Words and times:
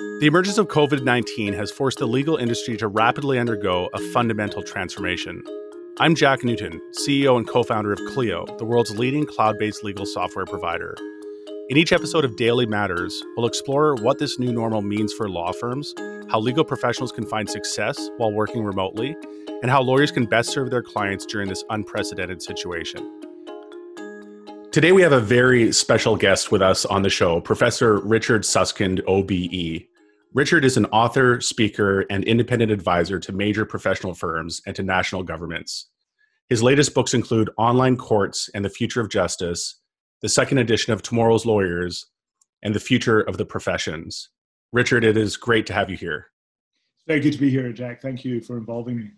The 0.00 0.26
emergence 0.26 0.56
of 0.56 0.68
COVID 0.68 1.04
19 1.04 1.52
has 1.52 1.70
forced 1.70 1.98
the 1.98 2.06
legal 2.06 2.38
industry 2.38 2.74
to 2.78 2.88
rapidly 2.88 3.38
undergo 3.38 3.90
a 3.92 3.98
fundamental 4.12 4.62
transformation. 4.62 5.42
I'm 5.98 6.14
Jack 6.14 6.42
Newton, 6.42 6.80
CEO 6.92 7.36
and 7.36 7.46
co 7.46 7.62
founder 7.62 7.92
of 7.92 7.98
Clio, 8.08 8.46
the 8.56 8.64
world's 8.64 8.98
leading 8.98 9.26
cloud 9.26 9.58
based 9.58 9.84
legal 9.84 10.06
software 10.06 10.46
provider. 10.46 10.96
In 11.68 11.76
each 11.76 11.92
episode 11.92 12.24
of 12.24 12.36
Daily 12.36 12.64
Matters, 12.64 13.22
we'll 13.36 13.46
explore 13.46 13.94
what 13.96 14.18
this 14.18 14.38
new 14.38 14.52
normal 14.54 14.80
means 14.80 15.12
for 15.12 15.28
law 15.28 15.52
firms, 15.52 15.94
how 16.30 16.40
legal 16.40 16.64
professionals 16.64 17.12
can 17.12 17.26
find 17.26 17.50
success 17.50 18.08
while 18.16 18.32
working 18.32 18.64
remotely, 18.64 19.14
and 19.60 19.70
how 19.70 19.82
lawyers 19.82 20.10
can 20.10 20.24
best 20.24 20.48
serve 20.48 20.70
their 20.70 20.82
clients 20.82 21.26
during 21.26 21.50
this 21.50 21.62
unprecedented 21.68 22.40
situation. 22.40 23.20
Today, 24.72 24.92
we 24.92 25.02
have 25.02 25.12
a 25.12 25.20
very 25.20 25.72
special 25.72 26.16
guest 26.16 26.50
with 26.50 26.62
us 26.62 26.86
on 26.86 27.02
the 27.02 27.10
show, 27.10 27.40
Professor 27.40 27.98
Richard 27.98 28.46
Susskind, 28.46 29.02
OBE. 29.06 29.89
Richard 30.32 30.64
is 30.64 30.76
an 30.76 30.86
author, 30.86 31.40
speaker, 31.40 32.02
and 32.08 32.22
independent 32.22 32.70
advisor 32.70 33.18
to 33.18 33.32
major 33.32 33.64
professional 33.64 34.14
firms 34.14 34.62
and 34.64 34.76
to 34.76 34.82
national 34.84 35.24
governments. 35.24 35.86
His 36.48 36.62
latest 36.62 36.94
books 36.94 37.14
include 37.14 37.50
Online 37.56 37.96
Courts 37.96 38.48
and 38.54 38.64
the 38.64 38.70
Future 38.70 39.00
of 39.00 39.10
Justice, 39.10 39.80
the 40.22 40.28
second 40.28 40.58
edition 40.58 40.92
of 40.92 41.02
Tomorrow's 41.02 41.46
Lawyers, 41.46 42.06
and 42.62 42.72
the 42.72 42.80
Future 42.80 43.20
of 43.20 43.38
the 43.38 43.44
Professions. 43.44 44.28
Richard, 44.72 45.02
it 45.02 45.16
is 45.16 45.36
great 45.36 45.66
to 45.66 45.72
have 45.72 45.90
you 45.90 45.96
here. 45.96 46.26
Very 47.08 47.18
good 47.18 47.32
to 47.32 47.38
be 47.38 47.50
here, 47.50 47.72
Jack. 47.72 48.00
Thank 48.00 48.24
you 48.24 48.40
for 48.40 48.56
involving 48.56 48.98
me. 48.98 49.10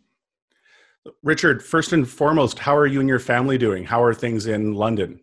Richard, 1.23 1.62
first 1.62 1.92
and 1.92 2.09
foremost, 2.09 2.59
how 2.59 2.74
are 2.74 2.87
you 2.87 3.01
and 3.01 3.09
your 3.09 3.18
family 3.18 3.59
doing? 3.59 3.84
How 3.84 4.02
are 4.02 4.15
things 4.15 4.46
in 4.46 4.73
London? 4.73 5.20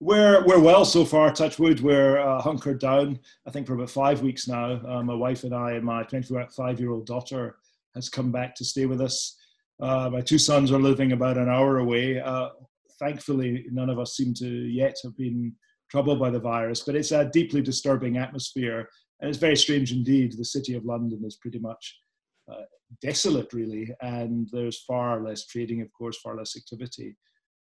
We're 0.00 0.44
we're 0.44 0.60
well 0.60 0.84
so 0.84 1.04
far. 1.04 1.32
Touch 1.32 1.58
wood, 1.58 1.80
we're 1.80 2.18
uh, 2.18 2.40
hunkered 2.42 2.80
down. 2.80 3.20
I 3.46 3.50
think 3.50 3.66
for 3.66 3.74
about 3.74 3.90
five 3.90 4.22
weeks 4.22 4.48
now. 4.48 4.80
Uh, 4.86 5.02
my 5.02 5.14
wife 5.14 5.44
and 5.44 5.54
I 5.54 5.72
and 5.72 5.84
my 5.84 6.02
25 6.02 6.80
year 6.80 6.90
old 6.90 7.06
daughter 7.06 7.56
has 7.94 8.08
come 8.08 8.32
back 8.32 8.56
to 8.56 8.64
stay 8.64 8.86
with 8.86 9.00
us. 9.00 9.36
Uh, 9.80 10.10
my 10.12 10.20
two 10.20 10.38
sons 10.38 10.72
are 10.72 10.80
living 10.80 11.12
about 11.12 11.38
an 11.38 11.48
hour 11.48 11.78
away. 11.78 12.20
Uh, 12.20 12.48
thankfully, 12.98 13.66
none 13.70 13.88
of 13.88 13.98
us 14.00 14.16
seem 14.16 14.34
to 14.34 14.48
yet 14.48 14.96
have 15.04 15.16
been 15.16 15.54
troubled 15.90 16.18
by 16.18 16.30
the 16.30 16.40
virus, 16.40 16.82
but 16.82 16.96
it's 16.96 17.12
a 17.12 17.30
deeply 17.32 17.62
disturbing 17.62 18.16
atmosphere, 18.16 18.88
and 19.20 19.28
it's 19.28 19.38
very 19.38 19.56
strange 19.56 19.92
indeed. 19.92 20.32
The 20.36 20.44
city 20.44 20.74
of 20.74 20.84
London 20.84 21.22
is 21.24 21.36
pretty 21.36 21.60
much 21.60 21.98
uh, 22.50 22.62
desolate, 23.00 23.52
really, 23.52 23.94
and 24.00 24.48
there's 24.50 24.82
far 24.82 25.22
less 25.22 25.46
trading, 25.46 25.82
of 25.82 25.92
course, 25.92 26.18
far 26.18 26.36
less 26.36 26.56
activity, 26.56 27.16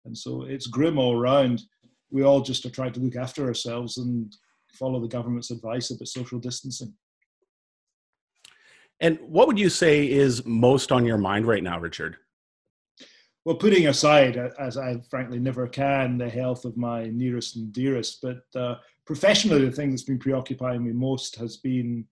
and 0.04 0.16
so 0.16 0.42
it's 0.42 0.66
grim 0.66 0.98
all 0.98 1.16
round 1.16 1.62
we 2.10 2.22
all 2.22 2.40
just 2.40 2.64
are 2.66 2.70
trying 2.70 2.92
to 2.92 3.00
look 3.00 3.16
after 3.16 3.46
ourselves 3.46 3.98
and 3.98 4.34
follow 4.72 5.00
the 5.00 5.08
government's 5.08 5.50
advice 5.50 5.90
about 5.90 6.08
social 6.08 6.38
distancing. 6.38 6.94
And 9.00 9.18
what 9.22 9.46
would 9.46 9.58
you 9.58 9.70
say 9.70 10.10
is 10.10 10.44
most 10.44 10.92
on 10.92 11.06
your 11.06 11.18
mind 11.18 11.46
right 11.46 11.62
now, 11.62 11.80
Richard? 11.80 12.16
Well, 13.46 13.56
putting 13.56 13.86
aside, 13.86 14.36
as 14.58 14.76
I 14.76 15.00
frankly 15.08 15.38
never 15.38 15.66
can, 15.66 16.18
the 16.18 16.28
health 16.28 16.66
of 16.66 16.76
my 16.76 17.06
nearest 17.06 17.56
and 17.56 17.72
dearest, 17.72 18.20
but 18.20 18.42
uh, 18.54 18.74
professionally, 19.06 19.64
the 19.64 19.70
thing 19.70 19.90
that's 19.90 20.02
been 20.02 20.18
preoccupying 20.18 20.84
me 20.84 20.92
most 20.92 21.36
has 21.36 21.56
been 21.56 22.04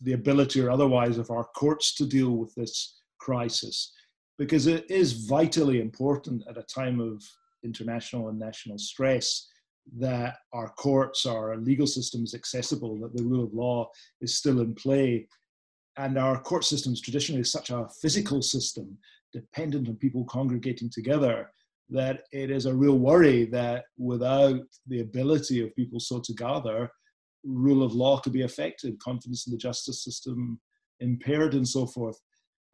the 0.00 0.12
ability 0.12 0.60
or 0.60 0.70
otherwise 0.70 1.18
of 1.18 1.30
our 1.30 1.44
courts 1.56 1.94
to 1.96 2.06
deal 2.06 2.30
with 2.30 2.54
this 2.54 3.02
crisis, 3.18 3.92
because 4.38 4.68
it 4.68 4.88
is 4.88 5.26
vitally 5.26 5.80
important 5.80 6.44
at 6.48 6.56
a 6.56 6.62
time 6.62 7.00
of 7.00 7.22
international 7.64 8.28
and 8.28 8.38
national 8.38 8.78
stress 8.78 9.48
that 9.98 10.36
our 10.52 10.68
courts, 10.70 11.26
our 11.26 11.56
legal 11.56 11.86
system 11.86 12.22
is 12.24 12.34
accessible, 12.34 12.98
that 13.00 13.16
the 13.16 13.24
rule 13.24 13.44
of 13.44 13.52
law 13.52 13.90
is 14.20 14.36
still 14.36 14.60
in 14.60 14.74
play. 14.74 15.26
And 15.96 16.18
our 16.18 16.40
court 16.40 16.64
system 16.64 16.92
is 16.92 17.00
traditionally 17.00 17.44
such 17.44 17.70
a 17.70 17.88
physical 18.00 18.42
system, 18.42 18.96
dependent 19.32 19.88
on 19.88 19.96
people 19.96 20.24
congregating 20.24 20.90
together, 20.90 21.50
that 21.90 22.20
it 22.32 22.50
is 22.50 22.66
a 22.66 22.74
real 22.74 22.98
worry 22.98 23.44
that 23.46 23.84
without 23.98 24.60
the 24.86 25.00
ability 25.00 25.62
of 25.62 25.74
people 25.76 26.00
so 26.00 26.20
to 26.20 26.32
gather, 26.34 26.90
rule 27.44 27.82
of 27.82 27.92
law 27.92 28.18
could 28.20 28.32
be 28.32 28.42
affected, 28.42 28.98
confidence 29.00 29.46
in 29.46 29.50
the 29.50 29.58
justice 29.58 30.04
system 30.04 30.60
impaired, 31.00 31.54
and 31.54 31.66
so 31.66 31.86
forth. 31.86 32.18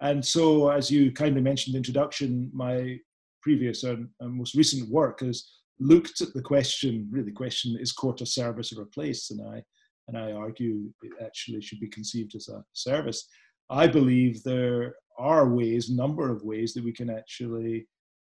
And 0.00 0.24
so, 0.24 0.68
as 0.68 0.90
you 0.90 1.10
kindly 1.10 1.40
mentioned 1.40 1.74
in 1.74 1.82
the 1.82 1.88
introduction, 1.88 2.50
my 2.52 2.98
previous 3.42 3.84
and, 3.84 4.08
most 4.20 4.54
recent 4.54 4.90
work 4.90 5.20
has 5.20 5.48
looked 5.80 6.20
at 6.20 6.32
the 6.34 6.42
question, 6.42 7.08
really 7.10 7.26
the 7.26 7.32
question, 7.32 7.76
is 7.80 7.92
court 7.92 8.20
a 8.20 8.26
service 8.26 8.72
or 8.72 8.82
a 8.82 8.86
place? 8.86 9.30
And 9.30 9.40
I, 9.48 9.62
and 10.08 10.16
I 10.16 10.32
argue 10.32 10.90
it 11.02 11.12
actually 11.24 11.60
should 11.60 11.80
be 11.80 11.88
conceived 11.88 12.34
as 12.34 12.48
a 12.48 12.64
service. 12.72 13.28
I 13.70 13.86
believe 13.86 14.42
there 14.42 14.94
are 15.18 15.48
ways, 15.48 15.90
number 15.90 16.30
of 16.30 16.42
ways 16.42 16.72
that 16.74 16.84
we 16.84 16.92
can 16.92 17.10
actually 17.10 17.86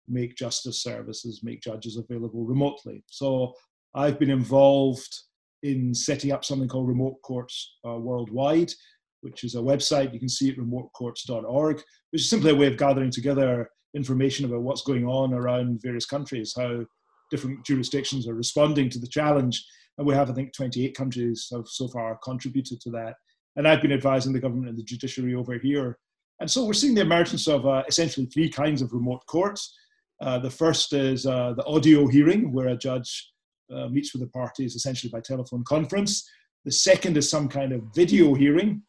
make 0.09 0.37
justice 0.37 0.83
services, 0.83 1.41
make 1.43 1.63
judges 1.63 1.97
available 1.97 2.45
remotely. 2.45 3.03
So 3.07 3.55
I've 3.95 4.19
been 4.19 4.31
involved 4.31 5.15
in 5.63 5.95
setting 5.95 6.33
up 6.33 6.45
something 6.45 6.69
called 6.69 6.89
Remote 6.89 7.21
Courts 7.23 7.77
uh, 7.87 7.97
Worldwide, 7.97 8.73
which 9.21 9.45
is 9.45 9.55
a 9.55 9.59
website. 9.59 10.13
You 10.13 10.19
can 10.19 10.29
see 10.29 10.49
it 10.49 10.59
remotecourts.org, 10.59 11.77
which 12.11 12.23
is 12.23 12.31
simply 12.31 12.51
a 12.51 12.55
way 12.55 12.67
of 12.67 12.77
gathering 12.77 13.11
together 13.11 13.69
information 13.95 14.45
about 14.45 14.63
what's 14.63 14.83
going 14.83 15.07
on 15.07 15.35
around 15.35 15.83
various 15.83 16.07
countries, 16.07 16.55
how 16.57 16.85
different 17.31 17.65
jurisdictions 17.65 18.29
are 18.29 18.35
responding 18.35 18.89
to 18.91 18.99
the 18.99 19.07
challenge. 19.07 19.65
And 19.99 20.07
we 20.07 20.15
have, 20.15 20.31
I 20.31 20.35
think, 20.35 20.53
28 20.53 20.97
countries 20.97 21.49
have 21.53 21.67
so 21.67 21.89
far 21.89 22.19
contributed 22.23 22.81
to 22.83 22.91
that. 22.91 23.15
And 23.57 23.67
I've 23.67 23.83
been 23.83 23.93
advising 23.93 24.33
the 24.33 24.41
government 24.41 24.69
and 24.69 24.79
the 24.79 24.85
judiciary 24.85 25.35
over 25.35 25.55
here. 25.59 25.99
And 26.41 26.51
so 26.51 26.65
we're 26.65 26.73
seeing 26.73 26.95
the 26.95 27.03
emergence 27.03 27.47
of 27.49 27.67
uh, 27.67 27.83
essentially 27.89 28.27
three 28.27 28.49
kinds 28.49 28.81
of 28.81 28.93
remote 28.93 29.27
courts. 29.27 29.77
Uh, 30.21 30.39
the 30.39 30.51
first 30.51 30.93
is 30.93 31.27
uh, 31.27 31.55
the 31.57 31.65
audio 31.65 32.07
hearing, 32.07 32.53
where 32.53 32.69
a 32.69 32.77
judge 32.77 33.33
uh, 33.75 33.89
meets 33.89 34.13
with 34.13 34.23
the 34.23 34.29
parties 34.29 34.75
essentially 34.75 35.11
by 35.11 35.21
telephone 35.21 35.65
conference. 35.65 36.29
The 36.65 36.73
second 36.73 37.17
is 37.17 37.29
some 37.29 37.49
kind 37.49 37.73
of 37.73 37.83
video 37.95 38.35
hearing, 38.35 38.83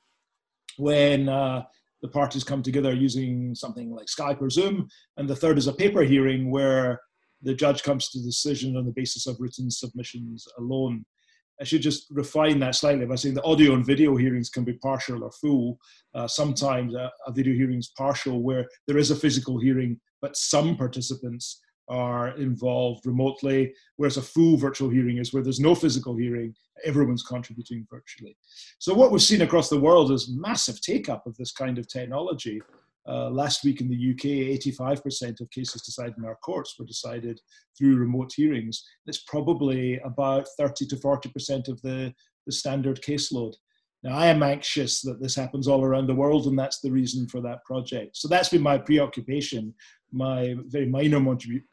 when 0.77 1.29
uh, 1.29 1.63
the 2.01 2.07
parties 2.07 2.43
come 2.43 2.63
together 2.63 2.93
using 2.93 3.53
something 3.55 3.91
like 3.91 4.07
Skype 4.07 4.41
or 4.41 4.49
Zoom. 4.49 4.87
And 5.17 5.29
the 5.29 5.35
third 5.35 5.57
is 5.57 5.67
a 5.67 5.73
paper 5.73 6.01
hearing 6.01 6.51
where 6.51 6.99
the 7.41 7.53
judge 7.53 7.83
comes 7.83 8.09
to 8.09 8.19
the 8.19 8.25
decision 8.25 8.75
on 8.77 8.85
the 8.85 8.91
basis 8.91 9.27
of 9.27 9.37
written 9.39 9.69
submissions 9.69 10.47
alone. 10.57 11.05
I 11.59 11.63
should 11.63 11.81
just 11.81 12.07
refine 12.09 12.59
that 12.59 12.75
slightly 12.75 13.05
by 13.05 13.15
saying 13.15 13.35
the 13.35 13.43
audio 13.43 13.73
and 13.73 13.85
video 13.85 14.15
hearings 14.15 14.49
can 14.49 14.63
be 14.63 14.73
partial 14.73 15.23
or 15.23 15.31
full. 15.31 15.77
Uh, 16.15 16.27
sometimes 16.27 16.95
a, 16.95 17.11
a 17.27 17.31
video 17.31 17.53
hearing 17.53 17.77
is 17.77 17.93
partial 17.95 18.41
where 18.41 18.65
there 18.87 18.97
is 18.97 19.11
a 19.11 19.15
physical 19.15 19.59
hearing, 19.59 19.99
but 20.21 20.35
some 20.35 20.75
participants 20.75 21.61
are 21.91 22.29
involved 22.37 23.05
remotely, 23.05 23.73
whereas 23.97 24.17
a 24.17 24.21
full 24.21 24.57
virtual 24.57 24.89
hearing 24.89 25.17
is 25.17 25.33
where 25.33 25.43
there's 25.43 25.59
no 25.59 25.75
physical 25.75 26.15
hearing, 26.15 26.55
everyone's 26.85 27.23
contributing 27.23 27.85
virtually. 27.91 28.35
So, 28.79 28.93
what 28.93 29.11
we've 29.11 29.21
seen 29.21 29.41
across 29.41 29.69
the 29.69 29.79
world 29.79 30.11
is 30.11 30.31
massive 30.33 30.81
take 30.81 31.09
up 31.09 31.27
of 31.27 31.35
this 31.37 31.51
kind 31.51 31.77
of 31.77 31.87
technology. 31.87 32.61
Uh, 33.07 33.29
last 33.29 33.63
week 33.63 33.81
in 33.81 33.89
the 33.89 34.11
UK, 34.11 34.59
85% 34.63 35.41
of 35.41 35.49
cases 35.49 35.81
decided 35.81 36.13
in 36.17 36.25
our 36.25 36.37
courts 36.43 36.75
were 36.77 36.85
decided 36.85 37.39
through 37.77 37.97
remote 37.97 38.31
hearings. 38.35 38.83
It's 39.07 39.23
probably 39.23 39.99
about 39.99 40.47
30 40.57 40.85
to 40.85 40.95
40% 40.95 41.67
of 41.67 41.81
the, 41.81 42.13
the 42.45 42.51
standard 42.51 43.01
caseload. 43.01 43.53
Now, 44.03 44.17
I 44.17 44.27
am 44.27 44.41
anxious 44.41 45.01
that 45.01 45.21
this 45.21 45.35
happens 45.35 45.67
all 45.67 45.83
around 45.83 46.07
the 46.07 46.15
world, 46.15 46.47
and 46.47 46.57
that's 46.57 46.79
the 46.79 46.91
reason 46.91 47.27
for 47.27 47.39
that 47.41 47.63
project. 47.65 48.17
So 48.17 48.27
that's 48.27 48.49
been 48.49 48.61
my 48.61 48.77
preoccupation, 48.77 49.73
my 50.11 50.55
very 50.65 50.87
minor 50.87 51.19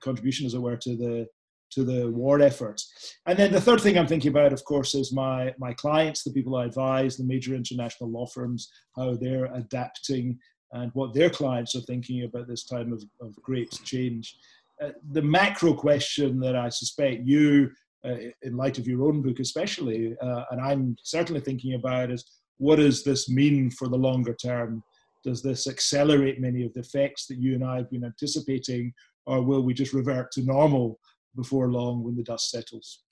contribution, 0.02 0.46
as 0.46 0.54
it 0.54 0.60
were, 0.60 0.76
to 0.76 0.96
the 0.96 1.26
to 1.70 1.84
the 1.84 2.10
war 2.10 2.40
efforts. 2.40 2.90
And 3.26 3.38
then 3.38 3.52
the 3.52 3.60
third 3.60 3.82
thing 3.82 3.98
I'm 3.98 4.06
thinking 4.06 4.30
about, 4.30 4.54
of 4.54 4.64
course, 4.64 4.94
is 4.94 5.12
my 5.12 5.54
my 5.58 5.72
clients, 5.74 6.22
the 6.22 6.32
people 6.32 6.56
I 6.56 6.66
advise, 6.66 7.16
the 7.16 7.24
major 7.24 7.54
international 7.54 8.10
law 8.10 8.26
firms, 8.26 8.70
how 8.96 9.14
they're 9.14 9.52
adapting 9.54 10.38
and 10.72 10.90
what 10.94 11.14
their 11.14 11.30
clients 11.30 11.74
are 11.74 11.82
thinking 11.82 12.24
about 12.24 12.46
this 12.46 12.64
time 12.64 12.92
of, 12.92 13.02
of 13.20 13.34
great 13.42 13.70
change. 13.84 14.36
Uh, 14.82 14.90
the 15.12 15.22
macro 15.22 15.72
question 15.72 16.38
that 16.40 16.54
I 16.54 16.68
suspect 16.68 17.26
you 17.26 17.70
uh, 18.04 18.16
in 18.42 18.56
light 18.56 18.78
of 18.78 18.86
your 18.86 19.04
own 19.04 19.22
book, 19.22 19.40
especially, 19.40 20.16
uh, 20.20 20.44
and 20.50 20.60
I'm 20.60 20.96
certainly 21.02 21.40
thinking 21.40 21.74
about 21.74 22.10
is 22.10 22.24
what 22.58 22.76
does 22.76 23.02
this 23.04 23.28
mean 23.28 23.70
for 23.70 23.88
the 23.88 23.96
longer 23.96 24.34
term? 24.34 24.82
Does 25.24 25.42
this 25.42 25.66
accelerate 25.66 26.40
many 26.40 26.64
of 26.64 26.72
the 26.74 26.80
effects 26.80 27.26
that 27.26 27.38
you 27.38 27.54
and 27.54 27.64
I 27.64 27.76
have 27.76 27.90
been 27.90 28.04
anticipating, 28.04 28.92
or 29.26 29.42
will 29.42 29.62
we 29.62 29.74
just 29.74 29.92
revert 29.92 30.30
to 30.32 30.42
normal 30.42 30.98
before 31.36 31.70
long 31.70 32.02
when 32.02 32.16
the 32.16 32.22
dust 32.22 32.50
settles? 32.50 33.02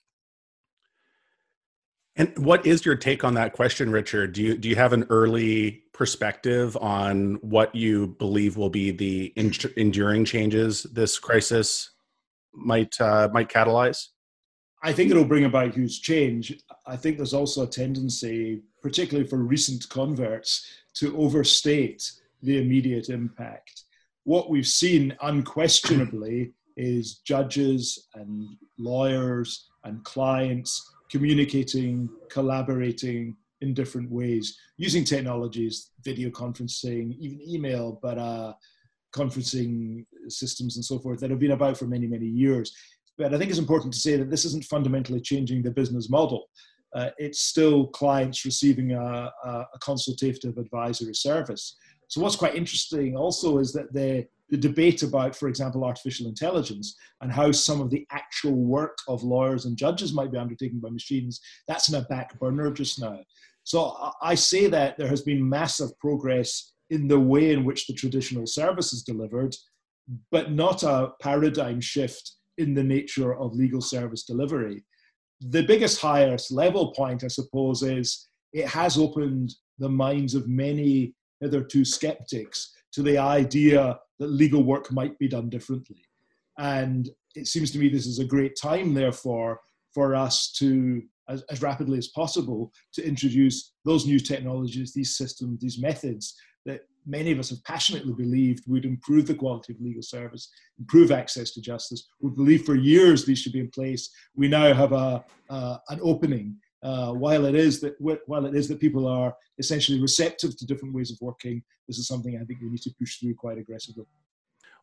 And 2.17 2.35
what 2.39 2.65
is 2.65 2.83
your 2.83 2.95
take 2.95 3.23
on 3.23 3.35
that 3.35 3.53
question, 3.53 3.91
Richard? 3.91 4.33
Do 4.33 4.41
you 4.41 4.57
do 4.57 4.67
you 4.67 4.75
have 4.75 4.91
an 4.91 5.05
early 5.09 5.83
perspective 5.93 6.75
on 6.77 7.35
what 7.41 7.75
you 7.75 8.07
believe 8.07 8.57
will 8.57 8.71
be 8.71 8.89
the 8.89 9.33
enduring 9.35 10.25
changes 10.25 10.83
this 10.83 11.19
crisis 11.19 11.91
might 12.53 12.99
uh, 12.99 13.29
might 13.31 13.49
catalyze? 13.49 14.07
I 14.83 14.93
think 14.93 15.09
it'll 15.11 15.25
bring 15.25 15.45
about 15.45 15.73
huge 15.73 16.01
change. 16.01 16.59
I 16.85 16.95
think 16.95 17.17
there's 17.17 17.33
also 17.33 17.63
a 17.63 17.67
tendency 17.67 18.61
particularly 18.87 19.27
for 19.27 19.37
recent 19.37 19.89
converts, 19.89 20.65
to 20.95 21.17
overstate 21.17 22.09
the 22.41 22.57
immediate 22.61 23.09
impact. 23.09 23.83
What 24.23 24.49
we've 24.49 24.65
seen 24.67 25.15
unquestionably 25.21 26.53
is 26.77 27.17
judges 27.19 28.07
and 28.15 28.47
lawyers 28.77 29.69
and 29.83 30.01
clients 30.05 30.89
communicating, 31.11 32.09
collaborating 32.29 33.35
in 33.61 33.73
different 33.73 34.09
ways 34.09 34.57
using 34.77 35.03
technologies, 35.03 35.91
video 36.03 36.29
conferencing, 36.29 37.17
even 37.19 37.41
email, 37.41 37.99
but 38.01 38.17
uh, 38.17 38.53
conferencing 39.13 40.05
systems 40.29 40.75
and 40.75 40.85
so 40.85 40.97
forth 40.97 41.19
that 41.19 41.29
have 41.29 41.39
been 41.39 41.51
about 41.51 41.77
for 41.77 41.87
many, 41.87 42.07
many 42.07 42.27
years. 42.27 42.71
But 43.17 43.33
I 43.33 43.37
think 43.37 43.49
it's 43.49 43.59
important 43.59 43.93
to 43.93 43.99
say 43.99 44.15
that 44.17 44.29
this 44.29 44.45
isn't 44.45 44.65
fundamentally 44.65 45.19
changing 45.19 45.63
the 45.63 45.71
business 45.71 46.09
model. 46.09 46.45
Uh, 46.95 47.09
it's 47.17 47.41
still 47.41 47.87
clients 47.87 48.45
receiving 48.45 48.93
a, 48.93 49.31
a, 49.43 49.49
a, 49.49 49.79
consultative 49.81 50.57
advisory 50.57 51.13
service. 51.13 51.75
So 52.07 52.21
what's 52.21 52.37
quite 52.37 52.55
interesting 52.55 53.17
also 53.17 53.57
is 53.57 53.73
that 53.73 53.91
the, 53.93 54.25
the 54.49 54.57
debate 54.57 55.03
about, 55.03 55.35
for 55.35 55.49
example, 55.49 55.83
artificial 55.83 56.27
intelligence 56.27 56.95
and 57.21 57.31
how 57.31 57.51
some 57.51 57.81
of 57.81 57.89
the 57.89 58.07
actual 58.11 58.55
work 58.55 58.97
of 59.09 59.23
lawyers 59.23 59.65
and 59.65 59.77
judges 59.77 60.13
might 60.13 60.31
be 60.31 60.37
undertaken 60.37 60.79
by 60.79 60.89
machines, 60.89 61.41
that's 61.67 61.89
in 61.89 61.95
a 61.95 62.03
back 62.03 62.39
burner 62.39 62.71
just 62.71 63.01
now. 63.01 63.19
So 63.63 64.11
I 64.21 64.35
say 64.35 64.67
that 64.67 64.97
there 64.97 65.09
has 65.09 65.21
been 65.21 65.47
massive 65.47 65.89
progress 65.99 66.71
in 66.89 67.09
the 67.09 67.19
way 67.19 67.51
in 67.51 67.65
which 67.65 67.85
the 67.85 67.93
traditional 67.93 68.47
service 68.47 68.93
is 68.93 69.03
delivered, 69.03 69.53
but 70.31 70.53
not 70.53 70.83
a 70.83 71.11
paradigm 71.21 71.81
shift 71.81 72.36
in 72.57 72.73
the 72.73 72.83
nature 72.83 73.35
of 73.35 73.53
legal 73.53 73.81
service 73.81 74.23
delivery. 74.23 74.83
The 75.41 75.63
biggest 75.63 76.01
highest 76.01 76.51
level 76.51 76.91
point, 76.93 77.23
I 77.23 77.27
suppose, 77.27 77.83
is 77.83 78.27
it 78.53 78.67
has 78.67 78.97
opened 78.97 79.53
the 79.77 79.89
minds 79.89 80.33
of 80.33 80.47
many 80.47 81.13
hitherto 81.39 81.85
skeptics 81.85 82.73
to 82.93 83.03
the 83.03 83.17
idea 83.17 83.99
that 84.19 84.27
legal 84.27 84.63
work 84.63 84.91
might 84.91 85.17
be 85.19 85.27
done 85.27 85.49
differently. 85.49 86.01
And 86.57 87.09
it 87.35 87.47
seems 87.47 87.71
to 87.71 87.79
me 87.79 87.89
this 87.89 88.07
is 88.07 88.19
a 88.19 88.25
great 88.25 88.57
time, 88.59 88.93
therefore, 88.93 89.59
for 89.93 90.15
us 90.15 90.51
to, 90.53 91.03
as, 91.29 91.43
as 91.51 91.61
rapidly 91.61 91.99
as 91.99 92.07
possible, 92.07 92.71
to 92.93 93.05
introduce 93.05 93.73
those 93.85 94.07
new 94.07 94.19
technologies, 94.19 94.93
these 94.93 95.15
systems, 95.15 95.59
these 95.59 95.79
methods 95.79 96.35
many 97.07 97.31
of 97.31 97.39
us 97.39 97.49
have 97.49 97.63
passionately 97.63 98.13
believed 98.13 98.63
would 98.67 98.85
improve 98.85 99.25
the 99.25 99.33
quality 99.33 99.73
of 99.73 99.81
legal 99.81 100.01
service, 100.01 100.49
improve 100.77 101.11
access 101.11 101.51
to 101.51 101.61
justice. 101.61 102.07
We 102.19 102.31
believe 102.31 102.65
for 102.65 102.75
years 102.75 103.25
these 103.25 103.39
should 103.39 103.53
be 103.53 103.61
in 103.61 103.69
place. 103.69 104.09
We 104.35 104.47
now 104.47 104.73
have 104.73 104.91
a, 104.91 105.23
uh, 105.49 105.77
an 105.89 105.99
opening. 106.03 106.57
Uh, 106.83 107.11
while 107.11 107.45
it 107.45 107.55
is 107.55 107.79
that 107.81 107.95
while 108.27 108.45
it 108.45 108.55
is 108.55 108.67
that 108.67 108.79
people 108.79 109.07
are 109.07 109.33
essentially 109.57 109.99
receptive 109.99 110.55
to 110.55 110.65
different 110.65 110.93
ways 110.93 111.11
of 111.11 111.17
working, 111.21 111.63
this 111.87 111.97
is 111.97 112.07
something 112.07 112.35
I 112.35 112.45
think 112.45 112.61
we 112.61 112.69
need 112.69 112.81
to 112.83 112.93
push 112.99 113.17
through 113.17 113.33
quite 113.33 113.57
aggressively. 113.57 114.05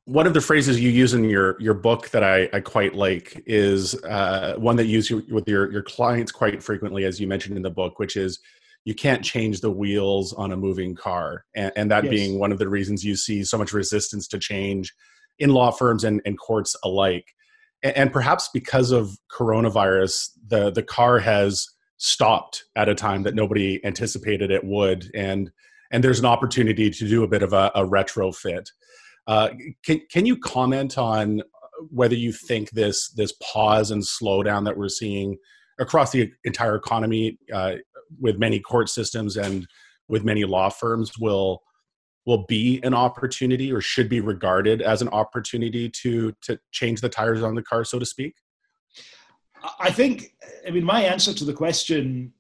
One 0.05 0.27
of 0.27 0.35
the 0.35 0.41
phrases 0.41 0.81
you 0.81 0.91
use 0.91 1.15
in 1.15 1.25
your 1.25 1.57
your 1.61 1.73
book 1.73 2.11
that 2.11 2.25
I, 2.25 2.49
I 2.53 2.61
quite 2.61 2.97
like 2.97 3.41
is 3.47 3.95
uh, 4.05 4.55
one 4.59 4.75
that 4.77 4.87
you 4.87 4.97
use 4.97 5.11
with 5.11 5.49
your 5.49 5.71
your 5.71 5.83
clients 5.83 6.33
quite 6.33 6.63
frequently, 6.63 7.05
as 7.05 7.21
you 7.21 7.29
mentioned 7.29 7.57
in 7.57 7.63
the 7.63 7.71
book, 7.71 8.01
which 8.01 8.17
is 8.17 8.41
you 8.85 8.95
can't 8.95 9.25
change 9.25 9.61
the 9.61 9.71
wheels 9.71 10.33
on 10.35 10.53
a 10.53 10.57
moving 10.57 10.95
car. 10.95 11.45
And, 11.55 11.73
and 11.75 11.91
that 11.91 12.05
yes. 12.05 12.11
being 12.11 12.39
one 12.39 12.53
of 12.53 12.59
the 12.59 12.69
reasons 12.69 13.05
you 13.05 13.17
see 13.17 13.43
so 13.43 13.57
much 13.57 13.73
resistance 13.73 14.29
to 14.29 14.39
change 14.39 14.95
in 15.39 15.51
law 15.51 15.71
firms 15.71 16.05
and, 16.05 16.21
and 16.25 16.39
courts 16.39 16.77
alike. 16.85 17.35
And, 17.83 17.97
and, 17.97 18.13
perhaps 18.13 18.51
because 18.53 18.91
of 18.91 19.17
coronavirus 19.33 20.31
the, 20.47 20.71
the 20.71 20.83
car 20.83 21.19
has 21.19 21.69
stopped 21.97 22.65
at 22.77 22.89
a 22.89 22.95
time 22.95 23.23
that 23.23 23.35
nobody 23.35 23.85
anticipated 23.85 24.51
it 24.51 24.65
would. 24.65 25.11
And 25.15 25.51
and 25.91 26.03
there's 26.03 26.19
an 26.19 26.27
opportunity 26.27 26.91
to 26.91 27.09
do 27.09 27.23
a 27.23 27.29
bit 27.29 27.43
of 27.43 27.53
a, 27.53 27.71
a 27.75 27.87
retrofit. 27.87 28.67
Uh, 29.27 29.51
can, 29.85 30.01
can 30.11 30.27
you 30.27 30.37
comment 30.37 30.99
on 30.99 31.43
whether 31.91 32.15
you 32.15 32.33
think 32.33 32.71
this 32.71 33.11
this 33.11 33.33
pause 33.43 33.91
and 33.91 34.03
slowdown 34.03 34.65
that 34.65 34.77
we're 34.77 34.89
seeing 34.89 35.37
across 35.79 36.11
the 36.13 36.31
entire 36.45 36.77
economy 36.77 37.39
uh, 37.53 37.75
with 38.21 38.39
many 38.39 38.61
court 38.61 38.89
systems 38.89 39.37
and 39.37 39.67
with 40.09 40.25
many 40.25 40.45
law 40.45 40.69
firms 40.69 41.19
will 41.19 41.63
will 42.27 42.47
be 42.47 42.81
an 42.83 42.95
opportunity 42.95 43.71
or 43.71 43.83
should 43.83 44.09
be 44.09 44.21
regarded 44.21 44.81
as 44.81 45.03
an 45.03 45.09
opportunity 45.09 45.89
to 45.89 46.33
to 46.43 46.59
change 46.73 47.01
the 47.01 47.09
tires 47.09 47.43
on 47.43 47.55
the 47.55 47.63
car 47.63 47.85
so 47.85 47.99
to 47.99 48.07
speak 48.07 48.35
i 49.81 49.91
think 49.91 50.35
i 50.67 50.71
mean 50.71 50.85
my 50.85 51.03
answer 51.03 51.33
to 51.33 51.45
the 51.45 51.53
question 51.53 52.33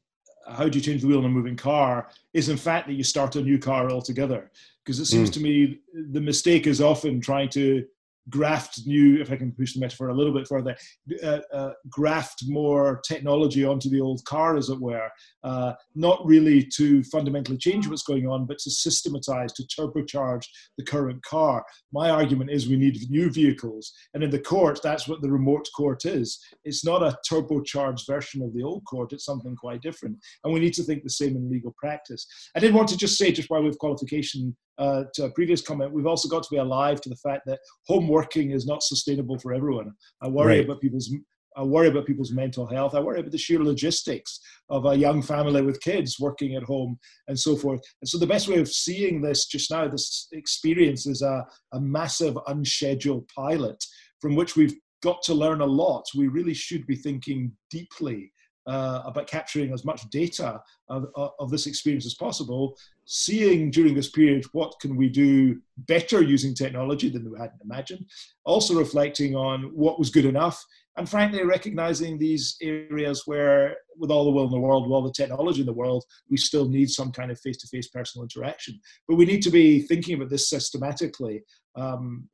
how 0.47 0.69
do 0.69 0.79
you 0.79 0.85
change 0.85 1.01
the 1.01 1.07
wheel 1.07 1.21
in 1.21 1.25
a 1.25 1.29
moving 1.29 1.57
car 1.57 2.09
is 2.35 2.49
in 2.49 2.57
fact 2.57 2.87
that 2.87 2.95
you 2.95 3.05
start 3.05 3.37
a 3.37 3.41
new 3.41 3.59
car 3.59 3.91
altogether 3.91 4.51
because 4.85 5.01
it 5.01 5.07
seems 5.07 5.31
mm. 5.31 5.35
to 5.35 5.41
me 5.41 5.81
the 6.11 6.21
mistake 6.21 6.67
is 6.67 6.81
often 6.81 7.21
trying 7.21 7.49
to 7.49 7.85
graft 8.29 8.87
new, 8.87 9.21
if 9.21 9.31
I 9.31 9.37
can 9.37 9.53
push 9.53 9.75
the 9.75 9.81
metaphor 9.81 10.09
a 10.09 10.15
little 10.15 10.33
bit 10.33 10.49
further, 10.49 10.77
uh, 11.23 11.41
uh, 11.53 11.73
graft 11.89 12.45
more 12.47 13.01
technology 13.07 13.65
onto 13.65 13.91
the 13.91 14.01
old 14.01 14.25
car, 14.25 14.57
as 14.57 14.71
it 14.71 14.81
were, 14.81 15.09
uh, 15.45 15.75
not 15.95 16.25
really 16.25 16.67
to 16.77 17.05
fundamentally 17.05 17.59
change 17.59 17.87
what's 17.87 18.03
going 18.03 18.27
on, 18.27 18.47
but 18.47 18.59
to 18.59 18.71
systematize, 18.71 19.53
to 19.53 19.63
turbocharge 19.65 20.47
the 20.79 20.85
current 20.85 21.23
car. 21.23 21.65
My 21.93 22.11
argument 22.11 22.51
is 22.51 22.67
we 22.67 22.77
need 22.77 22.99
new 23.11 23.31
vehicles. 23.31 23.93
And 24.15 24.25
in 24.25 24.31
the 24.31 24.39
court, 24.39 24.81
that's 24.83 25.07
what 25.07 25.21
the 25.21 25.31
remote 25.31 25.69
court 25.77 26.07
is. 26.07 26.41
It's 26.65 26.85
not 26.85 27.03
a 27.03 27.17
turbocharged 27.31 28.07
version 28.07 28.43
of 28.43 28.55
the 28.55 28.63
old 28.63 28.85
court, 28.87 29.13
it's 29.13 29.27
something 29.27 29.55
quite 29.55 29.83
different. 29.83 30.19
And 30.43 30.53
we 30.53 30.61
need 30.61 30.75
to 30.75 30.83
think 30.83 31.03
the 31.03 31.11
same 31.11 31.37
in 31.37 31.51
legal 31.51 31.75
practice. 31.79 32.27
I 32.57 32.61
did 32.61 32.75
want 32.75 32.89
to 32.89 32.97
just 32.97 33.19
say, 33.19 33.31
just 33.31 33.49
by 33.49 33.61
way 33.61 33.69
of 33.69 33.79
qualification, 33.79 34.57
uh, 34.79 35.05
to 35.15 35.27
a 35.27 35.31
previous 35.31 35.61
comment, 35.61 35.93
we've 35.93 36.07
also 36.07 36.29
got 36.29 36.43
to 36.43 36.49
be 36.51 36.57
alive 36.57 37.01
to 37.01 37.09
the 37.09 37.17
fact 37.17 37.43
that 37.47 37.61
home 37.87 38.09
working 38.09 38.51
is 38.51 38.67
not 38.67 38.83
sustainable 38.83 39.39
for 39.39 39.55
everyone. 39.55 39.93
I 40.21 40.29
worry 40.29 40.57
right. 40.57 40.65
about 40.65 40.81
people's 40.81 41.15
I 41.57 41.63
worry 41.63 41.89
about 41.89 42.07
people's 42.07 42.33
mental 42.33 42.67
health. 42.67 42.95
I 42.95 43.01
worry 43.01 43.21
about 43.21 43.33
the 43.33 43.39
sheer 43.39 43.63
logistics 43.63 44.41
of 44.69 44.87
a 44.87 44.97
young 44.97 45.23
family 45.23 45.63
with 45.63 45.81
kids 45.81 46.19
working 46.19 46.55
at 46.57 46.63
home 46.63 46.99
and 47.29 47.39
so 47.39 47.57
forth. 47.57 47.81
And 48.01 48.09
so 48.09 48.19
the 48.19 48.27
best 48.27 48.49
way 48.49 48.59
of 48.59 48.69
seeing 48.69 49.21
this 49.21 49.47
just 49.47 49.71
now, 49.71 49.87
this 49.89 50.29
experience 50.33 51.07
is 51.07 51.23
a, 51.23 51.47
a 51.73 51.81
massive 51.81 52.39
unscheduled 52.47 53.29
pilot 53.29 53.83
from 54.21 54.35
which 54.35 54.57
we've 54.57 54.75
got 55.03 55.23
to 55.23 55.35
learn 55.35 55.61
a 55.61 55.67
lot. 55.67 56.05
We 56.17 56.29
really 56.29 56.55
should 56.55 56.87
be 56.87 56.97
thinking 56.97 57.53
deeply 57.71 58.33
uh, 58.67 59.03
about 59.05 59.27
capturing 59.27 59.73
as 59.73 59.85
much 59.85 60.09
data 60.11 60.61
of, 60.89 61.07
of, 61.15 61.51
this 61.51 61.67
experience 61.67 62.07
as 62.07 62.15
possible, 62.15 62.77
seeing 63.05 63.71
during 63.71 63.95
this 63.95 64.11
period 64.11 64.45
what 64.53 64.75
can 64.81 64.97
we 64.97 65.09
do 65.09 65.61
better 65.77 66.23
using 66.23 66.55
technology 66.55 67.11
than 67.11 67.31
we 67.31 67.39
hadn't 67.39 67.61
imagined, 67.63 68.07
also 68.45 68.75
reflecting 68.79 69.37
on 69.37 69.65
what 69.75 69.99
was 69.99 70.09
good 70.09 70.25
enough, 70.25 70.65
and 70.97 71.09
frankly 71.09 71.45
recognizing 71.45 72.19
these 72.19 72.57
areas 72.63 73.23
where, 73.27 73.77
with 73.99 74.11
all 74.11 74.25
the 74.25 74.31
will 74.31 74.45
in 74.45 74.51
the 74.51 74.59
world, 74.59 74.85
with 74.85 74.93
all 74.93 75.03
the 75.03 75.13
technology 75.13 75.61
in 75.61 75.67
the 75.67 75.73
world, 75.73 76.05
we 76.31 76.37
still 76.37 76.69
need 76.69 76.89
some 76.89 77.11
kind 77.11 77.31
of 77.31 77.41
face-to-face 77.41 77.89
personal 77.89 78.25
interaction. 78.25 78.79
But 79.09 79.17
we 79.17 79.27
need 79.27 79.43
to 79.43 79.51
be 79.51 79.83
thinking 79.83 80.15
about 80.15 80.31
this 80.31 80.49
systematically. 80.49 81.43
Um, 81.77 82.29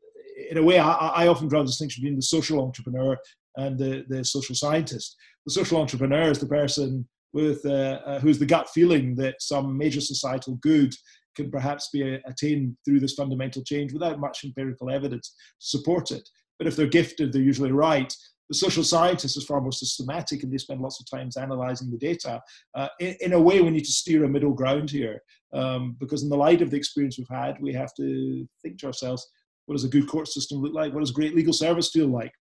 in 0.50 0.58
a 0.58 0.62
way, 0.62 0.78
I, 0.78 0.92
I 0.92 1.28
often 1.28 1.48
draw 1.48 1.62
a 1.62 1.64
distinction 1.64 2.02
between 2.02 2.16
the 2.16 2.22
social 2.22 2.62
entrepreneur 2.62 3.16
and 3.56 3.78
the, 3.78 4.04
the 4.08 4.24
social 4.24 4.54
scientist. 4.54 5.16
The 5.46 5.52
social 5.52 5.80
entrepreneur 5.80 6.30
is 6.30 6.38
the 6.38 6.46
person 6.46 7.08
with 7.32 7.64
uh, 7.64 8.00
uh, 8.04 8.20
who's 8.20 8.38
the 8.38 8.46
gut 8.46 8.68
feeling 8.70 9.14
that 9.16 9.36
some 9.40 9.76
major 9.76 10.00
societal 10.00 10.56
good 10.56 10.94
can 11.36 11.50
perhaps 11.50 11.88
be 11.92 12.02
attained 12.26 12.76
through 12.84 13.00
this 13.00 13.14
fundamental 13.14 13.62
change 13.62 13.92
without 13.92 14.18
much 14.18 14.44
empirical 14.44 14.90
evidence 14.90 15.34
to 15.60 15.66
support 15.66 16.10
it. 16.10 16.28
But 16.58 16.66
if 16.66 16.76
they're 16.76 16.86
gifted, 16.86 17.32
they're 17.32 17.40
usually 17.40 17.72
right. 17.72 18.12
The 18.50 18.56
social 18.56 18.82
scientist 18.82 19.36
is 19.36 19.44
far 19.44 19.60
more 19.60 19.72
systematic 19.72 20.42
and 20.42 20.52
they 20.52 20.58
spend 20.58 20.80
lots 20.80 21.00
of 21.00 21.08
times 21.08 21.36
analyzing 21.36 21.90
the 21.90 21.96
data. 21.96 22.42
Uh, 22.74 22.88
in, 22.98 23.16
in, 23.20 23.32
a 23.32 23.40
way, 23.40 23.60
we 23.60 23.70
need 23.70 23.84
to 23.84 23.92
steer 23.92 24.24
a 24.24 24.28
middle 24.28 24.52
ground 24.52 24.90
here 24.90 25.22
um, 25.52 25.96
because, 26.00 26.24
in 26.24 26.28
the 26.28 26.36
light 26.36 26.60
of 26.60 26.70
the 26.70 26.76
experience 26.76 27.16
we've 27.16 27.28
had, 27.28 27.56
we 27.60 27.72
have 27.72 27.94
to 27.94 28.46
think 28.60 28.78
to 28.80 28.86
ourselves 28.86 29.24
what 29.66 29.76
does 29.76 29.84
a 29.84 29.88
good 29.88 30.08
court 30.08 30.26
system 30.26 30.58
look 30.58 30.74
like? 30.74 30.92
What 30.92 30.98
does 30.98 31.12
great 31.12 31.36
legal 31.36 31.52
service 31.52 31.90
feel 31.92 32.08
like? 32.08 32.32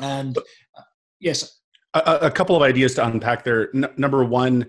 And 0.00 0.36
uh, 0.36 0.82
yes, 1.20 1.60
a, 1.94 2.18
a, 2.22 2.30
couple 2.32 2.56
of 2.56 2.62
ideas 2.62 2.94
to 2.96 3.06
unpack 3.06 3.44
there. 3.44 3.68
N- 3.76 3.92
number 3.96 4.24
one, 4.24 4.68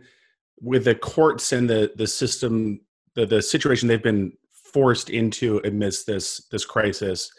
with 0.61 0.85
the 0.85 0.93
courts 0.93 1.51
and 1.51 1.67
the 1.67 1.91
the 1.95 2.05
system, 2.05 2.81
the 3.15 3.25
the 3.25 3.41
situation 3.41 3.87
they've 3.87 4.03
been 4.03 4.33
forced 4.71 5.09
into 5.09 5.61
amidst 5.65 6.05
this 6.05 6.45
this 6.51 6.63
crisis. 6.63 7.31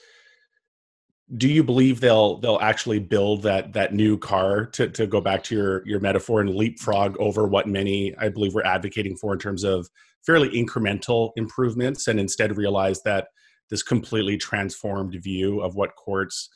Do 1.37 1.49
you 1.49 1.64
believe 1.64 2.00
they'll 2.00 2.38
they'll 2.38 2.59
actually 2.61 2.99
build 2.99 3.43
that 3.43 3.73
that 3.73 3.95
new 3.95 4.19
car 4.19 4.66
to 4.66 4.88
to 4.90 5.07
go 5.07 5.21
back 5.21 5.43
to 5.45 5.54
your 5.54 5.87
your 5.87 6.00
metaphor 6.00 6.40
and 6.40 6.54
leapfrog 6.54 7.16
over 7.19 7.47
what 7.47 7.66
many 7.66 8.14
I 8.19 8.28
believe 8.28 8.54
we're 8.54 8.64
advocating 8.64 9.16
for 9.16 9.33
in 9.33 9.38
terms 9.38 9.64
of 9.64 9.88
fairly 10.26 10.50
incremental 10.50 11.33
improvements 11.37 12.09
and 12.09 12.21
instead 12.21 12.57
realize 12.57 13.02
that 13.02 13.28
this 13.71 13.83
completely 13.83 14.37
transformed 14.37 15.16
view 15.23 15.61
of 15.61 15.75
what 15.75 15.97
courts 15.97 16.50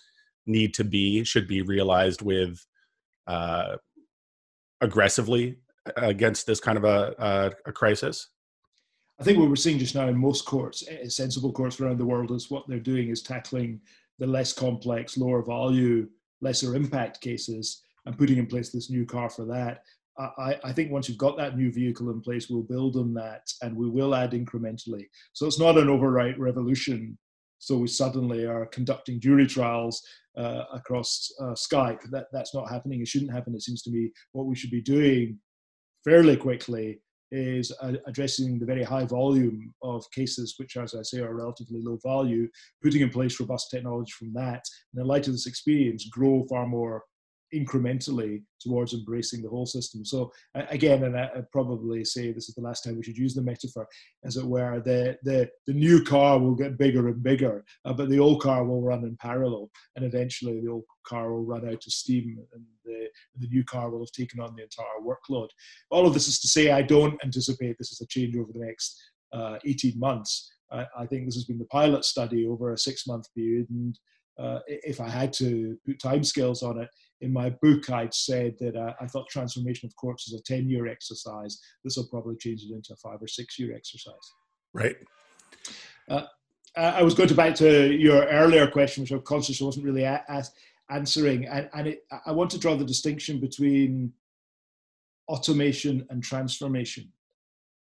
need 0.47 0.75
to 0.75 0.85
be 0.85 1.25
should 1.25 1.47
be 1.47 1.63
realized 1.63 2.23
with 2.23 2.65
uh, 3.27 3.77
aggressively 4.81 5.57
against 5.97 6.47
this 6.47 6.61
kind 6.61 6.79
of 6.79 6.85
a, 6.85 7.15
a, 7.19 7.53
a 7.71 7.73
crisis? 7.73 8.29
I 9.21 9.25
think 9.25 9.39
what 9.39 9.49
we're 9.49 9.57
seeing 9.57 9.79
just 9.79 9.95
now 9.95 10.09
in 10.09 10.17
most 10.17 10.45
courts, 10.45 10.85
eh, 10.89 11.09
sensible 11.09 11.53
courts 11.53 11.81
around 11.81 11.99
the 11.99 12.07
world, 12.07 12.31
is 12.31 12.51
what 12.51 12.69
they're 12.69 12.79
doing 12.79 13.09
is 13.09 13.23
tackling 13.23 13.81
the 14.19 14.27
less 14.27 14.53
complex, 14.53 15.17
lower 15.17 15.43
value, 15.43 16.09
lesser 16.41 16.75
impact 16.75 17.21
cases 17.21 17.83
and 18.07 18.17
putting 18.17 18.39
in 18.39 18.47
place 18.47 18.71
this 18.71 18.91
new 18.91 19.05
car 19.05 19.29
for 19.29 19.45
that. 19.47 19.83
I, 20.19 20.59
I, 20.65 20.73
think 20.73 20.91
once 20.91 21.09
you've 21.09 21.17
got 21.17 21.37
that 21.37 21.57
new 21.57 21.71
vehicle 21.71 22.11
in 22.11 22.21
place, 22.21 22.49
we'll 22.49 22.65
build 22.65 22.97
on 22.97 23.15
that 23.15 23.43
and 23.63 23.77
we 23.77 23.89
will 23.89 24.17
add 24.17 24.33
incrementally. 24.33 25.05
So 25.33 25.47
it's 25.47 25.61
not 25.61 25.79
an 25.79 25.89
overnight 25.89 26.37
revolution. 26.41 27.17
So 27.61 27.77
we 27.77 27.87
suddenly 27.87 28.45
are 28.45 28.67
conducting 28.67 29.21
jury 29.21 29.47
trials 29.47 30.03
uh, 30.37 30.65
across 30.73 31.31
uh, 31.41 31.53
Skype. 31.53 32.03
That, 32.11 32.27
that's 32.33 32.53
not 32.53 32.69
happening. 32.69 33.01
It 33.01 33.07
shouldn't 33.07 33.33
happen. 33.33 33.55
It 33.55 33.63
seems 33.63 33.83
to 33.83 33.93
me 33.93 34.11
what 34.33 34.47
we 34.47 34.57
should 34.57 34.73
be 34.73 34.83
doing 34.83 35.39
fairly 36.05 36.37
quickly 36.37 37.01
is 37.31 37.73
uh, 37.83 37.93
addressing 38.07 38.59
the 38.59 38.67
very 38.67 38.83
high 38.83 39.05
volume 39.05 39.73
of 39.83 40.05
cases, 40.13 40.55
which, 40.59 40.77
as 40.77 40.95
I 40.95 41.03
say, 41.03 41.21
are 41.21 41.35
relatively 41.35 41.81
low 41.83 41.99
value, 42.05 42.49
putting 42.83 43.03
in 43.03 43.11
place 43.11 43.39
robust 43.39 43.71
technology 43.71 44.13
from 44.13 44.33
that, 44.35 44.63
and 44.93 45.03
in 45.03 45.07
light 45.07 45.27
of 45.27 45.33
this 45.33 45.47
experience, 45.47 46.09
grow 46.11 46.47
far 46.49 46.67
more 46.67 47.03
incrementally 47.55 48.43
towards 48.61 48.93
embracing 48.93 49.43
the 49.43 49.49
whole 49.49 49.67
system. 49.67 50.05
So 50.05 50.33
again, 50.55 51.05
and 51.05 51.17
I, 51.17 51.29
probably 51.53 52.05
say 52.05 52.33
this 52.33 52.49
is 52.49 52.55
the 52.55 52.63
last 52.63 52.85
time 52.85 52.97
we 52.97 53.03
should 53.03 53.17
use 53.17 53.35
the 53.35 53.43
metaphor, 53.43 53.89
as 54.25 54.37
it 54.37 54.45
were, 54.45 54.81
the 54.81 55.19
the, 55.23 55.49
the 55.67 55.73
new 55.73 56.03
car 56.03 56.39
will 56.39 56.55
get 56.55 56.79
bigger 56.79 57.09
and 57.09 57.23
bigger, 57.23 57.65
uh, 57.85 57.93
but 57.93 58.09
the 58.09 58.19
old 58.19 58.43
car 58.43 58.65
will 58.65 58.83
run 58.83 59.05
in 59.05 59.17
parallel, 59.17 59.71
and 59.97 60.05
eventually 60.05 60.61
the 60.61 60.71
old 60.71 60.85
car 61.07 61.33
will 61.33 61.45
run 61.45 61.67
out 61.67 61.87
of 61.87 61.93
steam, 61.93 62.39
and 62.53 62.65
the 62.85 63.09
the 63.39 63.49
new 63.49 63.65
car 63.65 63.91
will 63.91 64.01
have 64.01 64.13
taken 64.13 64.41
on 64.41 64.55
the 64.55 64.63
entire 64.63 65.01
workload. 65.03 65.49
All 65.91 66.07
of 66.07 66.15
this 66.15 66.29
is 66.29 66.41
to 66.41 66.49
say, 66.49 66.71
I 66.71 66.83
don't 66.83 67.19
anticipate 67.25 67.77
this 67.79 67.93
is 67.93 68.01
a 68.01 68.07
change 68.07 68.37
over 68.37 68.53
the 68.53 68.65
next 68.65 69.01
uh, 69.33 69.59
18 69.65 69.99
months. 69.99 70.53
I, 70.71 70.87
I 70.99 71.07
think 71.07 71.25
this 71.25 71.35
has 71.35 71.45
been 71.45 71.59
the 71.59 71.65
pilot 71.67 72.05
study 72.05 72.47
over 72.47 72.73
a 72.73 72.79
six 72.79 73.07
month 73.07 73.27
period, 73.35 73.69
and 73.71 73.99
uh, 74.39 74.61
if 74.67 75.01
I 75.01 75.09
had 75.09 75.33
to 75.35 75.77
put 75.85 75.99
timescales 75.99 76.63
on 76.63 76.81
it, 76.81 76.89
in 77.21 77.33
my 77.33 77.51
book, 77.51 77.91
I'd 77.91 78.15
said 78.15 78.55
that 78.61 78.77
uh, 78.77 78.95
I 79.01 79.07
thought 79.07 79.29
transformation 79.29 79.87
of 79.87 79.97
courts 79.97 80.29
is 80.29 80.39
a 80.39 80.43
10 80.43 80.69
year 80.69 80.87
exercise. 80.87 81.61
This 81.85 81.97
will 81.97 82.07
probably 82.09 82.37
change 82.37 82.63
it 82.63 82.73
into 82.73 82.93
a 82.93 82.97
five 82.97 83.21
or 83.21 83.27
six 83.27 83.59
year 83.59 83.75
exercise. 83.75 84.15
Right. 84.73 84.97
Uh, 86.09 86.23
I 86.77 87.03
was 87.03 87.15
going 87.15 87.29
to 87.29 87.35
back 87.35 87.57
to 87.57 87.93
your 87.93 88.25
earlier 88.27 88.69
question, 88.69 89.03
which 89.03 89.11
I'm 89.11 89.23
conscious 89.23 89.61
I 89.61 89.65
wasn't 89.65 89.87
really 89.87 90.05
a- 90.05 90.25
a- 90.29 90.45
answering. 90.91 91.47
And, 91.47 91.69
and 91.75 91.89
it, 91.89 92.05
I 92.25 92.33
want 92.33 92.51
to 92.53 92.59
draw 92.59 92.77
the 92.77 92.85
distinction 92.85 93.41
between 93.41 94.13
automation 95.29 96.07
and 96.11 96.23
transformation, 96.23 97.13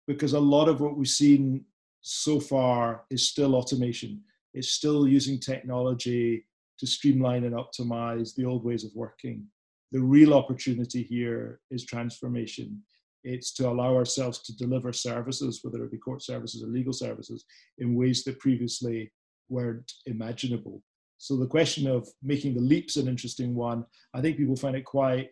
because 0.08 0.34
a 0.34 0.40
lot 0.40 0.70
of 0.70 0.82
what 0.82 0.98
we've 0.98 1.08
seen 1.08 1.66
so 2.02 2.40
far 2.40 3.06
is 3.10 3.28
still 3.28 3.56
automation. 3.56 4.22
It's 4.56 4.72
still 4.72 5.08
using 5.08 5.40
technology 5.40 6.46
to 6.80 6.88
streamline 6.88 7.44
and 7.44 7.56
optimize 7.56 8.34
the 8.34 8.46
old 8.46 8.64
ways 8.64 8.86
of 8.86 8.92
working. 8.96 9.46
The 9.92 10.02
real 10.02 10.34
opportunity 10.34 11.04
here 11.04 11.60
is 11.70 11.86
transformation. 11.86 12.82
It's 13.24 13.54
to 13.56 13.70
allow 13.70 13.96
ourselves 13.96 14.40
to 14.44 14.56
deliver 14.56 14.94
services, 14.94 15.60
whether 15.62 15.84
it 15.84 15.92
be 15.92 15.98
court 15.98 16.24
services 16.24 16.64
or 16.64 16.68
legal 16.68 16.94
services, 16.94 17.44
in 17.80 17.96
ways 17.96 18.24
that 18.24 18.40
previously 18.40 19.12
weren't 19.50 19.92
imaginable. 20.06 20.82
So 21.18 21.36
the 21.36 21.48
question 21.48 21.88
of 21.88 22.08
making 22.24 22.56
the 22.56 22.62
leap's 22.62 22.96
an 22.96 23.08
interesting 23.08 23.56
one. 23.56 23.86
I 24.14 24.22
think 24.22 24.38
people 24.38 24.56
find 24.56 24.76
it 24.76 24.86
quite 24.86 25.30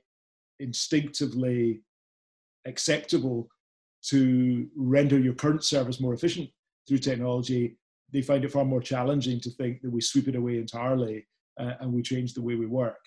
instinctively 0.60 1.82
acceptable 2.66 3.48
to 4.04 4.68
render 4.76 5.18
your 5.18 5.34
current 5.34 5.64
service 5.64 6.02
more 6.02 6.14
efficient 6.14 6.50
through 6.88 7.00
technology. 7.00 7.78
They 8.14 8.22
find 8.22 8.46
it 8.46 8.52
far 8.52 8.64
more 8.64 8.82
challenging 8.82 9.40
to 9.42 9.50
think 9.50 9.82
that 9.82 9.92
we 9.92 10.02
sweep 10.02 10.28
it 10.28 10.36
away 10.36 10.58
entirely 10.58 11.26
uh, 11.60 11.74
and 11.80 11.92
we 11.92 12.02
change 12.02 12.34
the 12.34 12.42
way 12.42 12.56
we 12.56 12.68
work. 12.68 13.00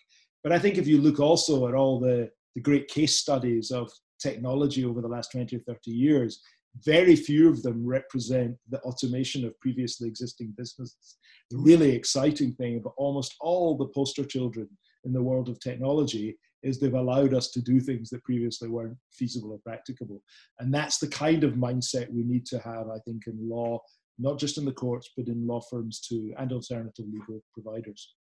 But 0.43 0.53
I 0.53 0.59
think 0.59 0.77
if 0.77 0.87
you 0.87 1.01
look 1.01 1.21
also 1.21 1.69
at 1.69 1.75
all 1.75 1.99
the, 1.99 2.31
the 2.55 2.61
great 2.61 2.89
case 2.89 3.17
studies 3.17 3.71
of 3.71 3.91
technology 4.21 4.85
over 4.85 5.01
the 5.01 5.09
last 5.09 5.33
20 5.33 5.57
or 5.57 5.61
30 5.61 5.91
years, 5.91 6.41
very 6.85 7.17
few 7.17 7.49
of 7.49 7.63
them 7.63 7.87
represent 7.87 8.57
the 8.69 8.81
automation 8.81 9.45
of 9.45 9.59
previously 9.61 10.09
existing 10.09 10.55
businesses. 10.57 11.17
The 11.51 11.59
really 11.59 11.93
exciting 11.93 12.53
thing 12.55 12.77
about 12.77 12.95
almost 12.97 13.35
all 13.41 13.77
the 13.77 13.89
poster 13.89 14.25
children 14.25 14.69
in 15.05 15.13
the 15.13 15.23
world 15.23 15.49
of 15.49 15.61
technology 15.61 16.37
is 16.63 16.81
they've 16.81 16.95
allowed 16.95 17.33
us 17.33 17.51
to 17.53 17.63
do 17.63 17.81
things 17.81 18.11
that 18.11 18.25
previously 18.25 18.69
weren't 18.69 18.97
feasible 19.13 19.53
or 19.53 19.59
practicable. 19.59 20.23
And 20.59 20.75
that's 20.75 20.99
the 20.99 21.09
kind 21.09 21.45
of 21.45 21.53
mindset 21.53 22.13
we 22.13 22.25
need 22.25 22.45
to 22.47 22.59
have, 22.59 22.89
I 22.89 22.99
think, 23.05 23.27
in 23.27 23.49
law, 23.49 23.81
not 24.19 24.39
just 24.39 24.59
in 24.59 24.65
the 24.65 24.73
courts, 24.73 25.11
but 25.17 25.29
in 25.29 25.47
law 25.47 25.61
firms 25.61 26.01
too, 26.01 26.33
and 26.39 26.53
alternative 26.53 27.07
legal 27.11 27.41
providers. 27.53 28.15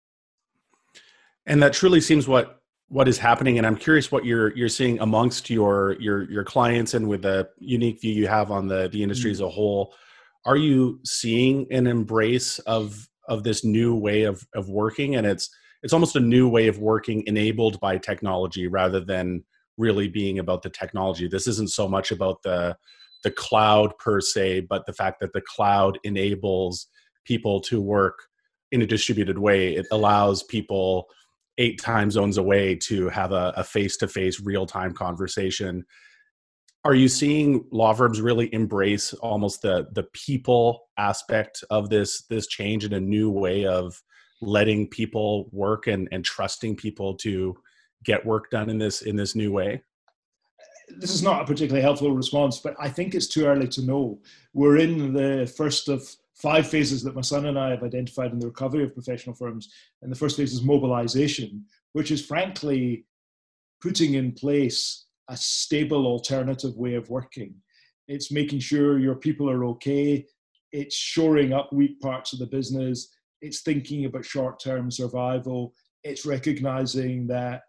And 1.46 1.62
that 1.62 1.72
truly 1.72 2.00
seems 2.00 2.28
what 2.28 2.62
what 2.88 3.08
is 3.08 3.16
happening 3.16 3.56
and 3.56 3.66
i'm 3.66 3.76
curious 3.76 4.12
what 4.12 4.22
you're 4.22 4.54
you're 4.54 4.68
seeing 4.68 5.00
amongst 5.00 5.48
your 5.48 5.96
your 5.98 6.30
your 6.30 6.44
clients 6.44 6.92
and 6.92 7.08
with 7.08 7.22
the 7.22 7.48
unique 7.58 7.98
view 8.02 8.12
you 8.12 8.26
have 8.26 8.50
on 8.50 8.68
the 8.68 8.86
the 8.92 9.02
industry 9.02 9.30
mm-hmm. 9.30 9.36
as 9.36 9.40
a 9.40 9.48
whole. 9.48 9.94
Are 10.44 10.56
you 10.56 11.00
seeing 11.04 11.66
an 11.70 11.86
embrace 11.86 12.58
of 12.60 13.08
of 13.28 13.44
this 13.44 13.64
new 13.64 13.96
way 13.96 14.24
of 14.24 14.44
of 14.54 14.68
working? 14.68 15.16
And 15.16 15.26
it's 15.26 15.48
it's 15.82 15.92
almost 15.92 16.16
a 16.16 16.20
new 16.20 16.48
way 16.48 16.68
of 16.68 16.78
working 16.78 17.24
enabled 17.26 17.80
by 17.80 17.98
technology 17.98 18.66
rather 18.66 19.00
than 19.00 19.44
really 19.78 20.08
being 20.08 20.38
about 20.38 20.62
the 20.62 20.70
technology. 20.70 21.28
This 21.28 21.46
isn't 21.46 21.70
so 21.70 21.88
much 21.88 22.10
about 22.10 22.42
the 22.42 22.76
the 23.22 23.30
cloud 23.30 23.96
per 23.98 24.20
se 24.20 24.60
but 24.60 24.86
the 24.86 24.92
fact 24.92 25.20
that 25.20 25.32
the 25.32 25.42
cloud 25.42 25.98
enables 26.04 26.86
people 27.24 27.60
to 27.60 27.80
work 27.80 28.26
in 28.70 28.82
a 28.82 28.86
distributed 28.86 29.38
way 29.38 29.74
it 29.74 29.86
allows 29.90 30.42
people 30.42 31.08
eight 31.58 31.80
time 31.80 32.10
zones 32.10 32.38
away 32.38 32.74
to 32.74 33.08
have 33.08 33.32
a 33.32 33.64
face 33.64 33.96
to 33.98 34.08
face 34.08 34.40
real 34.40 34.66
time 34.66 34.92
conversation. 34.92 35.84
Are 36.84 36.94
you 36.94 37.08
seeing 37.08 37.64
law 37.70 37.92
firms 37.92 38.20
really 38.20 38.52
embrace 38.52 39.12
almost 39.14 39.62
the 39.62 39.86
the 39.92 40.04
people 40.12 40.88
aspect 40.96 41.62
of 41.70 41.90
this 41.90 42.24
this 42.28 42.46
change 42.46 42.84
in 42.84 42.92
a 42.92 43.00
new 43.00 43.30
way 43.30 43.66
of 43.66 44.02
letting 44.40 44.88
people 44.88 45.48
work 45.52 45.86
and, 45.86 46.08
and 46.10 46.24
trusting 46.24 46.74
people 46.74 47.14
to 47.18 47.54
get 48.02 48.26
work 48.26 48.50
done 48.50 48.68
in 48.68 48.78
this 48.78 49.02
in 49.02 49.16
this 49.16 49.36
new 49.36 49.52
way? 49.52 49.82
This 50.88 51.14
is 51.14 51.22
not 51.22 51.42
a 51.42 51.44
particularly 51.44 51.82
helpful 51.82 52.12
response, 52.12 52.58
but 52.58 52.74
I 52.78 52.88
think 52.88 53.14
it's 53.14 53.26
too 53.26 53.46
early 53.46 53.68
to 53.68 53.82
know. 53.82 54.20
We're 54.52 54.78
in 54.78 55.12
the 55.12 55.52
first 55.56 55.88
of 55.88 56.08
five 56.34 56.66
phases 56.66 57.02
that 57.04 57.14
my 57.14 57.20
son 57.20 57.46
and 57.46 57.58
I 57.58 57.70
have 57.70 57.82
identified 57.82 58.32
in 58.32 58.38
the 58.38 58.46
recovery 58.46 58.84
of 58.84 58.94
professional 58.94 59.34
firms. 59.34 59.72
And 60.02 60.10
the 60.10 60.16
first 60.16 60.36
phase 60.36 60.52
is 60.52 60.62
mobilization, 60.62 61.64
which 61.92 62.10
is 62.10 62.24
frankly 62.24 63.06
putting 63.80 64.14
in 64.14 64.32
place 64.32 65.06
a 65.28 65.36
stable 65.36 66.06
alternative 66.06 66.76
way 66.76 66.94
of 66.94 67.10
working. 67.10 67.54
It's 68.08 68.32
making 68.32 68.60
sure 68.60 68.98
your 68.98 69.14
people 69.14 69.48
are 69.48 69.64
okay. 69.66 70.26
It's 70.72 70.96
shoring 70.96 71.52
up 71.52 71.72
weak 71.72 72.00
parts 72.00 72.32
of 72.32 72.38
the 72.38 72.46
business. 72.46 73.08
It's 73.40 73.60
thinking 73.60 74.04
about 74.04 74.24
short 74.24 74.60
term 74.60 74.90
survival. 74.90 75.74
It's 76.02 76.26
recognizing 76.26 77.26
that 77.28 77.62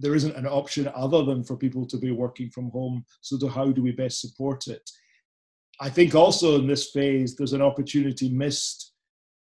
there 0.00 0.14
isn't 0.14 0.36
an 0.36 0.46
option 0.46 0.90
other 0.94 1.22
than 1.22 1.44
for 1.44 1.56
people 1.56 1.86
to 1.86 1.98
be 1.98 2.10
working 2.10 2.50
from 2.50 2.70
home. 2.70 3.04
So, 3.20 3.38
to 3.38 3.48
how 3.48 3.70
do 3.70 3.82
we 3.82 3.92
best 3.92 4.20
support 4.20 4.66
it? 4.66 4.88
I 5.80 5.88
think 5.88 6.14
also 6.14 6.58
in 6.58 6.66
this 6.66 6.90
phase, 6.90 7.36
there's 7.36 7.52
an 7.52 7.62
opportunity 7.62 8.28
missed 8.30 8.92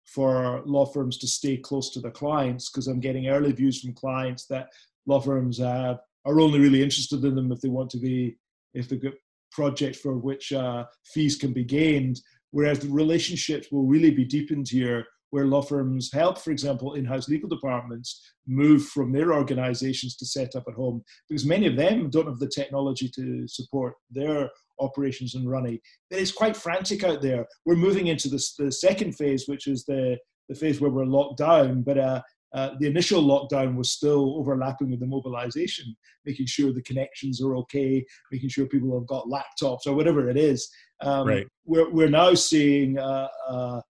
for 0.06 0.62
law 0.66 0.86
firms 0.86 1.18
to 1.20 1.28
stay 1.28 1.58
close 1.58 1.92
to 1.92 2.00
their 2.00 2.12
clients 2.12 2.70
because 2.70 2.88
I'm 2.88 3.00
getting 3.00 3.28
early 3.28 3.52
views 3.52 3.82
from 3.82 3.94
clients 3.94 4.46
that 4.48 4.70
law 5.06 5.20
firms 5.20 5.60
uh, 5.60 5.96
are 6.26 6.40
only 6.40 6.60
really 6.60 6.82
interested 6.82 7.24
in 7.24 7.36
them 7.36 7.52
if 7.52 7.62
they 7.62 7.70
want 7.70 7.90
to 7.92 7.98
be, 7.98 8.38
if 8.74 8.90
they've 8.90 9.02
got 9.02 9.14
projects 9.52 10.00
for 10.00 10.18
which 10.18 10.52
uh, 10.52 10.86
fees 11.14 11.36
can 11.36 11.54
be 11.54 11.64
gained, 11.64 12.20
whereas 12.52 12.80
the 12.80 12.90
relationships 12.90 13.68
will 13.72 13.86
really 13.86 14.12
be 14.12 14.26
deepened 14.26 14.68
here 14.68 15.06
where 15.32 15.46
law 15.46 15.62
firms 15.62 16.12
help, 16.12 16.38
for 16.38 16.52
example, 16.52 16.96
in 16.96 17.06
house 17.06 17.30
legal 17.30 17.50
departments 17.50 18.22
move 18.48 18.86
from 18.86 19.12
their 19.12 19.34
organizations 19.34 20.16
to 20.18 20.26
set 20.26 20.56
up 20.56 20.64
at 20.68 20.74
home 20.74 21.04
because 21.28 21.46
many 21.46 21.68
of 21.68 21.76
them 21.76 22.10
don't 22.10 22.28
have 22.28 22.40
the 22.40 22.48
technology 22.48 23.10
to 23.16 23.48
support 23.48 23.94
their 24.10 24.50
operations 24.80 25.36
and 25.36 25.50
running. 25.50 25.80
But 26.10 26.20
it's 26.20 26.32
quite 26.32 26.58
frantic 26.58 27.04
out 27.04 27.22
there. 27.22 27.46
We're 27.66 27.76
moving 27.76 28.08
into 28.08 28.30
this, 28.30 28.56
the 28.56 28.72
second 28.72 29.16
phase, 29.16 29.46
which 29.48 29.68
is 29.68 29.86
the, 29.86 30.18
the 30.48 30.56
phase 30.56 30.82
where 30.82 30.92
we're 30.92 31.06
locked 31.06 31.38
down, 31.38 31.84
but 31.84 31.98
uh, 31.98 32.22
uh, 32.54 32.72
the 32.80 32.88
initial 32.88 33.24
lockdown 33.24 33.76
was 33.76 33.92
still 33.92 34.38
overlapping 34.38 34.90
with 34.90 35.00
the 35.00 35.06
mobilization, 35.06 35.96
making 36.26 36.48
sure 36.48 36.74
the 36.74 36.82
connections 36.82 37.42
are 37.42 37.56
okay, 37.56 38.04
making 38.32 38.50
sure 38.50 38.66
people 38.66 38.98
have 38.98 39.08
got 39.08 39.28
laptops 39.28 39.86
or 39.86 39.94
whatever 39.94 40.30
it 40.30 40.38
is. 40.38 40.70
Um, 41.02 41.28
right. 41.28 41.48
we're, 41.66 41.90
we're 41.92 42.10
now 42.10 42.34
seeing 42.34 42.98
uh, 42.98 43.28
uh, 43.48 43.82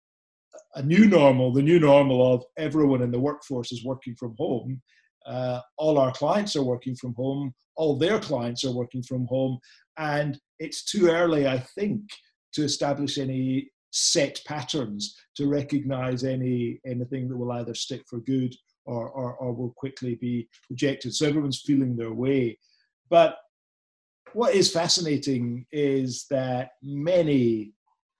a 0.75 0.83
new 0.83 1.07
normal, 1.07 1.51
the 1.51 1.61
new 1.61 1.79
normal 1.79 2.33
of 2.33 2.43
everyone 2.57 3.01
in 3.01 3.11
the 3.11 3.19
workforce 3.19 3.71
is 3.71 3.83
working 3.83 4.15
from 4.15 4.35
home. 4.37 4.81
Uh, 5.25 5.61
all 5.77 5.97
our 5.97 6.11
clients 6.11 6.55
are 6.55 6.63
working 6.63 6.95
from 6.95 7.13
home. 7.15 7.53
All 7.75 7.97
their 7.97 8.19
clients 8.19 8.63
are 8.63 8.73
working 8.73 9.03
from 9.03 9.25
home. 9.27 9.59
And 9.97 10.39
it's 10.59 10.83
too 10.83 11.09
early, 11.09 11.47
I 11.47 11.59
think, 11.59 12.01
to 12.53 12.63
establish 12.63 13.17
any 13.17 13.69
set 13.91 14.39
patterns 14.45 15.15
to 15.35 15.47
recognize 15.47 16.23
any 16.23 16.79
anything 16.85 17.27
that 17.27 17.37
will 17.37 17.51
either 17.53 17.73
stick 17.73 18.03
for 18.07 18.19
good 18.19 18.55
or, 18.85 19.09
or, 19.09 19.35
or 19.35 19.53
will 19.53 19.73
quickly 19.75 20.15
be 20.15 20.47
rejected. 20.69 21.13
So 21.13 21.27
everyone's 21.27 21.61
feeling 21.61 21.95
their 21.95 22.13
way. 22.13 22.57
But 23.09 23.37
what 24.33 24.53
is 24.53 24.71
fascinating 24.71 25.65
is 25.71 26.25
that 26.29 26.71
many 26.83 27.73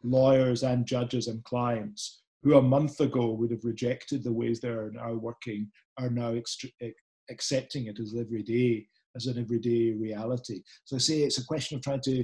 lawyers 0.04 0.64
and 0.64 0.86
judges 0.86 1.28
and 1.28 1.44
clients 1.44 2.19
who 2.44 2.58
a 2.58 2.62
month 2.62 3.00
ago 3.02 3.32
would 3.32 3.52
have 3.52 3.64
rejected 3.64 4.24
the 4.24 4.32
ways 4.32 4.60
they're 4.60 4.92
now 4.92 5.14
working 5.14 5.70
are 5.98 6.10
now 6.10 6.34
accepting 7.30 7.86
it 7.88 8.00
as 8.00 8.16
everyday 8.18 8.86
as 9.16 9.26
an 9.26 9.40
everyday 9.40 9.92
reality. 9.92 10.62
So 10.86 10.96
I 10.96 11.00
say 11.00 11.20
it's 11.20 11.40
a 11.40 11.46
question 11.46 11.78
of 11.78 11.84
trying 11.84 12.02
to 12.02 12.24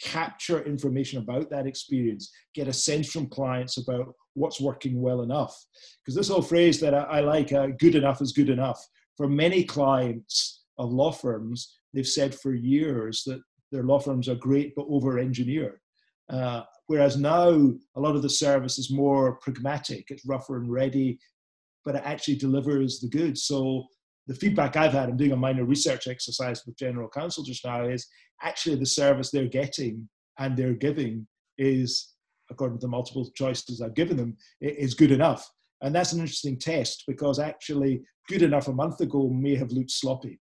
capture 0.00 0.62
information 0.64 1.18
about 1.18 1.50
that 1.50 1.66
experience, 1.66 2.30
get 2.54 2.68
a 2.68 2.72
sense 2.72 3.10
from 3.10 3.28
clients 3.28 3.78
about 3.78 4.14
what's 4.34 4.60
working 4.60 5.00
well 5.00 5.22
enough. 5.22 5.56
Because 6.04 6.14
this 6.14 6.28
whole 6.28 6.42
phrase 6.42 6.78
that 6.80 6.94
I, 6.94 7.02
I 7.02 7.20
like, 7.20 7.52
uh, 7.52 7.68
good 7.78 7.94
enough 7.94 8.20
is 8.20 8.32
good 8.32 8.50
enough, 8.50 8.80
for 9.16 9.28
many 9.28 9.64
clients 9.64 10.64
of 10.78 10.92
law 10.92 11.10
firms, 11.10 11.78
they've 11.94 12.06
said 12.06 12.34
for 12.34 12.54
years 12.54 13.22
that 13.26 13.40
their 13.72 13.84
law 13.84 13.98
firms 13.98 14.28
are 14.28 14.34
great 14.34 14.74
but 14.76 14.86
over 14.88 15.18
engineered. 15.18 15.80
Uh, 16.30 16.62
whereas 16.86 17.16
now 17.16 17.48
a 17.50 18.00
lot 18.00 18.16
of 18.16 18.22
the 18.22 18.30
service 18.30 18.78
is 18.78 18.90
more 18.90 19.36
pragmatic, 19.36 20.06
it's 20.10 20.26
rougher 20.26 20.56
and 20.56 20.70
ready, 20.70 21.18
but 21.84 21.94
it 21.94 22.02
actually 22.04 22.36
delivers 22.36 23.00
the 23.00 23.08
goods. 23.08 23.44
So 23.44 23.84
the 24.26 24.34
feedback 24.34 24.76
I've 24.76 24.92
had, 24.92 25.08
I'm 25.08 25.16
doing 25.16 25.32
a 25.32 25.36
minor 25.36 25.64
research 25.64 26.08
exercise 26.08 26.62
with 26.66 26.76
General 26.76 27.08
Counsel 27.08 27.44
just 27.44 27.64
now, 27.64 27.84
is 27.84 28.06
actually 28.42 28.76
the 28.76 28.86
service 28.86 29.30
they're 29.30 29.46
getting 29.46 30.08
and 30.38 30.56
they're 30.56 30.74
giving 30.74 31.26
is, 31.58 32.14
according 32.50 32.78
to 32.78 32.86
the 32.86 32.90
multiple 32.90 33.30
choices 33.34 33.80
I've 33.80 33.94
given 33.94 34.16
them, 34.16 34.36
is 34.60 34.94
good 34.94 35.12
enough. 35.12 35.48
And 35.82 35.94
that's 35.94 36.12
an 36.12 36.20
interesting 36.20 36.58
test 36.58 37.04
because 37.06 37.38
actually, 37.38 38.02
good 38.28 38.42
enough 38.42 38.66
a 38.66 38.72
month 38.72 39.00
ago 39.00 39.28
may 39.28 39.54
have 39.54 39.70
looked 39.70 39.92
sloppy. 39.92 40.40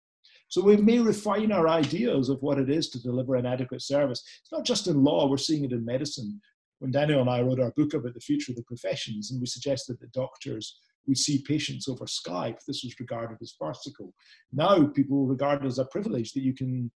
So 0.51 0.61
we 0.61 0.75
may 0.75 0.99
refine 0.99 1.53
our 1.53 1.69
ideas 1.69 2.27
of 2.27 2.41
what 2.41 2.59
it 2.59 2.69
is 2.69 2.89
to 2.89 3.01
deliver 3.01 3.35
an 3.35 3.45
adequate 3.45 3.81
service. 3.81 4.21
It's 4.41 4.51
not 4.51 4.65
just 4.65 4.87
in 4.87 5.01
law, 5.01 5.25
we're 5.25 5.37
seeing 5.37 5.63
it 5.63 5.71
in 5.71 5.85
medicine. 5.85 6.41
When 6.79 6.91
Daniel 6.91 7.21
and 7.21 7.29
I 7.29 7.41
wrote 7.41 7.61
our 7.61 7.71
book 7.71 7.93
about 7.93 8.13
the 8.13 8.19
future 8.19 8.51
of 8.51 8.57
the 8.57 8.63
professions, 8.63 9.31
and 9.31 9.39
we 9.39 9.47
suggested 9.47 9.97
that 10.01 10.11
doctors 10.11 10.77
would 11.07 11.17
see 11.17 11.41
patients 11.47 11.87
over 11.87 12.03
Skype, 12.03 12.57
this 12.67 12.83
was 12.83 12.99
regarded 12.99 13.37
as 13.41 13.55
farcical. 13.57 14.13
Now 14.51 14.87
people 14.87 15.25
regard 15.25 15.63
it 15.63 15.67
as 15.67 15.79
a 15.79 15.85
privilege 15.85 16.33
that 16.33 16.43
you 16.43 16.53
can 16.53 16.91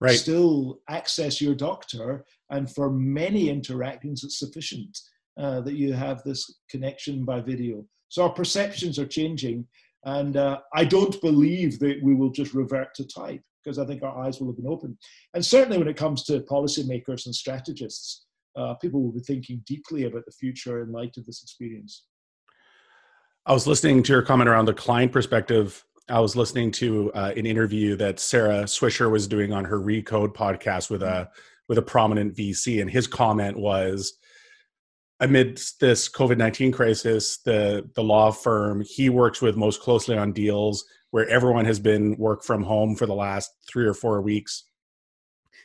right. 0.00 0.16
still 0.16 0.78
access 0.88 1.40
your 1.40 1.56
doctor, 1.56 2.24
and 2.50 2.72
for 2.72 2.88
many 2.88 3.50
interactions, 3.50 4.22
it's 4.22 4.38
sufficient 4.38 4.96
uh, 5.36 5.60
that 5.62 5.74
you 5.74 5.92
have 5.92 6.22
this 6.22 6.60
connection 6.70 7.24
by 7.24 7.40
video. 7.40 7.84
So 8.10 8.22
our 8.22 8.30
perceptions 8.30 8.96
are 9.00 9.06
changing, 9.06 9.66
and 10.04 10.36
uh, 10.36 10.60
I 10.74 10.84
don't 10.84 11.20
believe 11.20 11.78
that 11.80 12.00
we 12.02 12.14
will 12.14 12.30
just 12.30 12.54
revert 12.54 12.94
to 12.96 13.06
type 13.06 13.42
because 13.62 13.78
I 13.78 13.86
think 13.86 14.02
our 14.02 14.16
eyes 14.18 14.40
will 14.40 14.48
have 14.48 14.56
been 14.56 14.66
opened. 14.66 14.96
And 15.34 15.44
certainly 15.44 15.78
when 15.78 15.88
it 15.88 15.96
comes 15.96 16.24
to 16.24 16.40
policymakers 16.40 17.26
and 17.26 17.34
strategists, 17.34 18.24
uh, 18.56 18.74
people 18.74 19.02
will 19.02 19.12
be 19.12 19.20
thinking 19.20 19.62
deeply 19.66 20.04
about 20.04 20.24
the 20.26 20.32
future 20.32 20.82
in 20.82 20.92
light 20.92 21.16
of 21.16 21.24
this 21.26 21.42
experience. 21.42 22.04
I 23.46 23.52
was 23.52 23.66
listening 23.66 24.02
to 24.04 24.12
your 24.12 24.22
comment 24.22 24.48
around 24.48 24.66
the 24.66 24.74
client 24.74 25.12
perspective. 25.12 25.84
I 26.08 26.20
was 26.20 26.36
listening 26.36 26.70
to 26.72 27.12
uh, 27.12 27.32
an 27.36 27.46
interview 27.46 27.96
that 27.96 28.24
Kara 28.28 28.64
Swisher 28.64 29.10
was 29.10 29.26
doing 29.26 29.52
on 29.52 29.64
her 29.64 29.80
Recode 29.80 30.34
podcast 30.34 30.90
with 30.90 31.02
a 31.02 31.28
with 31.68 31.78
a 31.78 31.82
prominent 31.82 32.36
VC, 32.36 32.82
and 32.82 32.90
his 32.90 33.06
comment 33.06 33.56
was, 33.56 34.14
amidst 35.22 35.80
this 35.80 36.10
COVID 36.10 36.36
nineteen 36.36 36.72
crisis, 36.72 37.38
the 37.38 37.88
the 37.94 38.02
law 38.02 38.30
firm 38.30 38.82
he 38.84 39.08
works 39.08 39.40
with 39.40 39.56
most 39.56 39.80
closely 39.80 40.16
on 40.18 40.32
deals 40.32 40.84
where 41.12 41.28
everyone 41.28 41.64
has 41.64 41.78
been 41.78 42.16
work 42.18 42.42
from 42.42 42.62
home 42.62 42.96
for 42.96 43.06
the 43.06 43.14
last 43.14 43.50
three 43.70 43.86
or 43.86 43.94
four 43.94 44.20
weeks 44.20 44.64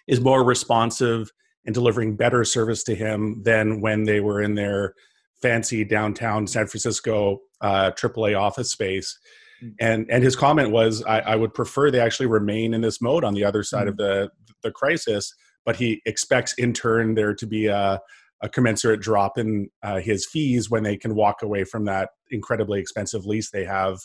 is 0.08 0.22
more 0.22 0.44
responsive 0.44 1.32
and 1.66 1.74
delivering 1.74 2.16
better 2.16 2.44
service 2.44 2.84
to 2.84 2.96
him 2.96 3.42
than 3.44 3.82
when 3.82 4.04
they 4.04 4.20
were 4.20 4.42
in 4.42 4.56
their 4.56 4.94
fancy 5.42 5.84
downtown 5.84 6.48
San 6.48 6.68
Francisco 6.68 7.40
uh, 7.62 7.92
AAA 7.92 8.40
office 8.40 8.72
space. 8.72 9.18
Mm. 9.64 9.74
And 9.80 10.12
and 10.12 10.24
his 10.24 10.36
comment 10.36 10.72
was, 10.72 11.04
I, 11.04 11.20
I, 11.20 11.36
would 11.36 11.54
prefer 11.54 11.92
they 11.92 12.00
actually 12.00 12.28
remain 12.28 12.74
in 12.74 12.82
this 12.82 13.02
mode 13.02 13.24
on 13.24 13.34
the 13.34 13.44
other 13.44 13.64
side 13.64 13.88
mm-hmm. 13.88 13.90
of 13.90 13.96
mm. 13.96 13.98
the 13.98 14.32
the 14.64 14.72
crisis. 14.72 15.34
But 15.66 15.76
he 15.76 16.02
expects 16.06 16.54
in 16.54 16.72
turn 16.72 17.16
there 17.16 17.34
to 17.34 17.46
be 17.46 17.68
a, 17.68 18.00
a 18.42 18.50
commensurate 18.50 19.02
drop 19.02 19.38
in 19.38 19.70
uh, 19.84 20.00
his 20.00 20.26
fees 20.26 20.70
when 20.70 20.84
they 20.84 20.98
can 20.98 21.16
walk 21.16 21.42
away 21.42 21.64
from 21.64 21.86
that 21.86 22.10
incredibly 22.30 22.80
expensive 22.80 23.26
lease 23.26 23.50
they 23.50 23.66
have 23.66 23.98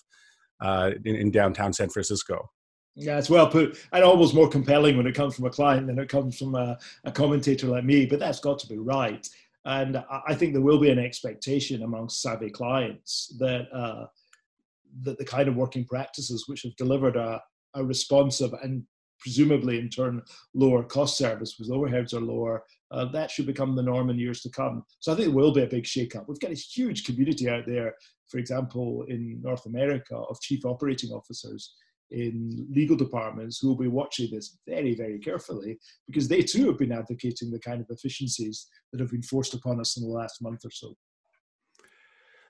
uh, 0.61 0.93
in, 1.05 1.17
in 1.17 1.31
downtown 1.31 1.73
San 1.73 1.91
Francisco. 1.91 2.49
Yeah, 2.95 3.19
it's 3.19 3.31
well 3.31 3.49
put, 3.49 3.79
and 3.93 4.05
almost 4.05 4.35
more 4.35 4.49
compelling 4.49 4.97
when 4.97 5.07
it 5.07 5.15
comes 5.15 5.35
from 5.35 5.47
a 5.47 5.51
client 5.51 5.87
than 5.87 5.99
it 5.99 6.09
comes 6.09 6.39
from 6.39 6.55
a, 6.55 6.79
a 7.05 7.13
commentator 7.13 7.67
like 7.67 7.85
me. 7.85 8.05
But 8.05 8.21
that's 8.21 8.41
got 8.41 8.59
to 8.61 8.67
be 8.67 8.79
right. 8.79 9.27
And 9.65 10.03
I 10.27 10.35
think 10.35 10.53
there 10.53 10.63
will 10.63 10.81
be 10.81 10.91
an 10.91 10.99
expectation 10.99 11.83
amongst 11.83 12.21
savvy 12.21 12.51
clients 12.51 13.35
that 13.39 13.73
uh, 13.73 14.07
that 15.03 15.19
the 15.19 15.25
kind 15.25 15.49
of 15.49 15.57
working 15.57 15.87
practices 15.87 16.45
which 16.49 16.63
have 16.63 16.77
delivered 16.77 17.17
a, 17.17 17.41
a 17.75 17.85
responsive 17.85 18.53
and 18.63 18.85
presumably 19.21 19.79
in 19.79 19.89
turn 19.89 20.21
lower 20.53 20.83
cost 20.83 21.17
service 21.17 21.55
because 21.55 21.71
overheads 21.71 22.13
are 22.13 22.21
lower, 22.21 22.65
uh, 22.93 23.07
that 23.07 23.31
should 23.31 23.47
become 23.47 23.75
the 23.75 23.83
norm 23.83 24.11
in 24.11 24.19
years 24.19 24.41
to 24.43 24.51
come. 24.51 24.85
So 25.01 25.13
I 25.13 25.17
think 25.17 25.29
it 25.29 25.35
will 25.35 25.53
be 25.53 25.63
a 25.63 25.67
big 25.67 25.87
shake-up. 25.87 26.29
We've 26.29 26.39
got 26.39 26.53
a 26.53 26.55
huge 26.55 27.05
community 27.05 27.49
out 27.49 27.65
there, 27.67 27.95
for 28.29 28.39
example, 28.39 29.05
in 29.09 29.41
North 29.43 29.67
America 29.67 30.17
of 30.17 30.41
chief 30.41 30.65
operating 30.65 31.11
officers 31.11 31.75
in 32.11 32.67
legal 32.71 32.97
departments 32.97 33.59
who 33.59 33.69
will 33.69 33.79
be 33.79 33.89
watching 33.89 34.29
this 34.31 34.59
very, 34.69 34.95
very 34.95 35.19
carefully 35.19 35.79
because 36.07 36.29
they 36.29 36.43
too 36.43 36.67
have 36.67 36.79
been 36.79 36.93
advocating 36.93 37.51
the 37.51 37.59
kind 37.59 37.81
of 37.81 37.87
efficiencies 37.89 38.69
that 38.93 39.01
have 39.01 39.11
been 39.11 39.23
forced 39.23 39.55
upon 39.55 39.81
us 39.81 39.97
in 39.97 40.03
the 40.03 40.09
last 40.11 40.43
month 40.43 40.65
or 40.65 40.71
so. 40.71 40.95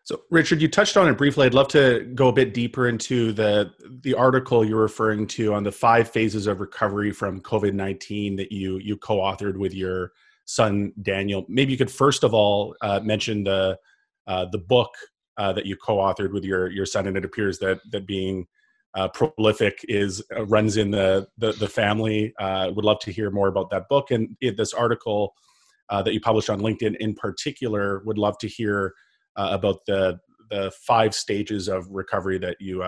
So, 0.05 0.23
Richard, 0.33 0.61
you 0.61 0.67
touched 0.67 0.97
on 0.97 1.09
it 1.09 1.17
briefly. 1.17 1.47
I'd 1.47 1.55
love 1.55 1.69
to 1.69 2.11
go 2.17 2.27
a 2.27 2.33
bit 2.33 2.53
deeper 2.55 2.89
into 2.89 3.33
the 3.33 3.73
the 4.03 4.15
article 4.15 4.65
you're 4.65 4.81
referring 4.81 5.29
to 5.29 5.55
on 5.55 5.63
the 5.63 5.71
five 5.71 6.11
phases 6.11 6.49
of 6.49 6.59
recovery 6.59 7.13
from 7.13 7.41
COVID 7.41 7.73
nineteen 7.73 8.35
that 8.35 8.51
you 8.51 8.79
you 8.79 8.97
co-authored 8.97 9.57
with 9.57 9.75
your 9.75 10.11
son 10.45 10.93
Daniel. 11.03 11.45
Maybe 11.49 11.73
you 11.73 11.79
could 11.79 11.91
first 11.91 12.25
of 12.25 12.35
all 12.35 12.75
uh, 12.81 13.01
mention 13.01 13.45
the 13.45 13.79
uh, 14.27 14.47
the 14.51 14.59
book 14.59 14.91
uh, 15.37 15.53
that 15.53 15.67
you 15.67 15.77
co-authored 15.77 16.33
with 16.33 16.45
your 16.45 16.71
your 16.71 16.87
son, 16.87 17.07
and 17.07 17.17
it 17.17 17.25
appears 17.25 17.59
that 17.59 17.81
that 17.91 18.07
being 18.07 18.47
uh, 18.95 19.09
prolific 19.09 19.79
is 19.89 20.23
uh, 20.37 20.45
runs 20.47 20.77
in 20.77 20.91
the 20.91 21.27
the, 21.39 21.53
the 21.53 21.69
family. 21.69 22.33
Uh, 22.39 22.71
would 22.75 22.85
love 22.85 22.99
to 23.01 23.13
hear 23.13 23.31
more 23.31 23.49
about 23.49 23.71
that 23.71 23.89
book 23.89 24.11
and 24.11 24.37
this 24.57 24.73
article 24.73 25.35
that 25.91 26.15
you 26.15 26.21
published 26.21 26.49
on 26.49 26.59
LinkedIn 26.59 26.97
in 27.01 27.15
particular. 27.15 28.03
Would 28.07 28.17
love 28.17 28.39
to 28.39 28.49
hear 28.49 28.95
about 29.37 29.81
the 29.87 30.19
the 30.51 30.73
five 30.87 31.15
stages 31.15 31.69
of 31.69 31.87
recovery 31.91 32.39
that 32.39 32.57
you 32.61 32.83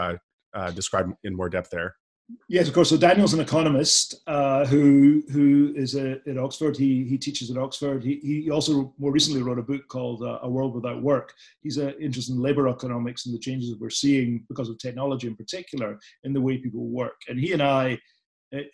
describe 0.75 1.13
in 1.23 1.37
more 1.37 1.51
depth 1.51 1.71
there. 1.71 1.97
Yes, 2.49 2.69
of 2.69 2.75
course. 2.75 2.89
So 2.89 2.97
Daniel's 2.97 3.35
an 3.35 3.41
economist 3.41 4.23
who 4.67 5.23
who 5.31 5.73
is 5.77 5.95
a, 5.95 6.21
at 6.29 6.39
Oxford. 6.39 6.77
He 6.77 7.05
he 7.05 7.19
teaches 7.19 7.51
at 7.51 7.59
Oxford. 7.59 8.03
He 8.05 8.21
he 8.23 8.51
also 8.51 8.93
more 8.99 9.13
recently 9.13 9.43
wrote 9.43 9.59
a 9.59 9.63
book 9.63 9.87
called 9.89 10.23
uh, 10.23 10.39
A 10.43 10.49
World 10.49 10.75
Without 10.75 11.03
Work. 11.03 11.33
He's 11.63 11.79
uh, 11.79 11.93
interested 12.01 12.35
in 12.35 12.43
labor 12.43 12.69
economics 12.69 13.27
and 13.27 13.35
the 13.35 13.39
changes 13.39 13.71
that 13.71 13.81
we're 13.81 13.91
seeing 13.91 14.45
because 14.49 14.69
of 14.69 14.79
technology 14.79 15.27
in 15.27 15.37
particular 15.37 15.99
in 16.25 16.33
the 16.33 16.41
way 16.41 16.59
people 16.59 16.87
work. 16.87 17.21
And 17.29 17.39
he 17.39 17.53
and 17.53 17.63
I, 17.63 17.99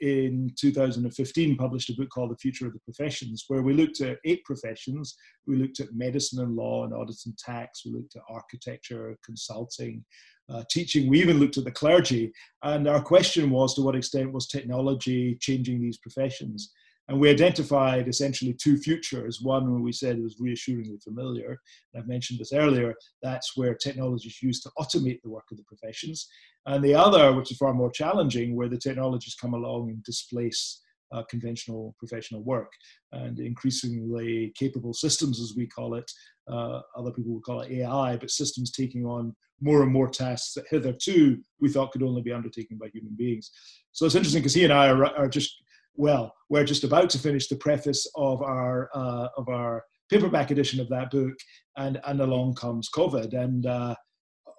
in 0.01 0.51
2015, 0.59 1.57
published 1.57 1.91
a 1.91 1.95
book 1.95 2.09
called 2.11 2.31
The 2.31 2.37
Future 2.37 2.67
of 2.67 2.73
the 2.73 2.81
Professions, 2.81 3.45
where 3.49 3.63
we 3.63 3.73
looked 3.73 4.01
at 4.01 4.19
eight 4.25 4.45
professions. 4.45 5.17
We 5.47 5.57
looked 5.57 5.81
at 5.81 5.95
medicine 5.95 6.43
and 6.43 6.55
law 6.55 6.85
and 6.85 6.93
audit 6.93 7.17
and 7.27 7.37
tax. 7.39 7.85
We 7.85 7.93
looked 7.93 8.17
at 8.17 8.23
architecture, 8.29 9.17
consulting, 9.25 10.05
uh, 10.49 10.65
teaching. 10.71 11.09
We 11.09 11.21
even 11.21 11.39
looked 11.39 11.59
at 11.59 11.65
the 11.65 11.71
clergy, 11.71 12.33
and 12.63 12.89
our 12.89 13.03
question 13.03 13.51
was 13.51 13.75
to 13.75 13.83
what 13.83 13.97
extent 13.97 14.33
was 14.33 14.47
technology 14.47 15.37
changing 15.41 15.81
these 15.81 15.99
professions? 15.99 16.73
And 17.11 17.19
we 17.19 17.29
identified 17.29 18.07
essentially 18.07 18.55
two 18.55 18.79
futures. 18.79 19.41
One, 19.43 19.69
where 19.69 19.83
we 19.83 19.91
said 19.91 20.23
was 20.23 20.37
reassuringly 20.39 20.97
familiar. 21.03 21.59
And 21.93 22.01
I've 22.01 22.09
mentioned 22.09 22.39
this 22.39 22.53
earlier, 22.53 22.95
that's 23.21 23.57
where 23.57 23.75
technology 23.75 24.29
is 24.29 24.41
used 24.41 24.63
to 24.63 24.71
automate 24.79 25.21
the 25.23 25.31
work 25.31 25.47
of 25.51 25.57
the 25.57 25.65
professions. 25.65 26.29
And 26.67 26.85
the 26.85 26.95
other, 26.95 27.35
which 27.35 27.51
is 27.51 27.57
far 27.57 27.75
more 27.75 27.91
challenging, 27.91 28.55
where 28.55 28.69
the 28.69 28.79
technologies 28.79 29.35
come 29.41 29.55
along 29.55 29.91
and 29.91 30.05
displace 30.05 30.81
uh, 31.13 31.25
conventional 31.29 31.97
professional 31.99 32.45
work. 32.45 32.71
And 33.11 33.41
increasingly 33.41 34.53
capable 34.57 34.95
systems, 34.95 35.41
as 35.41 35.55
we 35.57 35.67
call 35.67 35.97
it, 35.97 36.09
uh, 36.49 36.81
other 36.97 37.11
people 37.11 37.33
would 37.35 37.43
call 37.43 37.63
it 37.63 37.73
AI, 37.73 38.19
but 38.19 38.31
systems 38.31 38.71
taking 38.71 39.05
on 39.05 39.35
more 39.61 39.83
and 39.83 39.93
more 39.93 40.09
tasks 40.09 40.55
that 40.55 40.65
hitherto 40.71 41.39
we 41.61 41.69
thought 41.71 41.91
could 41.91 42.05
only 42.05 42.23
be 42.23 42.33
undertaken 42.33 42.79
by 42.79 42.87
human 42.93 43.15
beings. 43.17 43.51
So 43.91 44.07
it's 44.07 44.15
interesting 44.15 44.43
because 44.43 44.55
he 44.55 44.63
and 44.65 44.73
I 44.73 44.89
are, 44.89 45.05
are, 45.17 45.29
just 45.29 45.55
well, 45.97 46.35
we're 46.49 46.65
just 46.65 46.85
about 46.85 47.11
to 47.11 47.19
finish 47.19 47.49
the 47.49 47.57
preface 47.57 48.07
of 48.17 48.43
our 48.43 48.91
uh, 48.95 49.29
of 49.37 49.49
our 49.49 49.85
paperback 50.11 50.51
edition 50.51 50.81
of 50.81 50.89
that 50.89 51.11
book, 51.11 51.35
and 51.77 52.01
and 52.05 52.21
along 52.21 52.55
comes 52.55 52.89
COVID, 52.95 53.33
and 53.35 53.67
uh, 53.67 53.95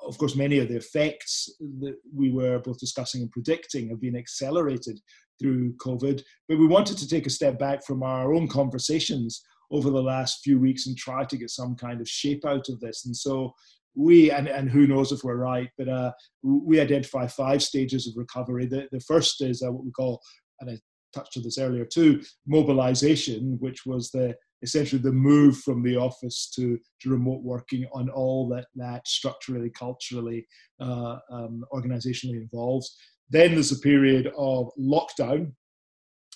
of 0.06 0.18
course 0.18 0.36
many 0.36 0.60
of 0.60 0.68
the 0.68 0.78
effects 0.78 1.50
that 1.80 1.96
we 2.14 2.32
were 2.32 2.60
both 2.60 2.80
discussing 2.80 3.22
and 3.22 3.32
predicting 3.32 3.90
have 3.90 4.02
been 4.02 4.16
accelerated 4.16 5.00
through 5.40 5.74
COVID. 5.78 6.22
But 6.48 6.60
we 6.60 6.68
wanted 6.68 6.98
to 7.00 7.08
take 7.08 7.26
a 7.26 7.32
step 7.32 7.58
back 7.58 7.86
from 7.86 8.04
our 8.04 8.34
own 8.34 8.48
conversations 8.48 9.42
over 9.72 9.90
the 9.90 10.02
last 10.02 10.42
few 10.44 10.60
weeks 10.60 10.88
and 10.88 10.98
try 10.98 11.24
to 11.24 11.38
get 11.38 11.50
some 11.50 11.76
kind 11.76 12.02
of 12.02 12.08
shape 12.08 12.46
out 12.46 12.68
of 12.70 12.80
this. 12.80 13.06
And 13.06 13.16
so 13.16 13.54
we, 13.96 14.32
and, 14.32 14.48
and 14.48 14.70
who 14.70 14.86
knows 14.88 15.12
if 15.12 15.24
we're 15.24 15.36
right, 15.36 15.70
but 15.78 15.88
uh, 15.88 16.12
we 16.44 16.80
identify 16.80 17.28
five 17.28 17.64
stages 17.64 18.08
of 18.08 18.14
recovery. 18.18 18.66
The, 18.66 18.88
the 18.92 19.00
first 19.02 19.42
is 19.42 19.62
uh, 19.62 19.72
what 19.72 19.86
we 19.86 19.92
call, 19.92 20.22
and 20.60 20.80
touched 21.14 21.38
on 21.38 21.44
this 21.44 21.58
earlier 21.58 21.86
too, 21.86 22.22
mobilization, 22.48 23.58
which 23.60 23.86
was 23.86 24.12
the 24.12 24.36
essentially 24.64 25.02
the 25.02 25.12
move 25.12 25.58
from 25.58 25.82
the 25.82 25.96
office 25.96 26.50
to, 26.56 26.78
to 27.02 27.10
remote 27.10 27.42
working 27.42 27.86
on 27.94 28.10
all 28.10 28.48
that 28.48 28.68
that 28.76 29.08
structurally, 29.08 29.72
culturally, 29.72 30.46
uh, 30.80 31.18
um, 31.32 31.64
organizationally 31.74 32.42
involves. 32.42 32.96
Then 33.30 33.54
there's 33.54 33.72
a 33.72 33.80
period 33.80 34.32
of 34.38 34.70
lockdown, 34.80 35.54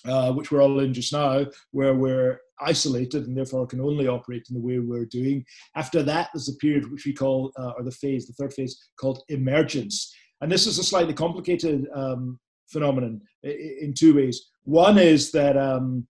uh, 0.06 0.32
which 0.32 0.50
we're 0.50 0.62
all 0.62 0.80
in 0.80 0.92
just 0.92 1.12
now, 1.12 1.46
where 1.70 1.94
we're 1.94 2.40
isolated 2.60 3.26
and 3.26 3.36
therefore 3.36 3.66
can 3.66 3.80
only 3.80 4.08
operate 4.08 4.46
in 4.48 4.54
the 4.54 4.66
way 4.66 4.78
we're 4.78 5.04
doing. 5.04 5.44
After 5.76 6.02
that, 6.02 6.30
there's 6.32 6.48
a 6.48 6.56
period 6.56 6.90
which 6.90 7.04
we 7.04 7.12
call, 7.12 7.52
uh, 7.58 7.72
or 7.76 7.84
the 7.84 7.90
phase, 7.90 8.26
the 8.26 8.32
third 8.32 8.54
phase, 8.54 8.76
called 8.98 9.22
emergence. 9.28 10.14
And 10.40 10.50
this 10.50 10.66
is 10.66 10.78
a 10.78 10.84
slightly 10.84 11.14
complicated 11.14 11.86
um, 11.94 12.38
phenomenon 12.68 13.20
in 13.42 13.94
two 13.96 14.14
ways. 14.14 14.48
One 14.66 14.98
is 14.98 15.30
that 15.30 15.56
um, 15.56 16.06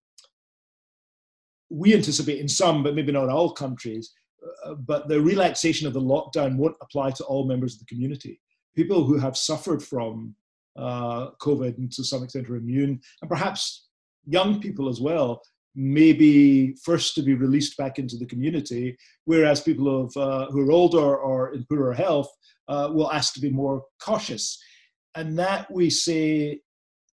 we 1.71 1.95
anticipate 1.95 2.41
in 2.41 2.49
some, 2.49 2.83
but 2.83 2.95
maybe 2.95 3.13
not 3.13 3.29
all 3.29 3.53
countries, 3.53 4.13
uh, 4.65 4.75
but 4.75 5.09
the 5.09 5.21
relaxation 5.21 5.87
of 5.87 5.93
the 5.93 6.01
lockdown 6.01 6.57
won't 6.57 6.77
apply 6.81 7.11
to 7.13 7.25
all 7.25 7.47
members 7.47 7.75
of 7.75 7.81
the 7.81 7.87
community. 7.87 8.41
People 8.75 9.05
who 9.05 9.19
have 9.19 9.37
suffered 9.37 9.83
from 9.83 10.35
uh, 10.77 11.31
COVID 11.41 11.77
and 11.77 11.93
to 11.93 12.03
some 12.03 12.25
extent 12.25 12.49
are 12.49 12.57
immune, 12.57 13.01
and 13.21 13.31
perhaps 13.31 13.89
young 14.27 14.61
people 14.61 14.89
as 14.89 15.01
well, 15.01 15.43
may 15.75 16.15
be 16.15 16.75
first 16.83 17.15
to 17.15 17.23
be 17.23 17.35
released 17.35 17.77
back 17.77 17.99
into 17.99 18.17
the 18.17 18.25
community, 18.25 18.97
whereas 19.27 19.61
people 19.61 20.05
of, 20.05 20.17
uh, 20.17 20.51
who 20.51 20.67
are 20.67 20.73
older 20.73 21.17
or 21.19 21.53
in 21.53 21.65
poorer 21.69 21.93
health 21.93 22.31
uh, 22.69 22.89
will 22.91 23.13
ask 23.13 23.35
to 23.35 23.41
be 23.41 23.51
more 23.51 23.83
cautious. 24.01 24.59
And 25.15 25.39
that 25.39 25.71
we 25.71 25.91
say 25.91 26.61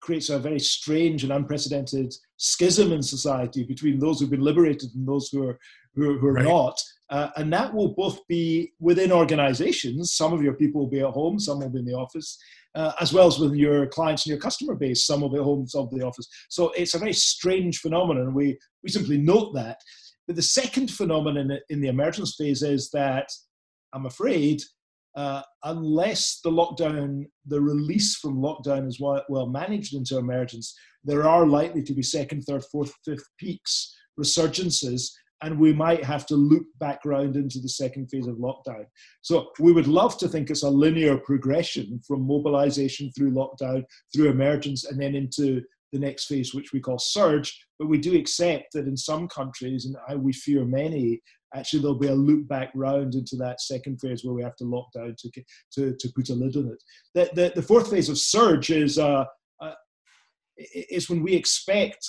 creates 0.02 0.28
a 0.28 0.38
very 0.38 0.58
strange 0.58 1.22
and 1.22 1.32
unprecedented 1.32 2.12
schism 2.36 2.92
in 2.92 3.02
society 3.02 3.62
between 3.62 3.98
those 3.98 4.20
who've 4.20 4.30
been 4.30 4.40
liberated 4.40 4.90
and 4.94 5.06
those 5.06 5.28
who 5.30 5.48
are, 5.48 5.58
who, 5.94 6.18
who 6.18 6.26
are 6.26 6.34
right. 6.34 6.44
not. 6.44 6.78
Uh, 7.08 7.30
and 7.36 7.52
that 7.52 7.72
will 7.72 7.94
both 7.94 8.18
be 8.26 8.72
within 8.80 9.12
organizations. 9.12 10.14
Some 10.14 10.32
of 10.32 10.42
your 10.42 10.54
people 10.54 10.82
will 10.82 10.90
be 10.90 11.00
at 11.00 11.10
home, 11.10 11.38
some 11.38 11.60
will 11.60 11.70
be 11.70 11.78
in 11.78 11.84
the 11.84 11.94
office, 11.94 12.38
uh, 12.74 12.92
as 13.00 13.12
well 13.12 13.26
as 13.26 13.38
with 13.38 13.54
your 13.54 13.86
clients 13.86 14.26
and 14.26 14.30
your 14.30 14.40
customer 14.40 14.74
base. 14.74 15.04
Some 15.06 15.20
will 15.20 15.28
be 15.30 15.38
at 15.38 15.44
home, 15.44 15.66
some 15.68 15.82
will 15.82 15.90
be 15.90 15.96
in 15.96 16.00
the 16.00 16.06
office. 16.06 16.28
So 16.48 16.70
it's 16.70 16.94
a 16.94 16.98
very 16.98 17.12
strange 17.12 17.78
phenomenon. 17.78 18.34
We, 18.34 18.58
we 18.82 18.90
simply 18.90 19.18
note 19.18 19.54
that. 19.54 19.78
But 20.26 20.36
the 20.36 20.42
second 20.42 20.90
phenomenon 20.90 21.58
in 21.68 21.80
the 21.80 21.88
emergence 21.88 22.34
phase 22.36 22.62
is 22.62 22.90
that 22.90 23.28
I'm 23.92 24.06
afraid 24.06 24.62
uh, 25.14 25.42
unless 25.64 26.40
the 26.42 26.50
lockdown, 26.50 27.24
the 27.46 27.60
release 27.60 28.16
from 28.16 28.38
lockdown 28.38 28.86
is 28.86 28.98
well, 29.00 29.22
well 29.28 29.46
managed 29.46 29.94
into 29.94 30.18
emergence, 30.18 30.74
there 31.04 31.28
are 31.28 31.46
likely 31.46 31.82
to 31.82 31.94
be 31.94 32.02
second, 32.02 32.42
third, 32.42 32.64
fourth, 32.70 32.92
fifth 33.04 33.28
peaks, 33.38 33.94
resurgences, 34.18 35.10
and 35.42 35.58
we 35.58 35.72
might 35.72 36.04
have 36.04 36.24
to 36.26 36.36
loop 36.36 36.66
back 36.78 37.00
round 37.04 37.36
into 37.36 37.58
the 37.58 37.68
second 37.68 38.08
phase 38.08 38.28
of 38.28 38.36
lockdown. 38.36 38.84
So 39.22 39.50
we 39.58 39.72
would 39.72 39.88
love 39.88 40.16
to 40.18 40.28
think 40.28 40.50
it's 40.50 40.62
a 40.62 40.70
linear 40.70 41.18
progression 41.18 42.00
from 42.06 42.26
mobilization 42.26 43.10
through 43.10 43.32
lockdown, 43.32 43.84
through 44.14 44.30
emergence, 44.30 44.84
and 44.84 45.00
then 45.00 45.16
into 45.16 45.62
the 45.92 45.98
next 45.98 46.26
phase, 46.26 46.54
which 46.54 46.72
we 46.72 46.80
call 46.80 46.98
surge. 46.98 47.60
But 47.78 47.88
we 47.88 47.98
do 47.98 48.16
accept 48.16 48.72
that 48.72 48.86
in 48.86 48.96
some 48.96 49.26
countries, 49.28 49.84
and 50.08 50.22
we 50.22 50.32
fear 50.32 50.64
many, 50.64 51.20
actually 51.54 51.80
there'll 51.80 51.98
be 51.98 52.08
a 52.08 52.14
loop 52.14 52.48
back 52.48 52.70
round 52.74 53.14
into 53.14 53.36
that 53.36 53.60
second 53.60 54.00
phase 54.00 54.24
where 54.24 54.34
we 54.34 54.42
have 54.42 54.56
to 54.56 54.64
lock 54.64 54.86
down 54.94 55.14
to, 55.18 55.30
to, 55.72 55.94
to 55.98 56.12
put 56.14 56.30
a 56.30 56.34
lid 56.34 56.56
on 56.56 56.68
it. 56.68 56.82
The, 57.14 57.30
the, 57.34 57.52
the 57.56 57.62
fourth 57.62 57.90
phase 57.90 58.08
of 58.08 58.18
surge 58.18 58.70
is, 58.70 58.98
uh, 58.98 59.24
uh, 59.60 59.74
is 60.56 61.08
when 61.08 61.22
we 61.22 61.34
expect 61.34 62.06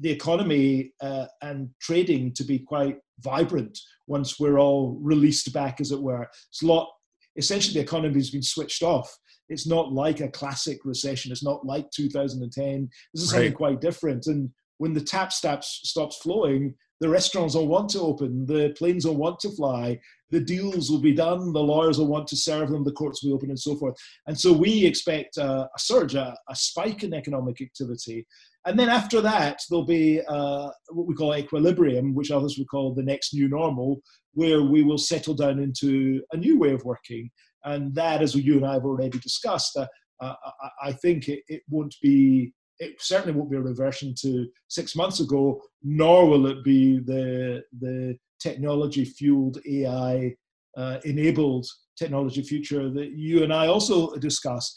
the 0.00 0.10
economy 0.10 0.92
uh, 1.00 1.26
and 1.42 1.70
trading 1.80 2.32
to 2.34 2.44
be 2.44 2.58
quite 2.58 2.98
vibrant 3.20 3.78
once 4.06 4.38
we're 4.38 4.58
all 4.58 4.98
released 5.00 5.52
back, 5.52 5.80
as 5.80 5.92
it 5.92 6.02
were. 6.02 6.26
It's 6.50 6.62
a 6.62 6.66
lot, 6.66 6.88
essentially, 7.36 7.74
the 7.74 7.86
economy 7.86 8.14
has 8.14 8.30
been 8.30 8.42
switched 8.42 8.82
off. 8.82 9.10
It's 9.48 9.66
not 9.66 9.92
like 9.92 10.20
a 10.20 10.28
classic 10.28 10.78
recession. 10.84 11.30
It's 11.30 11.44
not 11.44 11.64
like 11.64 11.90
2010. 11.92 12.90
This 13.14 13.22
is 13.22 13.32
right. 13.32 13.38
something 13.38 13.52
quite 13.52 13.80
different. 13.80 14.26
And 14.26 14.50
when 14.78 14.92
the 14.92 15.00
tap 15.00 15.32
stops, 15.32 15.80
stops 15.84 16.18
flowing, 16.18 16.74
the 17.02 17.08
restaurants 17.08 17.56
will 17.56 17.66
want 17.66 17.88
to 17.90 18.00
open, 18.00 18.46
the 18.46 18.72
planes 18.78 19.04
will 19.04 19.16
want 19.16 19.40
to 19.40 19.50
fly, 19.50 19.98
the 20.30 20.38
deals 20.38 20.88
will 20.88 21.00
be 21.00 21.12
done, 21.12 21.52
the 21.52 21.60
lawyers 21.60 21.98
will 21.98 22.06
want 22.06 22.28
to 22.28 22.36
serve 22.36 22.70
them, 22.70 22.84
the 22.84 22.92
courts 22.92 23.22
will 23.22 23.30
be 23.30 23.34
open, 23.34 23.50
and 23.50 23.58
so 23.58 23.74
forth. 23.74 23.96
And 24.28 24.38
so 24.38 24.52
we 24.52 24.86
expect 24.86 25.36
a, 25.36 25.62
a 25.64 25.78
surge, 25.78 26.14
a, 26.14 26.36
a, 26.48 26.54
spike 26.54 27.02
in 27.02 27.12
economic 27.12 27.60
activity. 27.60 28.24
And 28.66 28.78
then 28.78 28.88
after 28.88 29.20
that, 29.20 29.58
there'll 29.68 29.84
be 29.84 30.22
uh, 30.28 30.70
what 30.90 31.08
we 31.08 31.14
call 31.16 31.34
equilibrium, 31.34 32.14
which 32.14 32.30
others 32.30 32.56
would 32.56 32.68
call 32.68 32.94
the 32.94 33.02
next 33.02 33.34
new 33.34 33.48
normal, 33.48 34.00
where 34.34 34.62
we 34.62 34.84
will 34.84 34.96
settle 34.96 35.34
down 35.34 35.58
into 35.58 36.22
a 36.32 36.36
new 36.36 36.56
way 36.56 36.70
of 36.70 36.84
working. 36.84 37.28
And 37.64 37.92
that, 37.96 38.22
as 38.22 38.36
you 38.36 38.58
and 38.58 38.64
I 38.64 38.74
have 38.74 38.84
already 38.84 39.18
discussed, 39.18 39.76
uh, 39.76 39.88
uh, 40.20 40.34
I 40.80 40.92
think 40.92 41.28
it, 41.28 41.40
it 41.48 41.62
won't 41.68 41.96
be 42.00 42.52
it 42.82 43.00
certainly 43.00 43.38
won't 43.38 43.50
be 43.50 43.56
a 43.56 43.60
reversion 43.60 44.14
to 44.22 44.48
six 44.68 44.96
months 44.96 45.20
ago, 45.20 45.62
nor 45.82 46.28
will 46.28 46.46
it 46.46 46.64
be 46.64 46.98
the 46.98 47.62
the 47.80 48.16
technology 48.40 49.04
fueled 49.04 49.58
AI 49.66 50.34
uh, 50.76 50.98
enabled 51.04 51.66
technology 51.96 52.42
future 52.42 52.90
that 52.90 53.10
you 53.12 53.44
and 53.44 53.52
I 53.52 53.68
also 53.68 54.16
discuss. 54.16 54.74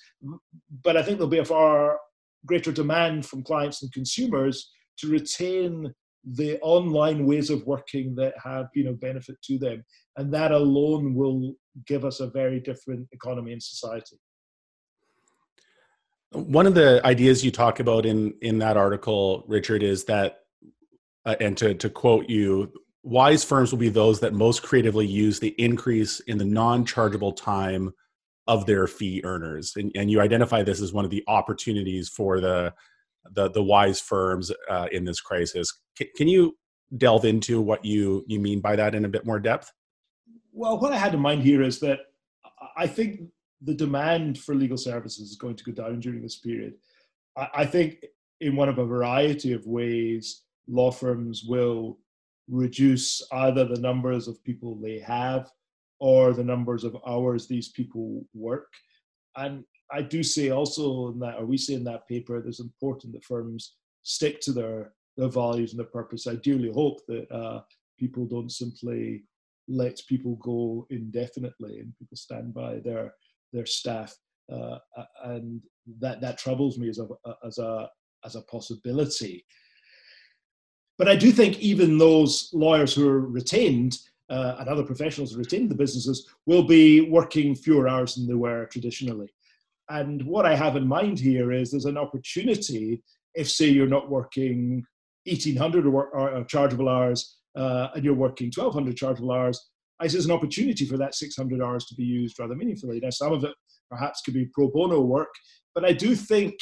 But 0.84 0.98
I 0.98 1.04
think 1.04 1.18
there'll 1.18 1.40
be 1.40 1.40
a 1.40 1.46
far 1.46 1.98
greater 2.46 2.72
demand 2.72 3.26
from 3.26 3.44
clients 3.44 3.82
and 3.82 3.92
consumers 3.92 4.70
to 5.00 5.08
retain 5.08 5.92
the 6.24 6.60
online 6.62 7.26
ways 7.26 7.50
of 7.50 7.66
working 7.66 8.16
that 8.16 8.34
have 8.44 8.68
been 8.74 8.88
of 8.88 9.00
benefit 9.00 9.38
to 9.44 9.58
them. 9.58 9.84
And 10.18 10.34
that 10.34 10.52
alone 10.52 11.16
will 11.16 11.56
give 11.88 12.06
us 12.06 12.20
a 12.20 12.30
very 12.30 12.60
different 12.60 13.08
economy 13.12 13.54
and 13.54 13.64
society. 13.64 14.18
One 16.32 16.68
of 16.68 16.76
the 16.76 17.02
ideas 17.06 17.46
you 17.46 17.52
talk 17.52 17.80
about 17.80 18.06
in 18.06 18.34
in 18.42 18.60
that 18.60 18.78
article, 18.78 19.46
Richard, 19.48 19.84
is 19.84 20.06
that, 20.06 20.40
uh, 21.26 21.36
and 21.40 21.58
to 21.58 21.74
to 21.76 21.90
quote 21.90 22.30
you, 22.30 22.72
wise 23.04 23.44
firms 23.44 23.72
will 23.72 23.80
be 23.80 23.90
those 23.90 24.20
that 24.20 24.34
most 24.34 24.64
creatively 24.64 25.06
use 25.06 25.40
the 25.40 25.56
increase 25.58 26.20
in 26.22 26.38
the 26.38 26.46
non-chargeable 26.46 27.34
time 27.34 27.94
of 28.48 28.66
their 28.66 28.86
fee 28.86 29.22
earners, 29.24 29.74
and, 29.76 29.92
and 29.96 30.12
you 30.12 30.22
identify 30.22 30.62
this 30.62 30.82
as 30.82 30.94
one 30.94 31.06
of 31.06 31.12
the 31.12 31.24
opportunities 31.28 32.10
for 32.10 32.42
the 32.42 32.74
the, 33.32 33.50
the 33.50 33.64
wise 33.64 34.00
firms 34.00 34.52
uh, 34.70 34.88
in 34.92 35.04
this 35.04 35.20
crisis. 35.20 35.68
C- 35.98 36.12
can 36.16 36.28
you 36.28 36.56
delve 36.98 37.26
into 37.26 37.62
what 37.62 37.84
you 37.84 38.24
you 38.28 38.40
mean 38.40 38.60
by 38.62 38.76
that 38.76 38.94
in 38.94 39.06
a 39.06 39.10
bit 39.10 39.26
more 39.26 39.40
depth? 39.40 39.72
Well, 40.52 40.80
what 40.80 40.94
I 40.94 40.98
had 40.98 41.14
in 41.14 41.20
mind 41.20 41.44
here 41.44 41.62
is 41.62 41.80
that 41.80 42.00
I 42.78 42.88
think 42.88 43.22
the 43.62 43.74
demand 43.74 44.38
for 44.38 44.56
legal 44.56 44.78
services 44.78 45.30
is 45.32 45.38
going 45.38 45.56
to 45.56 45.64
go 45.64 45.72
down 45.72 46.00
during 46.00 46.22
this 46.22 46.38
period. 46.38 46.76
I, 47.38 47.48
I 47.56 47.66
think 47.66 48.06
in 48.42 48.56
one 48.56 48.70
of 48.70 48.80
a 48.80 48.86
variety 48.86 49.54
of 49.54 49.66
ways, 49.66 50.44
law 50.68 50.92
firms 50.92 51.44
will 51.44 52.00
reduce 52.48 53.22
either 53.32 53.66
the 53.66 53.80
numbers 53.80 54.28
of 54.28 54.44
people 54.44 54.76
they 54.76 55.00
have 55.00 55.50
or 56.00 56.34
the 56.34 56.44
numbers 56.44 56.84
of 56.84 56.98
hours 57.08 57.48
these 57.48 57.70
people 57.70 58.26
work. 58.34 58.68
And 59.36 59.64
I 59.92 60.02
do 60.02 60.24
say 60.24 60.50
also 60.50 61.12
in 61.12 61.20
that, 61.20 61.38
or 61.38 61.46
we 61.46 61.58
say 61.58 61.74
in 61.74 61.84
that 61.86 62.08
paper, 62.08 62.38
it 62.38 62.48
is 62.48 62.60
important 62.60 63.14
that 63.14 63.24
firms 63.24 63.76
stick 64.04 64.42
to 64.42 64.52
their, 64.52 64.94
their 65.18 65.30
values 65.30 65.72
and 65.72 65.80
their 65.80 65.88
purpose. 65.88 66.28
I 66.28 66.36
dearly 66.36 66.72
hope 66.72 67.00
that 67.08 67.32
uh, 67.32 67.62
people 67.98 68.26
don't 68.26 68.52
simply 68.52 69.24
let 69.68 70.00
people 70.08 70.36
go 70.36 70.86
indefinitely 70.90 71.80
and 71.80 71.98
people 71.98 72.18
stand 72.18 72.54
by 72.54 72.80
their 72.80 73.14
their 73.56 73.66
staff, 73.66 74.16
uh, 74.52 74.78
and 75.24 75.62
that 76.00 76.22
that 76.22 76.38
troubles 76.38 76.78
me 76.78 76.90
as 76.90 77.00
a 77.00 77.08
as 77.46 77.58
a 77.58 77.90
as 78.26 78.36
a 78.36 78.42
possibility. 78.44 79.46
But 80.98 81.08
I 81.08 81.16
do 81.16 81.32
think 81.32 81.60
even 81.60 81.98
those 81.98 82.50
lawyers 82.54 82.94
who 82.94 83.08
are 83.08 83.20
retained 83.20 83.98
uh, 84.30 84.56
and 84.60 84.70
other 84.70 84.84
professionals 84.84 85.32
who 85.32 85.40
retain 85.40 85.68
the 85.68 85.76
businesses 85.76 86.28
will 86.46 86.64
be 86.64 87.02
working 87.02 87.56
fewer 87.56 87.88
hours 87.88 88.16
than 88.16 88.28
they 88.28 88.34
were 88.34 88.66
traditionally. 88.68 89.28
And 89.90 90.26
what 90.26 90.46
I 90.46 90.56
have 90.56 90.76
in 90.76 90.88
mind 90.88 91.20
here 91.20 91.52
is 91.52 91.72
there's 91.72 91.86
an 91.86 91.98
opportunity 91.98 93.04
if, 93.36 93.50
say, 93.50 93.68
you're 93.68 93.88
not 93.88 94.10
working 94.10 94.84
1,800 95.26 95.86
or, 95.86 96.08
or, 96.08 96.44
chargeable 96.46 96.90
hours 96.90 97.38
uh, 97.56 97.90
and 97.94 98.04
you're 98.04 98.14
working 98.14 98.52
1,200 98.56 98.96
chargeable 98.96 99.32
hours, 99.32 99.70
I 100.00 100.08
see 100.08 100.14
there's 100.14 100.26
an 100.26 100.32
opportunity 100.32 100.86
for 100.86 100.98
that 100.98 101.16
600 101.16 101.62
hours 101.62 101.86
to 101.86 101.96
be 101.96 102.04
used 102.04 102.38
rather 102.40 102.56
meaningfully. 102.56 103.00
Now, 103.00 103.12
some 103.12 103.32
of 103.32 103.44
it 103.44 103.54
perhaps 103.90 104.22
could 104.22 104.34
be 104.34 104.50
pro 104.54 104.70
bono 104.70 105.02
work, 105.02 105.34
but 105.74 105.86
I 105.86 105.94
do 105.94 106.16
think 106.16 106.56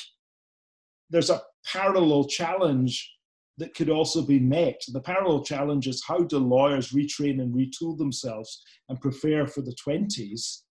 there's 1.10 1.30
a 1.30 1.42
parallel 1.66 2.26
challenge 2.26 3.12
that 3.58 3.76
could 3.76 3.90
also 3.90 4.26
be 4.26 4.40
met. 4.40 4.82
The 4.88 5.02
parallel 5.02 5.44
challenge 5.44 5.88
is 5.88 6.04
how 6.08 6.20
do 6.20 6.40
lawyers 6.40 6.92
retrain 6.92 7.42
and 7.42 7.54
retool 7.54 7.98
themselves 7.98 8.64
and 8.90 9.00
prepare 9.00 9.48
for 9.48 9.62
the 9.62 9.76
20s 9.88 10.62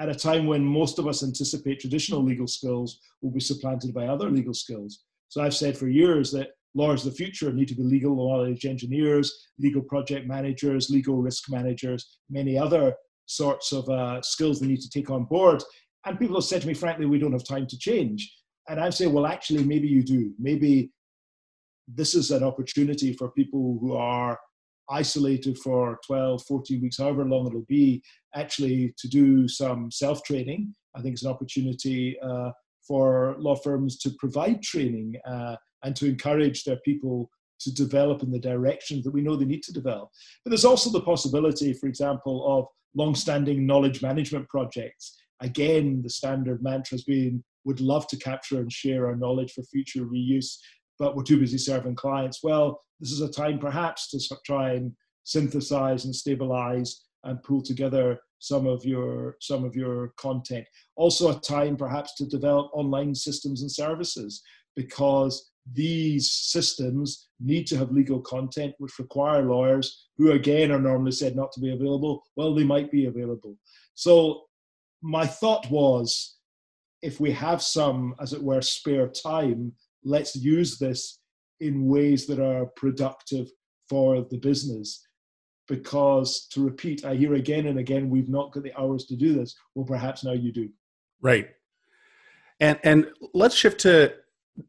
at 0.00 0.08
a 0.08 0.14
time 0.14 0.46
when 0.46 0.64
most 0.64 0.98
of 0.98 1.06
us 1.06 1.22
anticipate 1.22 1.80
traditional 1.80 2.22
legal 2.22 2.46
skills 2.46 2.98
will 3.20 3.30
be 3.30 3.40
supplanted 3.40 3.92
by 3.92 4.06
other 4.06 4.30
legal 4.30 4.54
skills. 4.54 5.04
So 5.28 5.42
I've 5.42 5.54
said 5.54 5.76
for 5.76 5.88
years 5.88 6.30
that 6.32 6.50
lawyers 6.74 7.04
of 7.04 7.12
the 7.12 7.16
future 7.16 7.52
need 7.52 7.68
to 7.68 7.74
be 7.74 7.82
legal 7.82 8.16
knowledge 8.16 8.64
engineers, 8.64 9.48
legal 9.58 9.82
project 9.82 10.26
managers, 10.26 10.90
legal 10.90 11.16
risk 11.16 11.50
managers, 11.50 12.18
many 12.30 12.56
other 12.58 12.94
sorts 13.26 13.72
of 13.72 13.88
uh, 13.88 14.20
skills 14.22 14.60
they 14.60 14.66
need 14.66 14.80
to 14.80 14.90
take 14.90 15.10
on 15.10 15.24
board. 15.24 15.62
And 16.04 16.18
people 16.18 16.36
have 16.36 16.44
said 16.44 16.62
to 16.62 16.66
me, 16.66 16.74
frankly, 16.74 17.06
we 17.06 17.18
don't 17.18 17.32
have 17.32 17.44
time 17.44 17.66
to 17.66 17.78
change. 17.78 18.32
And 18.68 18.80
I 18.80 18.90
say, 18.90 19.06
well, 19.06 19.26
actually, 19.26 19.64
maybe 19.64 19.88
you 19.88 20.02
do. 20.02 20.32
Maybe 20.38 20.92
this 21.88 22.14
is 22.14 22.30
an 22.30 22.42
opportunity 22.42 23.12
for 23.12 23.30
people 23.30 23.78
who 23.80 23.94
are 23.94 24.38
isolated 24.90 25.58
for 25.58 25.98
12, 26.06 26.42
14 26.46 26.82
weeks, 26.82 26.98
however 26.98 27.24
long 27.24 27.46
it'll 27.46 27.64
be, 27.68 28.02
actually 28.34 28.94
to 28.98 29.08
do 29.08 29.48
some 29.48 29.90
self 29.90 30.22
training. 30.24 30.74
I 30.94 31.00
think 31.00 31.14
it's 31.14 31.24
an 31.24 31.30
opportunity 31.30 32.16
uh, 32.20 32.50
for 32.86 33.36
law 33.38 33.56
firms 33.56 33.98
to 33.98 34.10
provide 34.18 34.62
training 34.62 35.14
uh, 35.26 35.56
and 35.82 35.94
to 35.96 36.08
encourage 36.08 36.64
their 36.64 36.76
people 36.84 37.30
to 37.60 37.72
develop 37.72 38.22
in 38.22 38.30
the 38.30 38.38
direction 38.38 39.02
that 39.02 39.12
we 39.12 39.20
know 39.20 39.36
they 39.36 39.44
need 39.44 39.62
to 39.62 39.72
develop. 39.72 40.10
But 40.44 40.50
there's 40.50 40.64
also 40.64 40.90
the 40.90 41.00
possibility, 41.00 41.72
for 41.72 41.86
example, 41.86 42.58
of 42.58 42.66
long-standing 42.94 43.66
knowledge 43.66 44.02
management 44.02 44.48
projects. 44.48 45.16
Again, 45.40 46.02
the 46.02 46.10
standard 46.10 46.62
mantra 46.62 46.96
has 46.96 47.04
been 47.04 47.42
would 47.64 47.80
love 47.80 48.06
to 48.08 48.16
capture 48.16 48.58
and 48.58 48.72
share 48.72 49.06
our 49.06 49.16
knowledge 49.16 49.52
for 49.52 49.62
future 49.62 50.04
reuse, 50.04 50.56
but 50.98 51.14
we're 51.14 51.22
too 51.22 51.38
busy 51.38 51.58
serving 51.58 51.94
clients. 51.94 52.42
Well, 52.42 52.80
this 52.98 53.12
is 53.12 53.20
a 53.20 53.30
time 53.30 53.58
perhaps 53.58 54.10
to 54.10 54.36
try 54.44 54.72
and 54.72 54.92
synthesize 55.24 56.04
and 56.04 56.14
stabilize 56.14 57.04
and 57.24 57.42
pull 57.44 57.62
together 57.62 58.18
some 58.40 58.66
of 58.66 58.84
your 58.84 59.36
some 59.40 59.64
of 59.64 59.76
your 59.76 60.12
content. 60.16 60.66
Also, 60.96 61.30
a 61.30 61.40
time 61.40 61.76
perhaps 61.76 62.14
to 62.16 62.26
develop 62.26 62.70
online 62.74 63.14
systems 63.14 63.62
and 63.62 63.70
services 63.70 64.42
because 64.74 65.51
these 65.70 66.30
systems 66.30 67.28
need 67.40 67.66
to 67.68 67.76
have 67.76 67.92
legal 67.92 68.20
content 68.20 68.74
which 68.78 68.98
require 68.98 69.42
lawyers 69.42 70.08
who 70.16 70.32
again 70.32 70.72
are 70.72 70.80
normally 70.80 71.12
said 71.12 71.36
not 71.36 71.52
to 71.52 71.60
be 71.60 71.72
available. 71.72 72.22
Well 72.36 72.54
they 72.54 72.64
might 72.64 72.90
be 72.90 73.06
available. 73.06 73.56
So 73.94 74.44
my 75.02 75.26
thought 75.26 75.70
was 75.70 76.36
if 77.00 77.20
we 77.20 77.30
have 77.32 77.62
some 77.62 78.14
as 78.20 78.32
it 78.32 78.42
were 78.42 78.62
spare 78.62 79.08
time 79.08 79.72
let's 80.04 80.34
use 80.34 80.78
this 80.78 81.20
in 81.60 81.86
ways 81.86 82.26
that 82.26 82.40
are 82.40 82.66
productive 82.76 83.48
for 83.88 84.22
the 84.30 84.38
business. 84.38 85.06
Because 85.68 86.48
to 86.50 86.64
repeat 86.64 87.04
i 87.04 87.14
hear 87.14 87.34
again 87.34 87.66
and 87.66 87.78
again 87.78 88.10
we've 88.10 88.28
not 88.28 88.52
got 88.52 88.64
the 88.64 88.78
hours 88.78 89.04
to 89.06 89.16
do 89.16 89.32
this. 89.32 89.54
Well 89.76 89.86
perhaps 89.86 90.24
now 90.24 90.32
you 90.32 90.52
do. 90.52 90.70
Right. 91.20 91.50
And 92.58 92.80
and 92.82 93.06
let's 93.32 93.54
shift 93.54 93.80
to 93.82 94.14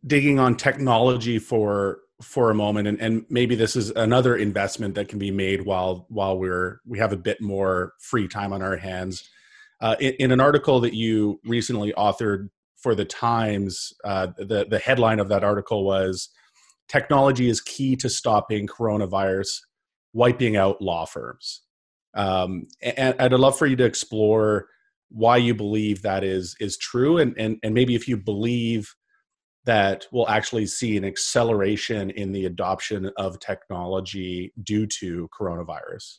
digging 0.06 0.39
on 0.39 0.56
technology 0.56 1.39
for 1.39 2.00
for 2.22 2.50
a 2.50 2.56
moment 2.56 2.88
and, 2.88 3.02
and 3.02 3.26
maybe 3.30 3.54
this 3.56 3.76
is 3.76 3.89
another 3.91 4.38
investment 4.38 4.96
that 4.96 5.10
can 5.10 5.19
be 5.19 5.32
made 5.32 5.65
while 5.65 6.06
while 6.10 6.38
we're 6.38 6.80
we 6.86 6.98
have 6.98 7.12
a 7.12 7.17
bit 7.17 7.41
more 7.41 7.93
free 8.00 8.28
time 8.28 8.54
on 8.54 8.62
our 8.62 8.78
hands. 8.78 9.30
Uh, 9.82 9.96
in, 10.00 10.13
in, 10.19 10.32
an 10.32 10.39
article 10.39 10.80
that 10.80 10.93
you 10.93 11.41
recently 11.43 11.91
authored 11.98 12.48
for 12.78 12.96
the 12.96 13.04
times 13.04 13.91
uh, 14.06 14.28
the 14.38 14.65
the 14.69 14.80
headline 14.80 15.19
of 15.19 15.28
that 15.28 15.43
article 15.43 15.84
was 15.84 16.30
technology 16.88 17.50
is 17.50 17.60
key 17.60 17.96
to 17.96 18.10
stopping 18.10 18.67
coronavirus 18.67 19.60
wiping 20.13 20.56
out 20.56 20.82
law 20.82 21.06
firms. 21.06 21.62
Um, 22.15 22.67
and, 22.82 23.15
and 23.19 23.34
i'd 23.34 23.39
love 23.39 23.58
for 23.58 23.65
you 23.65 23.76
to 23.76 23.84
explore 23.84 24.67
why 25.10 25.38
you 25.38 25.54
believe 25.54 26.04
that 26.04 26.24
is 26.24 26.56
is 26.60 26.78
true 26.78 27.17
and 27.17 27.36
and, 27.38 27.58
and 27.63 27.74
maybe 27.74 27.96
if 27.96 28.08
you 28.08 28.15
believe 28.15 28.93
that 29.65 30.06
we'll 30.12 30.30
actually 30.30 30.65
see 30.65 30.97
an 30.97 31.06
acceleration 31.06 32.10
in 32.12 32.32
the 32.32 32.45
adoption 32.45 33.10
of 33.17 33.39
technology 33.39 34.54
due 34.63 34.86
to 34.86 35.30
coronavirus? 35.38 36.17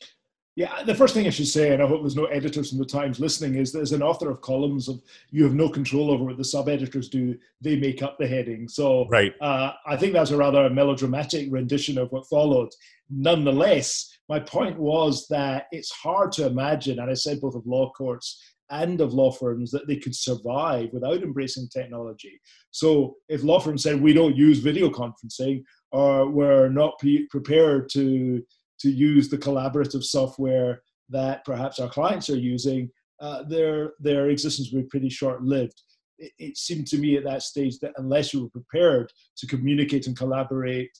Yeah, 0.55 0.83
the 0.83 0.95
first 0.95 1.13
thing 1.13 1.27
I 1.27 1.31
should 1.31 1.47
say, 1.47 1.73
and 1.73 1.83
I 1.83 1.87
hope 1.87 2.01
there's 2.01 2.15
no 2.15 2.25
editors 2.25 2.69
from 2.69 2.79
the 2.79 2.85
Times 2.85 3.19
listening, 3.19 3.55
is 3.55 3.73
there's 3.73 3.91
an 3.91 4.01
author 4.01 4.29
of 4.29 4.39
columns 4.39 4.87
of 4.87 5.01
you 5.29 5.43
have 5.43 5.53
no 5.53 5.67
control 5.67 6.09
over 6.09 6.23
what 6.23 6.37
the 6.37 6.45
sub 6.45 6.69
editors 6.69 7.09
do. 7.09 7.37
They 7.59 7.75
make 7.75 8.01
up 8.01 8.17
the 8.17 8.25
heading. 8.25 8.69
So 8.69 9.05
right. 9.09 9.33
Uh, 9.41 9.73
I 9.85 9.97
think 9.97 10.13
that's 10.13 10.31
a 10.31 10.37
rather 10.37 10.69
melodramatic 10.69 11.49
rendition 11.51 11.97
of 11.97 12.09
what 12.13 12.29
followed. 12.29 12.69
Nonetheless, 13.09 14.17
my 14.29 14.39
point 14.39 14.79
was 14.79 15.27
that 15.27 15.67
it's 15.73 15.91
hard 15.91 16.31
to 16.33 16.45
imagine, 16.45 16.99
and 16.99 17.11
I 17.11 17.15
said 17.15 17.41
both 17.41 17.55
of 17.55 17.67
law 17.67 17.91
courts 17.91 18.41
and 18.69 19.01
of 19.01 19.13
law 19.13 19.31
firms 19.31 19.71
that 19.71 19.87
they 19.87 19.97
could 19.97 20.15
survive 20.15 20.89
without 20.91 21.21
embracing 21.23 21.67
technology. 21.69 22.39
So 22.71 23.15
if 23.29 23.43
law 23.43 23.59
firms 23.59 23.83
said 23.83 24.01
we 24.01 24.13
don't 24.13 24.35
use 24.35 24.59
video 24.59 24.89
conferencing 24.89 25.63
or 25.91 26.29
we're 26.29 26.69
not 26.69 26.97
pre- 26.99 27.27
prepared 27.27 27.89
to 27.91 28.43
to 28.77 28.91
use 28.91 29.29
the 29.29 29.37
collaborative 29.37 30.03
software 30.03 30.81
that 31.09 31.45
perhaps 31.45 31.79
our 31.79 31.89
clients 31.89 32.29
are 32.29 32.37
using, 32.37 32.89
uh, 33.21 33.43
their 33.43 33.93
their 33.99 34.29
existence 34.29 34.71
would 34.71 34.83
be 34.83 34.89
pretty 34.89 35.09
short 35.09 35.43
lived. 35.43 35.81
It, 36.17 36.31
it 36.37 36.57
seemed 36.57 36.87
to 36.87 36.97
me 36.97 37.17
at 37.17 37.23
that 37.23 37.43
stage 37.43 37.79
that 37.79 37.93
unless 37.97 38.33
you 38.33 38.43
were 38.43 38.49
prepared 38.49 39.11
to 39.37 39.47
communicate 39.47 40.07
and 40.07 40.17
collaborate 40.17 40.91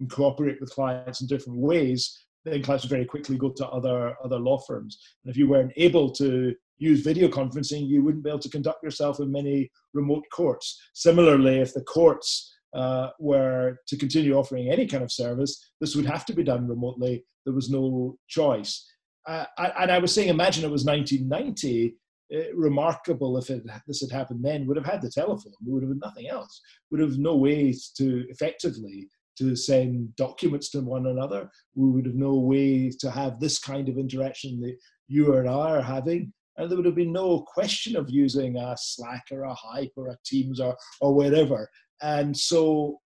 and 0.00 0.10
cooperate 0.10 0.60
with 0.60 0.74
clients 0.74 1.20
in 1.20 1.26
different 1.26 1.58
ways, 1.58 2.26
then 2.44 2.62
clients 2.62 2.84
would 2.84 2.90
very 2.90 3.04
quickly 3.04 3.36
go 3.36 3.50
to 3.50 3.68
other 3.68 4.14
other 4.24 4.38
law 4.38 4.58
firms. 4.58 4.98
And 5.24 5.30
if 5.30 5.36
you 5.36 5.48
weren't 5.48 5.72
able 5.76 6.10
to 6.12 6.54
use 6.82 7.02
video 7.02 7.28
conferencing, 7.28 7.88
you 7.88 8.02
wouldn't 8.02 8.24
be 8.24 8.30
able 8.30 8.40
to 8.40 8.48
conduct 8.48 8.82
yourself 8.82 9.20
in 9.20 9.30
many 9.30 9.70
remote 9.94 10.24
courts. 10.32 10.80
Similarly, 10.94 11.58
if 11.58 11.72
the 11.72 11.82
courts 11.82 12.52
uh, 12.74 13.10
were 13.18 13.76
to 13.86 13.96
continue 13.96 14.34
offering 14.34 14.70
any 14.70 14.86
kind 14.86 15.04
of 15.04 15.12
service, 15.12 15.72
this 15.80 15.94
would 15.94 16.06
have 16.06 16.24
to 16.26 16.32
be 16.32 16.42
done 16.42 16.66
remotely. 16.66 17.24
There 17.44 17.54
was 17.54 17.70
no 17.70 18.16
choice. 18.28 18.84
Uh, 19.26 19.44
and 19.58 19.92
I 19.92 19.98
was 19.98 20.12
saying, 20.12 20.28
imagine 20.28 20.64
it 20.64 20.70
was 20.70 20.84
1990. 20.84 21.96
Uh, 22.34 22.54
remarkable 22.54 23.36
if 23.36 23.50
it, 23.50 23.62
this 23.86 24.00
had 24.00 24.10
happened 24.10 24.42
then. 24.42 24.66
Would 24.66 24.78
have 24.78 24.86
had 24.86 25.02
the 25.02 25.10
telephone. 25.10 25.52
We 25.64 25.72
would 25.72 25.82
have 25.82 25.90
had 25.90 26.00
nothing 26.00 26.28
else. 26.28 26.60
Would 26.90 27.00
have 27.00 27.18
no 27.18 27.36
ways 27.36 27.92
to 27.98 28.24
effectively 28.30 29.08
to 29.38 29.54
send 29.54 30.14
documents 30.16 30.70
to 30.70 30.80
one 30.80 31.06
another. 31.06 31.50
We 31.74 31.90
would 31.90 32.06
have 32.06 32.14
no 32.14 32.34
way 32.34 32.90
to 33.00 33.10
have 33.10 33.38
this 33.38 33.58
kind 33.58 33.88
of 33.88 33.98
interaction 33.98 34.60
that 34.60 34.76
you 35.08 35.34
and 35.34 35.48
I 35.48 35.76
are 35.76 35.82
having 35.82 36.32
and 36.62 36.70
there 36.70 36.76
would 36.76 36.86
have 36.86 36.94
been 36.94 37.12
no 37.12 37.40
question 37.40 37.96
of 37.96 38.08
using 38.08 38.56
a 38.56 38.74
Slack 38.78 39.24
or 39.30 39.44
a 39.44 39.54
Skype 39.54 39.90
or 39.96 40.08
a 40.08 40.18
Teams 40.24 40.60
or, 40.60 40.76
or 41.00 41.12
whatever. 41.14 41.68
And 42.00 42.36
so 42.36 43.00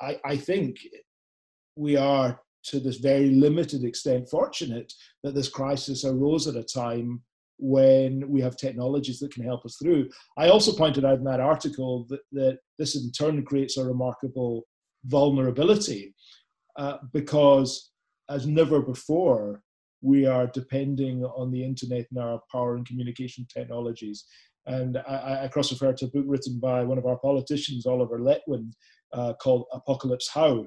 I, 0.00 0.18
I 0.24 0.36
think 0.36 0.78
we 1.76 1.96
are, 1.96 2.40
to 2.64 2.80
this 2.80 2.96
very 2.96 3.30
limited 3.30 3.84
extent, 3.84 4.28
fortunate 4.28 4.92
that 5.22 5.34
this 5.34 5.48
crisis 5.48 6.04
arose 6.04 6.46
at 6.46 6.56
a 6.56 6.62
time 6.62 7.22
when 7.58 8.28
we 8.28 8.40
have 8.40 8.56
technologies 8.56 9.20
that 9.20 9.32
can 9.32 9.44
help 9.44 9.64
us 9.64 9.76
through. 9.80 10.08
I 10.36 10.48
also 10.48 10.72
pointed 10.72 11.04
out 11.04 11.18
in 11.18 11.24
that 11.24 11.40
article 11.40 12.06
that, 12.08 12.20
that 12.32 12.58
this 12.78 12.96
in 12.96 13.12
turn 13.12 13.44
creates 13.44 13.76
a 13.76 13.84
remarkable 13.84 14.64
vulnerability 15.04 16.14
uh, 16.76 16.98
because, 17.12 17.90
as 18.28 18.46
never 18.46 18.80
before, 18.80 19.62
we 20.04 20.26
are 20.26 20.46
depending 20.46 21.24
on 21.24 21.50
the 21.50 21.64
internet 21.64 22.06
and 22.10 22.22
our 22.22 22.38
power 22.52 22.76
and 22.76 22.86
communication 22.86 23.46
technologies. 23.52 24.26
And 24.66 24.98
I, 24.98 25.44
I 25.44 25.48
cross 25.48 25.72
refer 25.72 25.94
to 25.94 26.04
a 26.04 26.08
book 26.08 26.26
written 26.26 26.60
by 26.60 26.84
one 26.84 26.98
of 26.98 27.06
our 27.06 27.18
politicians, 27.18 27.86
Oliver 27.86 28.18
Letwin, 28.18 28.70
uh, 29.14 29.32
called 29.42 29.64
Apocalypse 29.72 30.28
How, 30.32 30.66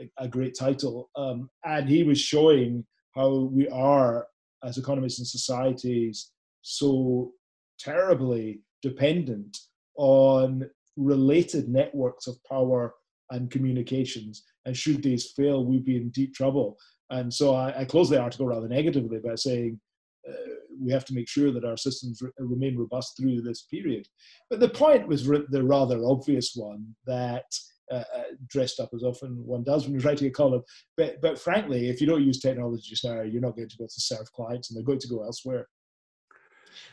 a, 0.00 0.10
a 0.24 0.28
great 0.28 0.54
title. 0.58 1.10
Um, 1.14 1.50
and 1.64 1.88
he 1.88 2.02
was 2.04 2.18
showing 2.18 2.86
how 3.14 3.50
we 3.52 3.68
are, 3.68 4.26
as 4.64 4.78
economies 4.78 5.18
and 5.18 5.28
societies, 5.28 6.32
so 6.62 7.32
terribly 7.78 8.62
dependent 8.82 9.58
on 9.96 10.64
related 10.96 11.68
networks 11.68 12.26
of 12.26 12.42
power 12.48 12.94
and 13.30 13.50
communications. 13.50 14.42
And 14.64 14.74
should 14.76 15.02
these 15.02 15.32
fail, 15.32 15.66
we'd 15.66 15.84
be 15.84 15.96
in 15.96 16.10
deep 16.10 16.34
trouble. 16.34 16.78
And 17.10 17.32
so 17.32 17.54
I, 17.54 17.80
I 17.80 17.84
the 17.84 18.20
article 18.20 18.46
rather 18.46 18.68
negatively 18.68 19.18
by 19.18 19.34
saying 19.34 19.80
uh, 20.28 20.32
we 20.80 20.92
have 20.92 21.04
to 21.06 21.14
make 21.14 21.28
sure 21.28 21.50
that 21.52 21.64
our 21.64 21.76
systems 21.76 22.22
re- 22.22 22.30
remain 22.38 22.76
robust 22.76 23.16
through 23.16 23.42
this 23.42 23.62
period. 23.62 24.06
But 24.48 24.60
the 24.60 24.68
point 24.68 25.08
was 25.08 25.26
re- 25.26 25.44
the 25.50 25.62
rather 25.62 26.04
obvious 26.04 26.52
one 26.54 26.94
that 27.06 27.44
uh, 27.90 28.04
uh, 28.14 28.22
dressed 28.48 28.78
up 28.78 28.90
as 28.94 29.02
often 29.02 29.44
one 29.44 29.64
does 29.64 29.84
when 29.84 29.94
you're 29.94 30.02
writing 30.02 30.28
a 30.28 30.30
column. 30.30 30.62
But, 30.96 31.20
but 31.20 31.38
frankly, 31.38 31.88
if 31.88 32.00
you 32.00 32.06
don't 32.06 32.24
use 32.24 32.38
technology 32.38 32.94
now, 33.02 33.22
you're 33.22 33.42
not 33.42 33.56
going 33.56 33.68
to 33.68 33.76
be 33.76 33.82
able 33.82 33.88
to 33.88 34.00
serve 34.00 34.30
clients 34.32 34.70
and 34.70 34.76
they're 34.76 34.84
going 34.84 35.00
to 35.00 35.08
go 35.08 35.24
elsewhere. 35.24 35.66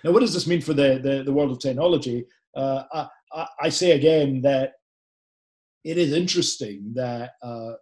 Now, 0.04 0.12
what 0.12 0.22
does 0.22 0.34
this 0.34 0.48
mean 0.48 0.62
for 0.62 0.74
the, 0.74 1.00
the, 1.02 1.24
the 1.24 1.32
world 1.32 1.52
of 1.52 1.60
technology? 1.60 2.26
Uh, 2.56 2.84
I, 3.32 3.48
I, 3.62 3.70
say 3.70 3.92
again 3.92 4.42
that 4.42 4.74
it 5.84 5.98
is 5.98 6.14
interesting 6.14 6.94
that 6.96 7.32
uh, 7.44 7.74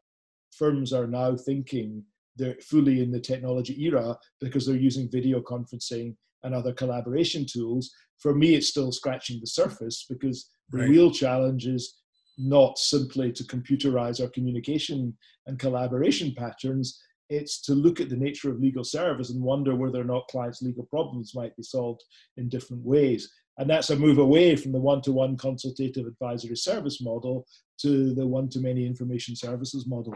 firms 0.52 0.92
are 0.92 1.08
now 1.08 1.36
thinking 1.36 2.04
they're 2.36 2.58
fully 2.62 3.02
in 3.02 3.12
the 3.12 3.20
technology 3.20 3.82
era 3.84 4.18
because 4.42 4.66
they're 4.66 4.76
using 4.76 5.10
video 5.10 5.42
conferencing 5.42 6.16
and 6.44 6.54
other 6.54 6.74
collaboration 6.74 7.46
tools. 7.46 7.92
For 8.20 8.34
me, 8.34 8.56
it's 8.56 8.70
still 8.70 8.92
scratching 8.92 9.40
the 9.40 9.48
surface 9.48 10.06
because 10.10 10.50
the 10.70 10.80
right. 10.80 10.90
real 10.90 11.12
challenge 11.12 11.68
is 11.68 11.96
not 12.38 12.78
simply 12.78 13.32
to 13.32 13.44
computerize 13.44 14.22
our 14.22 14.30
communication 14.30 15.16
and 15.48 15.60
collaboration 15.60 16.34
patterns. 16.38 17.02
It's 17.30 17.62
to 17.62 17.74
look 17.74 18.00
at 18.00 18.10
the 18.10 18.18
nature 18.18 18.52
of 18.52 18.60
legal 18.60 18.84
service 18.84 19.32
and 19.32 19.42
wonder 19.42 19.76
whether 19.76 20.00
or 20.00 20.06
not 20.06 20.28
clients' 20.28 20.62
legal 20.62 20.86
problems 20.86 21.34
might 21.34 21.56
be 21.56 21.64
solved 21.64 22.04
in 22.38 22.50
different 22.50 22.84
ways. 22.84 23.32
And 23.58 23.70
that's 23.70 23.90
a 23.90 23.96
move 23.96 24.18
away 24.18 24.56
from 24.56 24.72
the 24.72 24.80
one 24.80 25.02
to 25.04 25.12
one 25.12 25.38
consultative 25.38 26.08
advisory 26.08 26.58
service 26.58 27.02
model 27.02 27.46
to 27.80 28.14
the 28.14 28.26
one 28.26 28.50
to 28.50 28.60
many 28.60 28.86
information 28.86 29.36
services 29.36 29.88
model. 29.88 30.14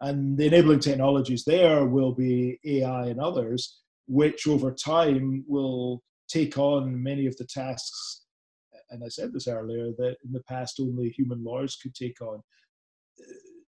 And 0.00 0.36
the 0.36 0.46
enabling 0.46 0.80
technologies 0.80 1.44
there 1.44 1.86
will 1.86 2.12
be 2.12 2.58
AI 2.64 3.06
and 3.06 3.20
others, 3.20 3.80
which 4.08 4.46
over 4.46 4.72
time 4.72 5.44
will 5.46 6.02
take 6.28 6.58
on 6.58 7.02
many 7.02 7.26
of 7.26 7.36
the 7.36 7.44
tasks 7.44 8.22
and 8.92 9.02
I 9.02 9.08
said 9.08 9.32
this 9.32 9.48
earlier, 9.48 9.90
that 9.98 10.16
in 10.24 10.32
the 10.32 10.42
past 10.42 10.78
only 10.78 11.08
human 11.08 11.42
lawyers 11.42 11.76
could 11.82 11.94
take 11.94 12.20
on. 12.20 12.42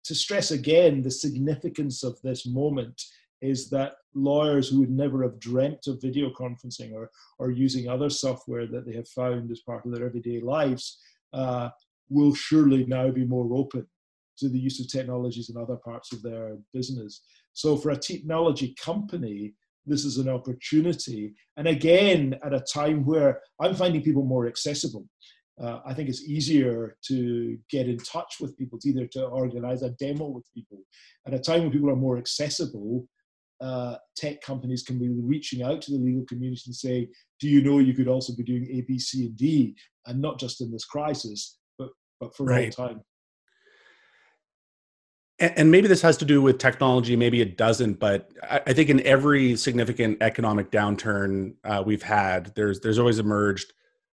To 0.04 0.14
stress 0.14 0.52
again 0.52 1.02
the 1.02 1.10
significance 1.10 2.02
of 2.02 2.18
this 2.22 2.46
moment 2.46 3.02
is 3.40 3.70
that 3.70 3.94
lawyers 4.14 4.68
who 4.68 4.80
would 4.80 4.90
never 4.90 5.22
have 5.22 5.38
dreamt 5.38 5.86
of 5.86 6.00
video 6.00 6.30
conferencing 6.30 6.92
or, 6.92 7.10
or 7.38 7.50
using 7.50 7.88
other 7.88 8.10
software 8.10 8.66
that 8.66 8.86
they 8.86 8.94
have 8.94 9.08
found 9.08 9.50
as 9.50 9.60
part 9.60 9.84
of 9.84 9.92
their 9.92 10.06
everyday 10.06 10.40
lives 10.40 10.98
uh, 11.32 11.68
will 12.08 12.34
surely 12.34 12.84
now 12.86 13.10
be 13.10 13.24
more 13.24 13.48
open 13.54 13.86
to 14.38 14.48
the 14.48 14.58
use 14.58 14.80
of 14.80 14.90
technologies 14.90 15.50
in 15.50 15.56
other 15.56 15.76
parts 15.76 16.12
of 16.12 16.22
their 16.22 16.56
business. 16.72 17.22
So, 17.52 17.76
for 17.76 17.90
a 17.90 17.96
technology 17.96 18.74
company, 18.82 19.54
this 19.84 20.04
is 20.04 20.18
an 20.18 20.28
opportunity. 20.28 21.34
And 21.56 21.66
again, 21.66 22.38
at 22.44 22.54
a 22.54 22.60
time 22.60 23.04
where 23.04 23.40
I'm 23.60 23.74
finding 23.74 24.02
people 24.02 24.24
more 24.24 24.46
accessible. 24.46 25.06
Uh, 25.60 25.80
I 25.84 25.92
think 25.92 26.08
it's 26.08 26.22
easier 26.22 26.96
to 27.06 27.58
get 27.68 27.88
in 27.88 27.98
touch 27.98 28.36
with 28.40 28.56
people. 28.56 28.76
It's 28.76 28.86
either 28.86 29.06
to 29.08 29.24
organize 29.24 29.82
a 29.82 29.90
demo 29.90 30.26
with 30.26 30.44
people. 30.54 30.78
At 31.26 31.34
a 31.34 31.38
time 31.38 31.62
when 31.62 31.72
people 31.72 31.90
are 31.90 31.96
more 31.96 32.16
accessible, 32.16 33.08
uh, 33.60 33.96
tech 34.16 34.40
companies 34.40 34.82
can 34.82 34.98
be 34.98 35.08
reaching 35.08 35.62
out 35.62 35.82
to 35.82 35.92
the 35.92 35.98
legal 35.98 36.24
community 36.26 36.62
and 36.66 36.74
say, 36.74 37.08
"Do 37.40 37.48
you 37.48 37.62
know 37.62 37.78
you 37.78 37.94
could 37.94 38.08
also 38.08 38.34
be 38.34 38.44
doing 38.44 38.68
A, 38.70 38.82
B, 38.82 38.98
C, 38.98 39.26
and 39.26 39.36
D, 39.36 39.76
and 40.06 40.20
not 40.20 40.38
just 40.38 40.60
in 40.60 40.70
this 40.70 40.84
crisis, 40.84 41.58
but 41.78 41.90
but 42.20 42.36
for 42.36 42.44
right. 42.44 42.74
all 42.78 42.88
time." 42.88 43.02
and 45.40 45.70
maybe 45.70 45.86
this 45.86 46.02
has 46.02 46.16
to 46.16 46.24
do 46.24 46.42
with 46.42 46.58
technology 46.58 47.14
maybe 47.14 47.40
it 47.40 47.56
doesn't 47.56 47.98
but 47.98 48.30
i 48.50 48.72
think 48.72 48.90
in 48.90 49.00
every 49.06 49.56
significant 49.56 50.18
economic 50.20 50.70
downturn 50.70 51.54
uh, 51.64 51.82
we've 51.84 52.02
had 52.02 52.52
there's 52.56 52.80
there's 52.80 52.98
always 52.98 53.18
emerged 53.18 53.72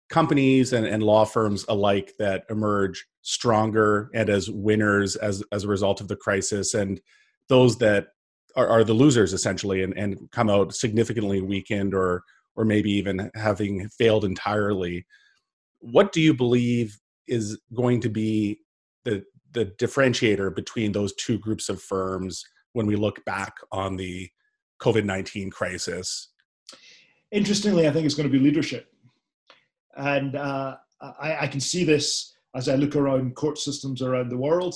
companies 0.09 0.73
and, 0.73 0.85
and 0.85 1.03
law 1.03 1.23
firms 1.25 1.65
alike 1.69 2.13
that 2.19 2.43
emerge 2.49 3.05
stronger 3.21 4.09
and 4.13 4.29
as 4.29 4.49
winners 4.49 5.15
as 5.17 5.43
as 5.51 5.63
a 5.63 5.67
result 5.67 6.01
of 6.01 6.07
the 6.07 6.15
crisis 6.15 6.73
and 6.73 7.01
those 7.47 7.77
that 7.77 8.07
are, 8.59 8.67
are 8.67 8.83
the 8.83 8.93
losers 8.93 9.33
essentially 9.33 9.83
and, 9.83 9.97
and 9.97 10.29
come 10.31 10.49
out 10.49 10.73
significantly 10.73 11.41
weakened 11.41 11.93
or 11.93 12.23
or 12.55 12.65
maybe 12.65 12.91
even 12.91 13.31
having 13.35 13.87
failed 13.89 14.25
entirely 14.25 15.05
what 15.79 16.11
do 16.11 16.21
you 16.21 16.33
believe 16.33 16.97
is 17.27 17.59
going 17.73 18.01
to 18.01 18.09
be 18.09 18.59
the 19.05 19.23
the 19.51 19.65
differentiator 19.65 20.55
between 20.55 20.91
those 20.91 21.13
two 21.15 21.39
groups 21.39 21.69
of 21.69 21.81
firms 21.81 22.43
when 22.73 22.85
we 22.85 22.95
look 22.95 23.23
back 23.25 23.55
on 23.71 23.95
the 23.95 24.29
COVID 24.81 25.05
19 25.05 25.49
crisis? 25.49 26.29
Interestingly, 27.31 27.87
I 27.87 27.91
think 27.91 28.05
it's 28.05 28.15
going 28.15 28.29
to 28.29 28.37
be 28.37 28.43
leadership. 28.43 28.87
And 29.97 30.35
uh, 30.35 30.77
I, 31.01 31.37
I, 31.41 31.47
can 31.47 31.59
see 31.59 31.83
this 31.83 32.35
as 32.55 32.69
I 32.69 32.75
look 32.75 32.95
around 32.95 33.35
court 33.35 33.57
systems 33.57 34.01
around 34.01 34.29
the 34.29 34.37
world. 34.37 34.75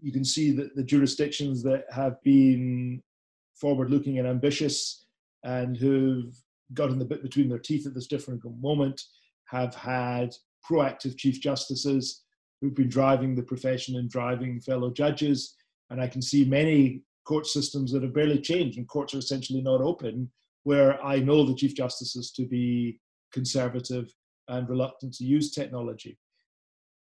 You 0.00 0.12
can 0.12 0.24
see 0.24 0.52
that 0.52 0.76
the 0.76 0.82
jurisdictions 0.82 1.62
that 1.62 1.84
have 1.90 2.22
been 2.22 3.02
forward 3.54 3.90
looking 3.90 4.18
and 4.18 4.28
ambitious 4.28 5.06
and 5.42 5.76
who've 5.76 6.34
gotten 6.74 6.98
the 6.98 7.04
bit 7.04 7.22
between 7.22 7.48
their 7.48 7.58
teeth 7.58 7.86
at 7.86 7.94
this 7.94 8.06
different 8.06 8.42
moment 8.60 9.00
have 9.46 9.74
had 9.74 10.34
proactive 10.68 11.16
chief 11.16 11.40
justices 11.40 12.24
who've 12.60 12.74
been 12.74 12.88
driving 12.88 13.34
the 13.34 13.42
profession 13.42 13.96
and 13.96 14.10
driving 14.10 14.60
fellow 14.60 14.90
judges. 14.90 15.54
And 15.90 16.00
I 16.00 16.08
can 16.08 16.20
see 16.20 16.44
many 16.44 17.02
court 17.24 17.46
systems 17.46 17.92
that 17.92 18.02
have 18.02 18.14
barely 18.14 18.40
changed 18.40 18.78
and 18.78 18.88
courts 18.88 19.14
are 19.14 19.18
essentially 19.18 19.60
not 19.60 19.80
open, 19.80 20.30
where 20.64 21.02
I 21.04 21.20
know 21.20 21.44
the 21.44 21.54
Chief 21.54 21.74
Justices 21.74 22.32
to 22.32 22.44
be 22.46 22.98
conservative 23.32 24.12
and 24.48 24.68
reluctant 24.68 25.14
to 25.14 25.24
use 25.24 25.52
technology. 25.52 26.18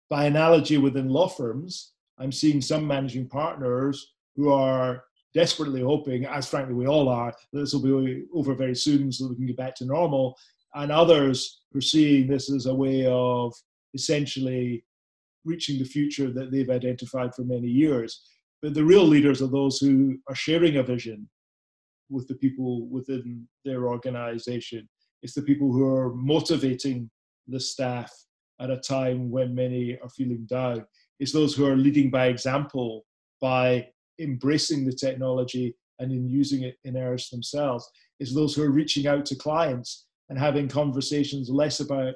By 0.09 0.25
analogy, 0.25 0.77
within 0.77 1.09
law 1.09 1.27
firms, 1.27 1.93
I'm 2.21 2.31
seeing 2.31 2.62
some 2.62 2.86
managing 2.86 3.27
partners 3.27 4.13
who 4.36 4.51
are 4.51 5.03
desperately 5.34 5.81
hoping, 5.81 6.25
as 6.25 6.47
frankly 6.47 6.75
we 6.75 6.88
all 6.88 7.10
are, 7.10 7.34
that 7.51 7.60
this 7.60 7.73
will 7.73 7.81
be 7.81 8.25
over 8.34 8.53
very 8.53 8.75
soon 8.75 9.12
so 9.12 9.27
we 9.27 9.36
can 9.36 9.47
get 9.47 9.57
back 9.57 9.75
to 9.75 9.86
normal, 9.86 10.38
and 10.75 10.91
others 10.91 11.62
who 11.71 11.79
are 11.79 11.81
seeing 11.81 12.27
this 12.27 12.51
as 12.51 12.65
a 12.65 12.73
way 12.73 13.05
of 13.07 13.53
essentially 13.93 14.84
reaching 15.45 15.79
the 15.79 15.86
future 15.86 16.31
that 16.31 16.51
they've 16.51 16.69
identified 16.69 17.34
for 17.34 17.43
many 17.43 17.67
years. 17.67 18.21
But 18.62 18.73
the 18.75 18.84
real 18.84 19.05
leaders 19.05 19.41
are 19.41 19.47
those 19.47 19.79
who 19.79 20.17
are 20.29 20.36
sharing 20.36 20.77
a 20.77 20.84
vision 20.84 21.27
with 22.10 22.27
the 22.27 22.36
people 22.36 22.88
within 22.88 23.47
their 23.65 23.88
organization. 23.88 24.88
It's 25.23 25.34
the 25.34 25.41
people 25.41 25.71
who 25.71 25.88
are 25.88 26.13
motivating 26.13 27.10
the 27.47 27.60
staff 27.60 28.13
at 28.60 28.69
a 28.69 28.77
time 28.77 29.31
when 29.31 29.55
many 29.55 29.97
are 30.03 30.10
feeling 30.10 30.45
down. 30.47 30.86
It's 31.21 31.31
those 31.31 31.53
who 31.53 31.67
are 31.67 31.75
leading 31.75 32.10
by 32.10 32.25
example 32.25 33.05
by 33.41 33.88
embracing 34.19 34.84
the 34.84 34.91
technology 34.91 35.75
and 35.99 36.12
in 36.12 36.27
using 36.27 36.63
it 36.63 36.77
in 36.84 36.97
earnest 36.97 37.29
themselves. 37.29 37.88
It's 38.19 38.34
those 38.34 38.55
who 38.55 38.63
are 38.63 38.71
reaching 38.71 39.05
out 39.05 39.27
to 39.27 39.36
clients 39.36 40.07
and 40.29 40.39
having 40.39 40.67
conversations 40.67 41.47
less 41.47 41.79
about 41.79 42.15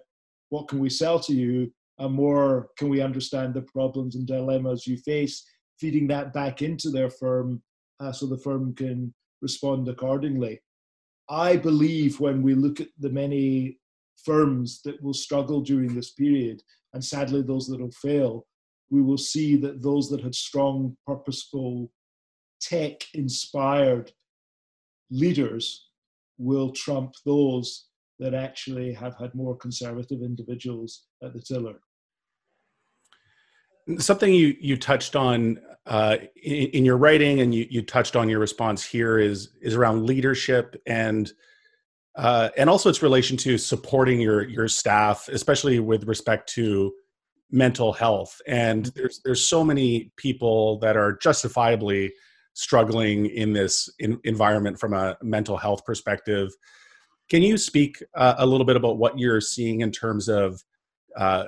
what 0.50 0.68
can 0.68 0.80
we 0.80 0.90
sell 0.90 1.20
to 1.20 1.34
you 1.34 1.72
and 2.00 2.16
more 2.16 2.70
can 2.80 2.90
we 2.90 3.00
understand 3.00 3.54
the 3.54 3.62
problems 3.62 4.16
and 4.16 4.26
dilemmas 4.26 4.88
you 4.88 4.98
face, 4.98 5.46
feeding 5.80 6.08
that 6.08 6.34
back 6.34 6.64
into 6.64 6.90
their 6.90 7.12
firm 7.12 7.62
uh, 8.00 8.12
so 8.12 8.26
the 8.26 8.40
firm 8.40 8.74
can 8.74 9.14
respond 9.40 9.88
accordingly. 9.88 10.60
I 11.30 11.58
believe 11.58 12.20
when 12.20 12.42
we 12.42 12.56
look 12.56 12.82
at 12.82 12.90
the 12.98 13.12
many 13.12 13.78
firms 14.24 14.82
that 14.84 15.00
will 15.04 15.14
struggle 15.14 15.62
during 15.62 15.94
this 15.94 16.10
period, 16.10 16.64
and 16.96 17.06
sadly 17.06 17.44
those 17.44 17.68
that 17.68 17.80
will 17.80 17.92
fail, 17.92 18.48
we 18.90 19.02
will 19.02 19.18
see 19.18 19.56
that 19.58 19.82
those 19.82 20.10
that 20.10 20.22
had 20.22 20.36
strong, 20.36 20.96
purposeful, 21.06 21.92
tech 22.62 23.04
inspired 23.14 24.12
leaders 25.10 25.90
will 26.38 26.72
trump 26.72 27.14
those 27.26 27.88
that 28.20 28.34
actually 28.34 28.94
have 28.94 29.16
had 29.18 29.34
more 29.36 29.56
conservative 29.56 30.22
individuals 30.22 31.06
at 31.24 31.34
the 31.34 31.42
tiller. 31.42 31.80
Something 33.98 34.34
you 34.34 34.56
you 34.60 34.78
touched 34.78 35.16
on 35.16 35.60
uh, 35.86 36.18
in, 36.42 36.68
in, 36.70 36.86
your 36.86 36.98
writing, 36.98 37.42
and 37.42 37.54
you, 37.54 37.68
you 37.70 37.84
touched 37.84 38.16
on 38.16 38.28
your 38.30 38.40
response 38.40 38.84
here 38.84 39.20
is 39.20 39.50
is 39.62 39.76
around 39.76 40.08
leadership 40.08 40.82
and 40.88 41.32
uh, 42.16 42.50
and 42.58 42.68
also 42.68 42.90
its 42.90 43.04
relation 43.04 43.38
to 43.38 43.60
supporting 43.60 44.20
your 44.20 44.48
your 44.48 44.68
staff, 44.68 45.28
especially 45.32 45.80
with 45.80 46.06
respect 46.06 46.50
to 46.54 46.94
mental 47.52 47.94
health. 47.94 48.42
And 48.48 48.86
there's 48.96 49.22
there's 49.24 49.46
so 49.46 49.64
many 49.64 50.12
people 50.18 50.80
that 50.80 50.98
are 50.98 51.18
justifiably 51.18 52.14
struggling 52.54 53.28
in 53.28 53.54
this 53.54 53.90
in, 54.00 54.20
environment 54.24 54.80
from 54.80 54.94
a 54.94 55.18
mental 55.22 55.58
health 55.58 55.86
perspective. 55.86 56.52
Can 57.30 57.42
you 57.42 57.58
speak 57.58 58.04
uh, 58.16 58.36
a 58.38 58.46
little 58.46 58.66
bit 58.66 58.76
about 58.76 58.98
what 58.98 59.20
you're 59.20 59.42
seeing 59.42 59.82
in 59.82 59.92
terms 59.92 60.30
of 60.30 60.64
uh, 61.18 61.46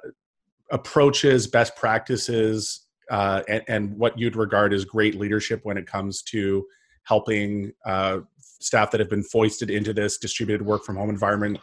approaches, 0.71 1.47
best 1.47 1.75
practices, 1.75 2.87
uh, 3.09 3.41
and, 3.47 3.63
and, 3.67 3.97
what 3.97 4.19
you'd 4.19 4.35
regard 4.35 4.73
as 4.73 4.83
great 4.83 5.15
leadership 5.15 5.61
when 5.63 5.77
it 5.77 5.87
comes 5.87 6.21
to 6.21 6.65
helping 7.03 7.71
uh, 7.85 8.19
staff 8.39 8.91
that 8.91 8.99
have 8.99 9.09
been 9.09 9.23
foisted 9.23 9.69
into 9.69 9.93
this 9.93 10.17
distributed 10.17 10.65
work 10.65 10.83
from 10.83 10.97
home 10.97 11.09
environment? 11.09 11.57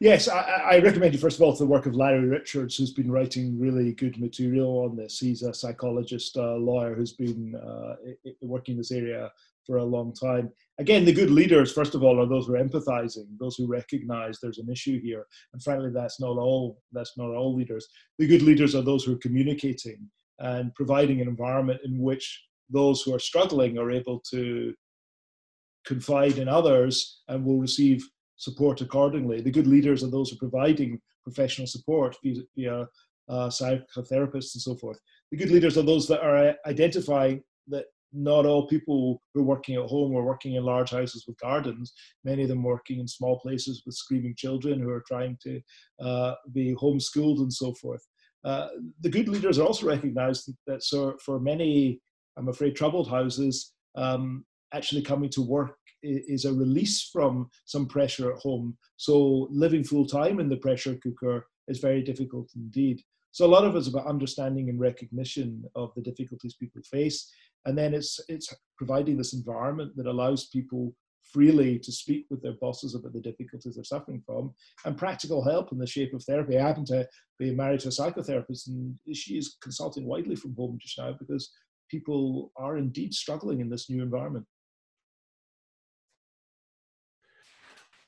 Yes, 0.00 0.28
I, 0.28 0.40
I, 0.40 0.78
recommend 0.78 1.12
you 1.12 1.20
first 1.20 1.36
of 1.36 1.42
all 1.42 1.52
to 1.52 1.62
the 1.62 1.68
work 1.68 1.84
of 1.84 1.94
Larry 1.94 2.26
Richards, 2.26 2.74
who's 2.74 2.90
been 2.90 3.12
writing 3.12 3.60
really 3.60 3.92
good 3.92 4.18
material 4.18 4.78
on 4.78 4.96
this. 4.96 5.18
He's 5.18 5.42
a 5.42 5.52
psychologist, 5.52 6.38
a 6.38 6.54
lawyer 6.54 6.94
who's 6.94 7.12
been 7.12 7.54
uh, 7.54 7.96
working 8.40 8.72
in 8.72 8.78
this 8.78 8.92
area 8.92 9.30
for 9.66 9.76
a 9.76 9.84
long 9.84 10.14
time. 10.14 10.50
Again, 10.78 11.04
the 11.04 11.12
good 11.12 11.30
leaders, 11.30 11.70
first 11.70 11.94
of 11.94 12.02
all, 12.02 12.18
are 12.18 12.26
those 12.26 12.46
who 12.46 12.54
are 12.54 12.64
empathizing, 12.64 13.26
those 13.38 13.56
who 13.56 13.66
recognize 13.66 14.38
there's 14.40 14.56
an 14.56 14.70
issue 14.70 14.98
here. 15.02 15.26
And 15.52 15.62
frankly, 15.62 15.90
that's 15.90 16.18
not 16.18 16.38
all. 16.38 16.80
That's 16.92 17.18
not 17.18 17.34
all 17.34 17.54
leaders. 17.54 17.86
The 18.18 18.26
good 18.26 18.40
leaders 18.40 18.74
are 18.74 18.82
those 18.82 19.04
who 19.04 19.12
are 19.12 19.18
communicating 19.18 20.08
and 20.38 20.74
providing 20.74 21.20
an 21.20 21.28
environment 21.28 21.82
in 21.84 21.98
which 21.98 22.42
those 22.70 23.02
who 23.02 23.14
are 23.14 23.18
struggling 23.18 23.76
are 23.76 23.90
able 23.90 24.20
to 24.30 24.72
confide 25.84 26.38
in 26.38 26.48
others 26.48 27.20
and 27.28 27.44
will 27.44 27.58
receive 27.58 28.02
support 28.40 28.80
accordingly. 28.80 29.42
The 29.42 29.50
good 29.50 29.66
leaders 29.66 30.02
are 30.02 30.10
those 30.10 30.30
who 30.30 30.36
are 30.36 30.48
providing 30.48 30.98
professional 31.22 31.66
support 31.66 32.16
via, 32.24 32.42
via 32.56 32.86
uh, 33.28 33.48
psychotherapists 33.48 34.54
and 34.54 34.62
so 34.62 34.74
forth. 34.74 34.98
The 35.30 35.36
good 35.36 35.50
leaders 35.50 35.76
are 35.76 35.82
those 35.82 36.08
that 36.08 36.22
are 36.22 36.54
identifying 36.66 37.42
that 37.68 37.84
not 38.12 38.46
all 38.46 38.66
people 38.66 39.20
who 39.34 39.42
are 39.42 39.44
working 39.54 39.76
at 39.76 39.88
home 39.88 40.16
are 40.16 40.24
working 40.24 40.54
in 40.54 40.64
large 40.64 40.90
houses 40.90 41.24
with 41.28 41.38
gardens. 41.38 41.92
Many 42.24 42.42
of 42.42 42.48
them 42.48 42.62
working 42.62 42.98
in 42.98 43.06
small 43.06 43.38
places 43.38 43.82
with 43.84 43.94
screaming 43.94 44.34
children 44.36 44.80
who 44.80 44.88
are 44.88 45.04
trying 45.06 45.36
to 45.42 45.60
uh, 46.00 46.34
be 46.52 46.74
homeschooled 46.74 47.40
and 47.40 47.52
so 47.52 47.74
forth. 47.74 48.04
Uh, 48.42 48.68
the 49.02 49.10
good 49.10 49.28
leaders 49.28 49.58
are 49.58 49.66
also 49.66 49.86
recognized 49.86 50.50
that 50.66 50.82
so 50.82 51.14
for 51.22 51.38
many, 51.38 52.00
I'm 52.38 52.48
afraid, 52.48 52.74
troubled 52.74 53.08
houses, 53.08 53.74
um, 53.96 54.46
actually 54.72 55.02
coming 55.02 55.30
to 55.30 55.42
work 55.42 55.76
is 56.02 56.44
a 56.44 56.52
release 56.52 57.10
from 57.12 57.50
some 57.66 57.86
pressure 57.86 58.32
at 58.32 58.38
home. 58.38 58.76
So 58.96 59.48
living 59.50 59.84
full 59.84 60.06
time 60.06 60.40
in 60.40 60.48
the 60.48 60.56
pressure 60.56 60.96
cooker 61.02 61.46
is 61.68 61.78
very 61.78 62.02
difficult 62.02 62.50
indeed. 62.56 63.02
So 63.32 63.46
a 63.46 63.54
lot 63.54 63.64
of 63.64 63.76
it's 63.76 63.88
about 63.88 64.06
understanding 64.06 64.68
and 64.68 64.80
recognition 64.80 65.62
of 65.74 65.92
the 65.94 66.02
difficulties 66.02 66.56
people 66.56 66.82
face, 66.90 67.30
and 67.64 67.78
then 67.78 67.94
it's 67.94 68.18
it's 68.28 68.52
providing 68.76 69.16
this 69.16 69.34
environment 69.34 69.92
that 69.96 70.06
allows 70.06 70.48
people 70.48 70.94
freely 71.22 71.78
to 71.78 71.92
speak 71.92 72.26
with 72.28 72.42
their 72.42 72.54
bosses 72.60 72.94
about 72.94 73.12
the 73.12 73.20
difficulties 73.20 73.76
they're 73.76 73.84
suffering 73.84 74.22
from, 74.26 74.52
and 74.84 74.98
practical 74.98 75.44
help 75.44 75.70
in 75.70 75.78
the 75.78 75.86
shape 75.86 76.12
of 76.12 76.24
therapy. 76.24 76.58
I 76.58 76.66
happen 76.66 76.84
to 76.86 77.06
be 77.38 77.54
married 77.54 77.80
to 77.80 77.88
a 77.88 77.92
psychotherapist, 77.92 78.66
and 78.66 78.98
she 79.14 79.38
is 79.38 79.56
consulting 79.62 80.06
widely 80.06 80.34
from 80.34 80.54
home 80.56 80.78
just 80.80 80.98
now 80.98 81.12
because 81.16 81.52
people 81.88 82.50
are 82.56 82.78
indeed 82.78 83.14
struggling 83.14 83.60
in 83.60 83.68
this 83.68 83.88
new 83.88 84.02
environment. 84.02 84.46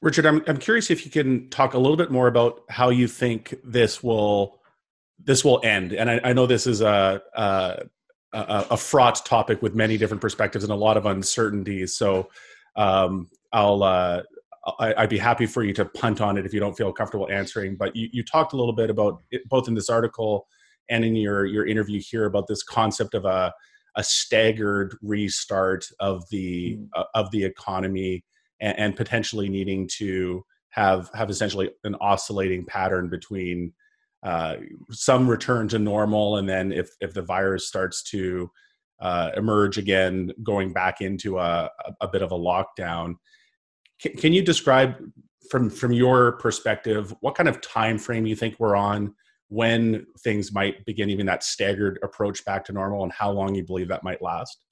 Richard, 0.03 0.27
I'm 0.27 0.43
I'm 0.49 0.59
curious 0.59 0.91
if 0.91 1.05
you 1.05 1.11
can 1.13 1.49
talk 1.49 1.75
a 1.75 1.79
little 1.79 1.97
bit 1.97 2.11
more 2.11 2.27
about 2.27 2.63
how 2.69 2.91
you 2.91 3.07
think 3.07 3.55
this 3.65 4.03
will 4.03 4.61
this 5.25 5.45
will 5.45 5.61
end. 5.63 5.93
And 5.93 6.11
I, 6.11 6.21
I 6.25 6.33
know 6.33 6.47
this 6.47 6.67
is 6.67 6.81
a, 6.81 7.23
a, 7.35 7.85
a 8.33 8.77
fraught 8.77 9.25
topic 9.25 9.63
with 9.63 9.77
many 9.77 9.97
different 9.97 10.21
perspectives 10.21 10.65
and 10.65 10.73
a 10.73 10.77
lot 10.77 10.97
of 10.97 11.07
uncertainties. 11.07 11.95
So 11.95 12.29
um, 12.75 13.31
I'll 13.53 13.85
uh, 13.85 14.23
I, 14.81 15.03
would 15.03 15.11
be 15.11 15.19
happy 15.19 15.47
for 15.47 15.63
you 15.63 15.73
to 15.75 15.85
punt 15.85 16.21
on 16.21 16.37
it 16.37 16.45
if 16.45 16.53
you 16.53 16.59
don't 16.59 16.77
feel 16.77 16.93
comfortable 16.93 17.31
answering. 17.31 17.77
But 17.77 17.95
you, 17.95 18.09
you 18.13 18.25
talked 18.25 18.55
a 18.55 18.57
little 18.57 18.75
bit 18.75 18.91
about 18.91 19.23
it, 19.31 19.49
both 19.49 19.69
in 19.69 19.75
this 19.75 19.89
article 19.89 20.49
and 20.91 21.05
in 21.05 21.15
your 21.15 21.47
your 21.47 21.65
interview 21.65 22.01
here 22.01 22.25
about 22.25 22.49
this 22.49 22.65
concept 22.65 23.15
of 23.15 23.25
a 23.25 23.53
a 23.95 24.03
staggered 24.03 24.97
restart 25.01 25.87
of 26.01 26.29
the 26.31 26.77
mm. 26.77 26.89
uh, 26.97 27.05
of 27.15 27.31
the 27.31 27.45
economy 27.45 28.25
and, 28.63 28.79
and, 28.79 28.97
potentially 28.97 29.51
needing 29.51 29.87
to 29.99 30.43
have 30.71 31.11
have 31.13 31.29
essentially 31.29 31.71
an 31.85 31.95
oscillating 32.01 32.65
pattern 32.65 33.11
between 33.11 33.75
uh, 34.23 34.57
some 34.91 35.29
return 35.29 35.69
to 35.69 35.79
normal, 35.79 36.39
and 36.39 36.49
then 36.49 36.73
if 36.73 36.91
if 37.01 37.13
the 37.13 37.23
virus 37.23 37.69
starts 37.69 38.03
to 38.05 38.51
uh, 39.01 39.31
emerge 39.37 39.79
again, 39.79 40.31
going 40.43 40.73
back 40.73 41.01
into 41.01 41.39
a, 41.39 41.69
a 42.01 42.09
bit 42.09 42.23
of 42.23 42.31
a 42.31 42.39
lockdown. 42.39 43.17
Can, 44.01 44.13
can 44.13 44.33
you 44.33 44.43
describe 44.43 44.97
from 45.51 45.69
from 45.69 45.93
your 45.93 46.33
perspective 46.33 47.13
what 47.21 47.35
kind 47.35 47.49
of 47.49 47.61
time 47.61 47.99
frame 47.99 48.27
you 48.27 48.37
think 48.37 48.55
we're 48.59 48.77
on 48.77 49.15
when 49.49 50.07
things 50.21 50.53
might 50.53 50.85
begin 50.87 51.11
even 51.11 51.27
that 51.27 51.43
staggered 51.43 51.99
approach 52.03 52.45
back 52.45 52.65
to 52.65 52.73
normal 52.73 53.03
and 53.03 53.13
how 53.13 53.31
long 53.31 53.55
you 53.55 53.65
believe 53.65 53.89
that 53.89 54.05
might 54.05 54.23
last 54.23 54.65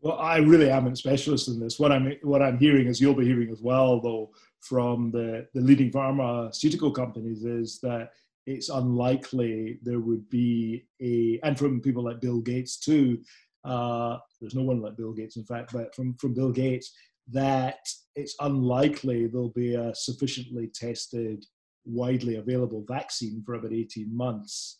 well 0.00 0.18
i 0.18 0.38
really 0.38 0.70
am 0.70 0.86
a 0.86 0.96
specialist 0.96 1.48
in 1.48 1.60
this 1.60 1.78
what 1.78 1.92
i'm 1.92 2.12
what 2.22 2.42
i'm 2.42 2.58
hearing 2.58 2.88
as 2.88 3.00
you'll 3.00 3.14
be 3.14 3.26
hearing 3.26 3.50
as 3.50 3.60
well 3.60 4.00
though 4.00 4.30
from 4.60 5.10
the 5.10 5.46
the 5.54 5.60
leading 5.60 5.90
pharmaceutical 5.90 6.90
companies 6.90 7.44
is 7.44 7.80
that 7.80 8.10
it's 8.46 8.68
unlikely 8.68 9.78
there 9.82 10.00
would 10.00 10.28
be 10.28 10.84
a, 11.00 11.38
and 11.42 11.58
from 11.58 11.80
people 11.80 12.04
like 12.04 12.20
Bill 12.20 12.40
Gates 12.40 12.78
too, 12.78 13.20
uh, 13.64 14.18
there's 14.40 14.54
no 14.54 14.62
one 14.62 14.80
like 14.80 14.96
Bill 14.96 15.12
Gates, 15.12 15.36
in 15.36 15.44
fact, 15.44 15.72
but 15.72 15.94
from, 15.94 16.14
from 16.14 16.34
Bill 16.34 16.50
Gates, 16.50 16.92
that 17.30 17.78
it's 18.16 18.34
unlikely 18.40 19.26
there'll 19.26 19.50
be 19.50 19.74
a 19.74 19.94
sufficiently 19.94 20.68
tested, 20.68 21.44
widely 21.84 22.36
available 22.36 22.84
vaccine 22.88 23.42
for 23.44 23.54
about 23.54 23.72
18 23.72 24.14
months. 24.14 24.79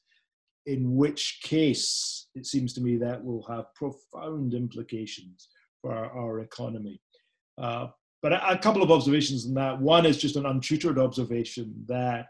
In 0.67 0.97
which 0.97 1.41
case, 1.43 2.29
it 2.35 2.47
seems 2.47 2.73
to 2.75 2.81
me 2.81 2.97
that 2.99 3.25
will 3.25 3.45
have 3.49 3.75
profound 3.75 4.55
implications 4.55 5.49
for 5.81 5.93
our, 5.95 6.11
our 6.11 6.41
economy. 6.41 7.01
Uh, 7.61 7.89
but 8.23 8.33
a, 8.33 8.51
a 8.51 8.59
couple 8.59 8.83
of 8.83 8.91
observations 8.91 9.47
on 9.47 9.55
that. 9.55 9.81
One 9.81 10.07
is 10.07 10.19
just 10.19 10.37
an 10.37 10.45
untutored 10.45 11.03
observation 11.03 11.75
that 11.89 12.27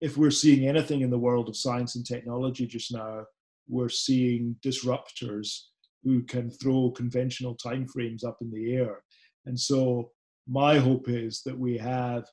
if 0.00 0.16
we're 0.16 0.30
seeing 0.30 0.66
anything 0.66 1.02
in 1.02 1.10
the 1.10 1.18
world 1.18 1.48
of 1.48 1.56
science 1.56 1.96
and 1.96 2.06
technology 2.06 2.66
just 2.66 2.92
now, 2.92 3.24
we're 3.68 3.90
seeing 3.90 4.56
disruptors 4.64 5.60
who 6.02 6.22
can 6.22 6.50
throw 6.50 6.90
conventional 6.90 7.56
timeframes 7.56 8.24
up 8.24 8.38
in 8.40 8.50
the 8.50 8.74
air. 8.74 9.02
And 9.46 9.58
so 9.58 10.10
my 10.48 10.78
hope 10.78 11.08
is 11.08 11.42
that 11.44 11.58
we 11.58 11.76
have, 11.78 12.24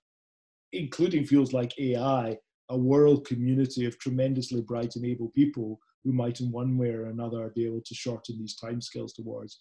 including 0.71 1.25
fields 1.25 1.53
like 1.53 1.77
AI, 1.77 2.37
a 2.69 2.77
world 2.77 3.25
community 3.25 3.85
of 3.85 3.97
tremendously 3.97 4.61
bright 4.61 4.95
and 4.95 5.05
able 5.05 5.29
people 5.29 5.79
who 6.03 6.13
might 6.13 6.41
in 6.41 6.51
one 6.51 6.77
way 6.77 6.89
or 6.89 7.05
another 7.05 7.51
be 7.55 7.65
able 7.65 7.81
to 7.81 7.95
shorten 7.95 8.37
these 8.37 8.57
timescales 8.57 9.13
towards 9.15 9.59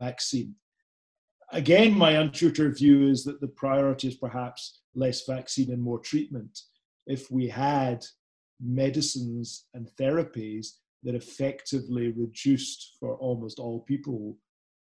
vaccine. 0.00 0.54
Again, 1.52 1.92
my 1.92 2.12
untutored 2.12 2.76
view 2.76 3.08
is 3.08 3.24
that 3.24 3.40
the 3.40 3.48
priority 3.48 4.08
is 4.08 4.16
perhaps 4.16 4.80
less 4.94 5.24
vaccine 5.26 5.72
and 5.72 5.82
more 5.82 5.98
treatment 5.98 6.60
if 7.06 7.30
we 7.30 7.48
had 7.48 8.04
medicines 8.60 9.66
and 9.74 9.88
therapies 9.98 10.68
that 11.04 11.14
effectively 11.14 12.12
reduced 12.16 12.96
for 13.00 13.16
almost 13.16 13.58
all 13.58 13.80
people 13.80 14.36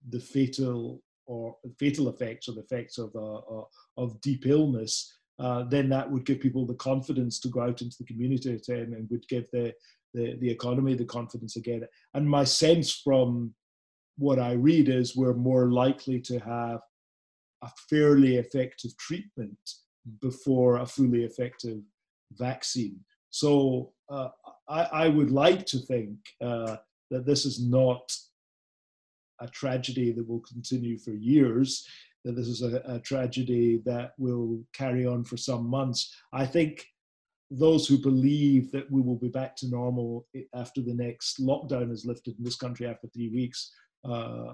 the 0.09 0.20
fatal 0.20 1.01
or 1.26 1.55
fatal 1.78 2.09
effects 2.09 2.47
or 2.47 2.53
the 2.53 2.61
effects 2.61 2.97
of 2.97 3.13
uh, 3.15 3.38
uh, 3.38 3.63
of 3.97 4.20
deep 4.22 4.45
illness, 4.45 5.13
uh, 5.39 5.63
then 5.63 5.89
that 5.89 6.09
would 6.09 6.25
give 6.25 6.39
people 6.39 6.65
the 6.65 6.75
confidence 6.75 7.39
to 7.39 7.49
go 7.49 7.61
out 7.61 7.81
into 7.81 7.95
the 7.99 8.05
community 8.05 8.59
and 8.69 9.09
would 9.09 9.27
give 9.27 9.45
the, 9.51 9.73
the, 10.13 10.35
the 10.39 10.49
economy 10.49 10.95
the 10.95 11.05
confidence 11.05 11.55
again. 11.55 11.83
And 12.13 12.29
my 12.29 12.43
sense 12.43 12.91
from 13.03 13.53
what 14.17 14.39
I 14.39 14.53
read 14.53 14.89
is 14.89 15.15
we're 15.15 15.33
more 15.33 15.71
likely 15.71 16.19
to 16.21 16.39
have 16.39 16.79
a 17.63 17.69
fairly 17.89 18.38
effective 18.38 18.97
treatment 18.97 19.57
before 20.21 20.77
a 20.77 20.85
fully 20.85 21.23
effective 21.23 21.79
vaccine. 22.33 22.99
So 23.29 23.93
uh, 24.09 24.29
I, 24.67 24.83
I, 24.83 25.07
would 25.09 25.31
like 25.31 25.65
to 25.67 25.79
think 25.79 26.17
uh, 26.41 26.77
that 27.11 27.25
this 27.25 27.45
is 27.45 27.63
not 27.63 28.01
a 29.41 29.47
tragedy 29.47 30.11
that 30.11 30.27
will 30.27 30.41
continue 30.41 30.97
for 30.97 31.11
years, 31.11 31.85
that 32.28 32.36
this 32.36 32.47
is 32.47 32.61
a, 32.61 32.82
a 32.86 32.99
tragedy 32.99 33.82
that 33.86 34.11
will 34.17 34.61
carry 34.73 35.05
on 35.05 35.23
for 35.23 35.38
some 35.38 35.65
months. 35.65 36.13
I 36.34 36.45
think 36.45 36.86
those 37.49 37.88
who 37.88 37.97
believe 37.97 38.69
that 38.73 38.91
we 38.91 38.99
will 39.01 39.15
be 39.15 39.30
back 39.30 39.55
to 39.55 39.69
normal 39.69 40.28
after 40.53 40.82
the 40.82 40.93
next 40.93 41.39
lockdown 41.41 41.89
is 41.89 42.05
lifted 42.05 42.38
in 42.38 42.43
this 42.43 42.57
country 42.57 42.86
after 42.86 43.07
three 43.07 43.30
weeks, 43.30 43.71
uh, 44.03 44.53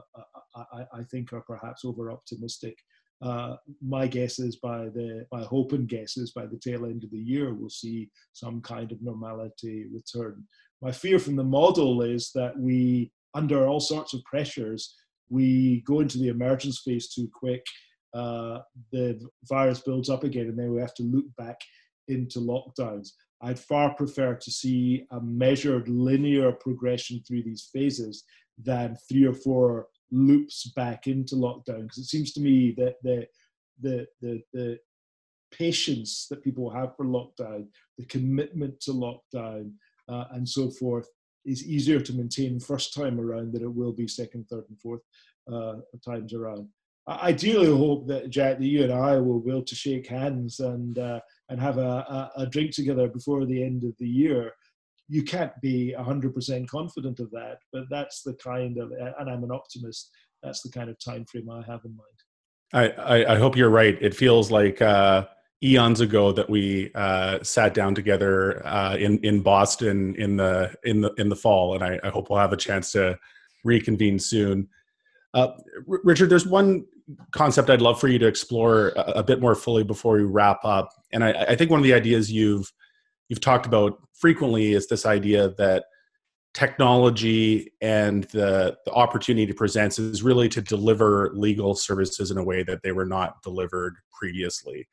I, 0.55 0.85
I, 0.93 1.03
think 1.09 1.33
are 1.33 1.41
perhaps 1.41 1.83
over 1.83 2.11
optimistic. 2.11 2.77
Uh, 3.23 3.55
my 3.81 4.05
guess 4.05 4.37
is 4.37 4.57
by 4.57 4.89
the 4.89 5.25
my 5.31 5.41
hope 5.43 5.71
and 5.73 5.87
guess 5.87 6.17
is 6.17 6.31
by 6.31 6.45
the 6.45 6.59
tail 6.59 6.85
end 6.85 7.03
of 7.03 7.11
the 7.11 7.17
year 7.17 7.53
we'll 7.53 7.69
see 7.69 8.09
some 8.33 8.61
kind 8.61 8.91
of 8.91 9.01
normality 9.01 9.87
return. 9.91 10.43
My 10.81 10.91
fear 10.91 11.17
from 11.17 11.35
the 11.35 11.43
model 11.43 12.03
is 12.03 12.31
that 12.35 12.57
we, 12.59 13.11
under 13.33 13.65
all 13.65 13.79
sorts 13.79 14.13
of 14.13 14.23
pressures, 14.25 14.95
we 15.33 15.81
go 15.87 15.99
into 15.99 16.19
the 16.19 16.27
emergence 16.27 16.81
phase 16.85 17.09
too 17.09 17.27
quick. 17.33 17.65
Uh, 18.13 18.59
the 18.91 19.19
virus 19.49 19.79
builds 19.79 20.09
up 20.09 20.23
again, 20.23 20.47
and 20.47 20.57
then 20.57 20.71
we 20.71 20.79
have 20.79 20.93
to 20.93 21.03
look 21.03 21.25
back 21.37 21.59
into 22.07 22.39
lockdowns. 22.39 23.09
I'd 23.41 23.59
far 23.59 23.95
prefer 23.95 24.35
to 24.35 24.51
see 24.51 25.05
a 25.11 25.19
measured 25.19 25.89
linear 25.89 26.51
progression 26.51 27.23
through 27.27 27.43
these 27.43 27.69
phases 27.73 28.23
than 28.63 28.95
three 29.09 29.25
or 29.25 29.33
four 29.33 29.87
loops 30.11 30.71
back 30.75 31.07
into 31.07 31.35
lockdown 31.35 31.81
because 31.81 31.97
it 31.97 32.05
seems 32.05 32.31
to 32.33 32.39
me 32.39 32.75
that 32.77 32.95
the 33.01 33.25
the 33.81 34.05
the, 34.21 34.41
the 34.53 34.77
patience 35.51 36.27
that 36.29 36.43
people 36.43 36.69
have 36.69 36.95
for 36.95 37.05
lockdown, 37.05 37.65
the 37.97 38.05
commitment 38.05 38.79
to 38.81 38.91
lockdown, 38.91 39.71
uh, 40.07 40.25
and 40.31 40.47
so 40.47 40.69
forth, 40.69 41.07
is 41.45 41.65
easier 41.65 41.99
to 41.99 42.13
maintain 42.13 42.59
first 42.59 42.93
time 42.93 43.19
around 43.19 43.53
than 43.53 43.63
it 43.63 43.73
will 43.73 43.91
be 43.91 44.07
second, 44.07 44.47
third, 44.49 44.63
and 44.69 44.79
fourth 44.79 45.01
uh, 45.51 45.75
times 46.05 46.33
around. 46.33 46.67
I 47.07 47.29
ideally 47.29 47.67
hope 47.67 48.07
that 48.07 48.29
Jack, 48.29 48.59
that 48.59 48.65
you 48.65 48.83
and 48.83 48.93
I 48.93 49.17
will 49.17 49.39
be 49.39 49.51
able 49.51 49.63
to 49.63 49.75
shake 49.75 50.07
hands 50.07 50.59
and 50.59 50.97
uh, 50.97 51.19
and 51.49 51.59
have 51.59 51.77
a, 51.77 51.81
a, 51.81 52.31
a, 52.37 52.45
drink 52.47 52.71
together 52.71 53.09
before 53.09 53.45
the 53.45 53.61
end 53.61 53.83
of 53.83 53.93
the 53.99 54.07
year. 54.07 54.53
You 55.09 55.23
can't 55.23 55.51
be 55.61 55.91
hundred 55.93 56.33
percent 56.33 56.69
confident 56.69 57.19
of 57.19 57.29
that, 57.31 57.57
but 57.73 57.83
that's 57.89 58.21
the 58.23 58.33
kind 58.35 58.77
of, 58.77 58.91
and 58.91 59.29
I'm 59.29 59.43
an 59.43 59.51
optimist. 59.51 60.11
That's 60.41 60.61
the 60.61 60.71
kind 60.71 60.89
of 60.89 60.97
time 60.99 61.25
frame 61.25 61.49
I 61.49 61.61
have 61.69 61.81
in 61.85 61.95
mind. 61.95 62.19
I, 62.73 62.89
I, 62.89 63.33
I 63.33 63.37
hope 63.37 63.55
you're 63.55 63.69
right. 63.69 63.97
It 64.01 64.15
feels 64.15 64.49
like 64.49 64.81
uh, 64.81 65.25
eons 65.63 66.01
ago 66.01 66.31
that 66.31 66.49
we 66.49 66.91
uh, 66.93 67.41
sat 67.41 67.73
down 67.73 67.95
together 67.95 68.65
uh, 68.67 68.97
in 68.97 69.19
in 69.19 69.41
Boston 69.41 70.15
in 70.15 70.37
the 70.37 70.75
in 70.83 71.01
the 71.01 71.13
in 71.17 71.29
the 71.29 71.35
fall, 71.35 71.75
and 71.75 71.83
I, 71.83 71.99
I 72.03 72.09
hope 72.09 72.29
we'll 72.29 72.39
have 72.39 72.53
a 72.53 72.57
chance 72.57 72.91
to 72.91 73.17
reconvene 73.63 74.19
soon. 74.19 74.67
Uh, 75.33 75.53
R- 75.89 76.01
Richard, 76.03 76.29
there's 76.29 76.45
one 76.45 76.85
concept 77.31 77.69
I'd 77.69 77.81
love 77.81 77.99
for 77.99 78.07
you 78.07 78.19
to 78.19 78.27
explore 78.27 78.89
a, 78.89 79.01
a 79.15 79.23
bit 79.23 79.41
more 79.41 79.55
fully 79.55 79.83
before 79.83 80.15
we 80.15 80.23
wrap 80.23 80.63
up, 80.63 80.89
and 81.11 81.23
I, 81.23 81.31
I, 81.31 81.55
think 81.55 81.71
one 81.71 81.79
of 81.79 81.83
the 81.83 81.93
ideas 81.93 82.31
you've 82.31 82.71
you've 83.29 83.41
talked 83.41 83.65
about 83.65 83.97
frequently 84.13 84.73
is 84.73 84.87
this 84.87 85.05
idea 85.05 85.49
that 85.57 85.85
technology 86.53 87.71
and 87.81 88.25
the, 88.25 88.77
the 88.85 88.91
opportunity 88.91 89.49
it 89.49 89.57
presents 89.57 89.97
is 89.97 90.21
really 90.21 90.47
to 90.47 90.61
deliver 90.61 91.31
legal 91.33 91.73
services 91.73 92.29
in 92.29 92.37
a 92.37 92.43
way 92.43 92.61
that 92.63 92.83
they 92.83 92.91
were 92.91 93.05
not 93.05 93.41
delivered 93.41 93.95
previously. 94.11 94.87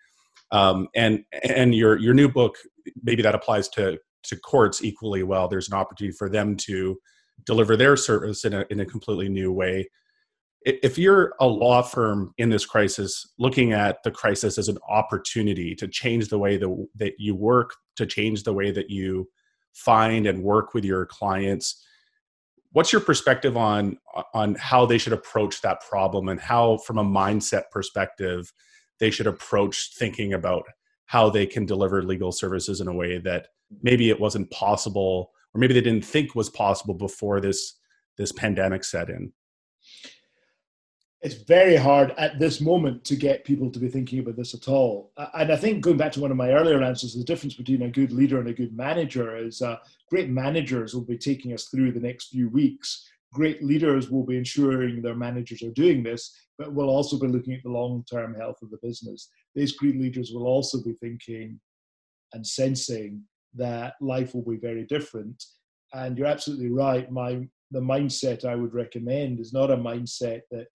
Um, 0.52 0.88
and 0.94 1.24
and 1.44 1.74
your 1.74 1.98
your 1.98 2.14
new 2.14 2.28
book 2.28 2.56
maybe 3.02 3.22
that 3.22 3.34
applies 3.34 3.68
to 3.70 3.98
to 4.24 4.36
courts 4.36 4.82
equally 4.82 5.22
well. 5.22 5.48
There's 5.48 5.68
an 5.68 5.74
opportunity 5.74 6.16
for 6.16 6.28
them 6.28 6.56
to 6.58 6.98
deliver 7.44 7.76
their 7.76 7.96
service 7.96 8.44
in 8.44 8.54
a 8.54 8.64
in 8.70 8.80
a 8.80 8.86
completely 8.86 9.28
new 9.28 9.52
way. 9.52 9.88
If 10.62 10.98
you're 10.98 11.32
a 11.40 11.46
law 11.46 11.80
firm 11.80 12.34
in 12.36 12.50
this 12.50 12.66
crisis, 12.66 13.32
looking 13.38 13.72
at 13.72 14.02
the 14.02 14.10
crisis 14.10 14.58
as 14.58 14.68
an 14.68 14.76
opportunity 14.86 15.74
to 15.76 15.88
change 15.88 16.28
the 16.28 16.38
way 16.38 16.58
that, 16.58 16.86
that 16.96 17.14
you 17.18 17.34
work, 17.34 17.74
to 17.96 18.04
change 18.04 18.42
the 18.42 18.52
way 18.52 18.70
that 18.70 18.90
you 18.90 19.26
find 19.72 20.26
and 20.26 20.42
work 20.42 20.74
with 20.74 20.84
your 20.84 21.06
clients, 21.06 21.82
what's 22.72 22.92
your 22.92 23.00
perspective 23.00 23.56
on 23.56 23.96
on 24.34 24.54
how 24.56 24.84
they 24.84 24.98
should 24.98 25.12
approach 25.12 25.62
that 25.62 25.80
problem 25.80 26.28
and 26.28 26.40
how, 26.40 26.76
from 26.78 26.98
a 26.98 27.04
mindset 27.04 27.64
perspective, 27.70 28.52
they 29.00 29.10
should 29.10 29.26
approach 29.26 29.94
thinking 29.96 30.34
about 30.34 30.64
how 31.06 31.28
they 31.28 31.46
can 31.46 31.66
deliver 31.66 32.02
legal 32.02 32.30
services 32.30 32.80
in 32.80 32.86
a 32.86 32.94
way 32.94 33.18
that 33.18 33.48
maybe 33.82 34.10
it 34.10 34.20
wasn't 34.20 34.50
possible 34.50 35.32
or 35.52 35.58
maybe 35.58 35.74
they 35.74 35.80
didn't 35.80 36.04
think 36.04 36.34
was 36.34 36.48
possible 36.50 36.94
before 36.94 37.40
this 37.40 37.74
this 38.16 38.32
pandemic 38.32 38.84
set 38.84 39.08
in 39.08 39.32
it's 41.22 41.34
very 41.34 41.76
hard 41.76 42.14
at 42.16 42.38
this 42.38 42.60
moment 42.60 43.04
to 43.04 43.14
get 43.14 43.44
people 43.44 43.70
to 43.70 43.78
be 43.78 43.88
thinking 43.88 44.20
about 44.20 44.36
this 44.36 44.54
at 44.54 44.68
all. 44.68 45.12
And 45.34 45.52
I 45.52 45.56
think 45.56 45.82
going 45.82 45.98
back 45.98 46.12
to 46.12 46.20
one 46.20 46.30
of 46.30 46.36
my 46.36 46.50
earlier 46.50 46.82
answers, 46.82 47.14
the 47.14 47.24
difference 47.24 47.54
between 47.54 47.82
a 47.82 47.90
good 47.90 48.10
leader 48.10 48.40
and 48.40 48.48
a 48.48 48.54
good 48.54 48.74
manager 48.74 49.36
is 49.36 49.60
uh, 49.60 49.76
great 50.08 50.30
managers 50.30 50.94
will 50.94 51.04
be 51.04 51.18
taking 51.18 51.52
us 51.52 51.64
through 51.64 51.92
the 51.92 52.00
next 52.00 52.28
few 52.28 52.48
weeks. 52.48 53.06
Great 53.34 53.62
leaders 53.62 54.10
will 54.10 54.24
be 54.24 54.38
ensuring 54.38 55.02
their 55.02 55.14
managers 55.14 55.62
are 55.62 55.72
doing 55.72 56.02
this, 56.02 56.34
but 56.60 56.74
will 56.74 56.90
also 56.90 57.18
be 57.18 57.26
looking 57.26 57.54
at 57.54 57.62
the 57.62 57.70
long 57.70 58.04
term 58.04 58.34
health 58.34 58.58
of 58.62 58.70
the 58.70 58.78
business. 58.82 59.30
These 59.54 59.72
great 59.72 59.98
leaders 59.98 60.30
will 60.30 60.46
also 60.46 60.82
be 60.82 60.92
thinking 61.00 61.58
and 62.34 62.46
sensing 62.46 63.22
that 63.54 63.94
life 64.02 64.34
will 64.34 64.44
be 64.44 64.58
very 64.58 64.84
different. 64.84 65.42
And 65.94 66.18
you're 66.18 66.26
absolutely 66.26 66.70
right. 66.70 67.10
My 67.10 67.48
the 67.70 67.80
mindset 67.80 68.44
I 68.44 68.56
would 68.56 68.74
recommend 68.74 69.40
is 69.40 69.54
not 69.54 69.70
a 69.70 69.76
mindset 69.76 70.42
that 70.50 70.66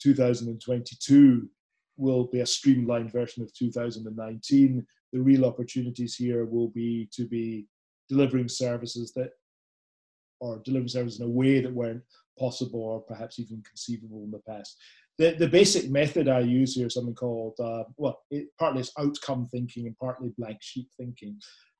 2022 0.00 1.48
will 1.98 2.24
be 2.24 2.40
a 2.40 2.46
streamlined 2.46 3.12
version 3.12 3.42
of 3.42 3.52
2019. 3.52 4.86
The 5.12 5.20
real 5.20 5.44
opportunities 5.44 6.14
here 6.14 6.46
will 6.46 6.68
be 6.68 7.10
to 7.12 7.26
be 7.26 7.66
delivering 8.08 8.48
services 8.48 9.12
that, 9.16 9.30
or 10.40 10.62
delivering 10.64 10.88
services 10.88 11.20
in 11.20 11.26
a 11.26 11.30
way 11.30 11.60
that 11.60 11.72
weren't 11.72 12.02
possible 12.38 12.80
or 12.80 13.00
perhaps 13.00 13.38
even 13.38 13.62
conceivable 13.62 14.22
in 14.24 14.30
the 14.30 14.40
past 14.48 14.76
the, 15.18 15.32
the 15.38 15.48
basic 15.48 15.90
method 15.90 16.28
I 16.28 16.40
use 16.40 16.74
here 16.74 16.88
is 16.88 16.94
something 16.94 17.14
called, 17.14 17.54
uh, 17.58 17.84
well, 17.96 18.20
it, 18.30 18.48
partly 18.58 18.80
it's 18.80 18.92
outcome 18.98 19.46
thinking 19.46 19.86
and 19.86 19.98
partly 19.98 20.32
blank 20.36 20.58
sheet 20.60 20.88
thinking. 20.98 21.38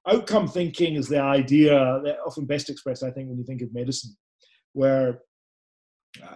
Outcome 0.08 0.48
thinking 0.48 0.94
is 0.94 1.08
the 1.08 1.20
idea 1.20 2.00
that 2.04 2.18
often 2.24 2.46
best 2.46 2.70
expressed, 2.70 3.02
I 3.02 3.10
think, 3.10 3.28
when 3.28 3.38
you 3.38 3.44
think 3.44 3.62
of 3.62 3.74
medicine, 3.74 4.16
where 4.72 5.20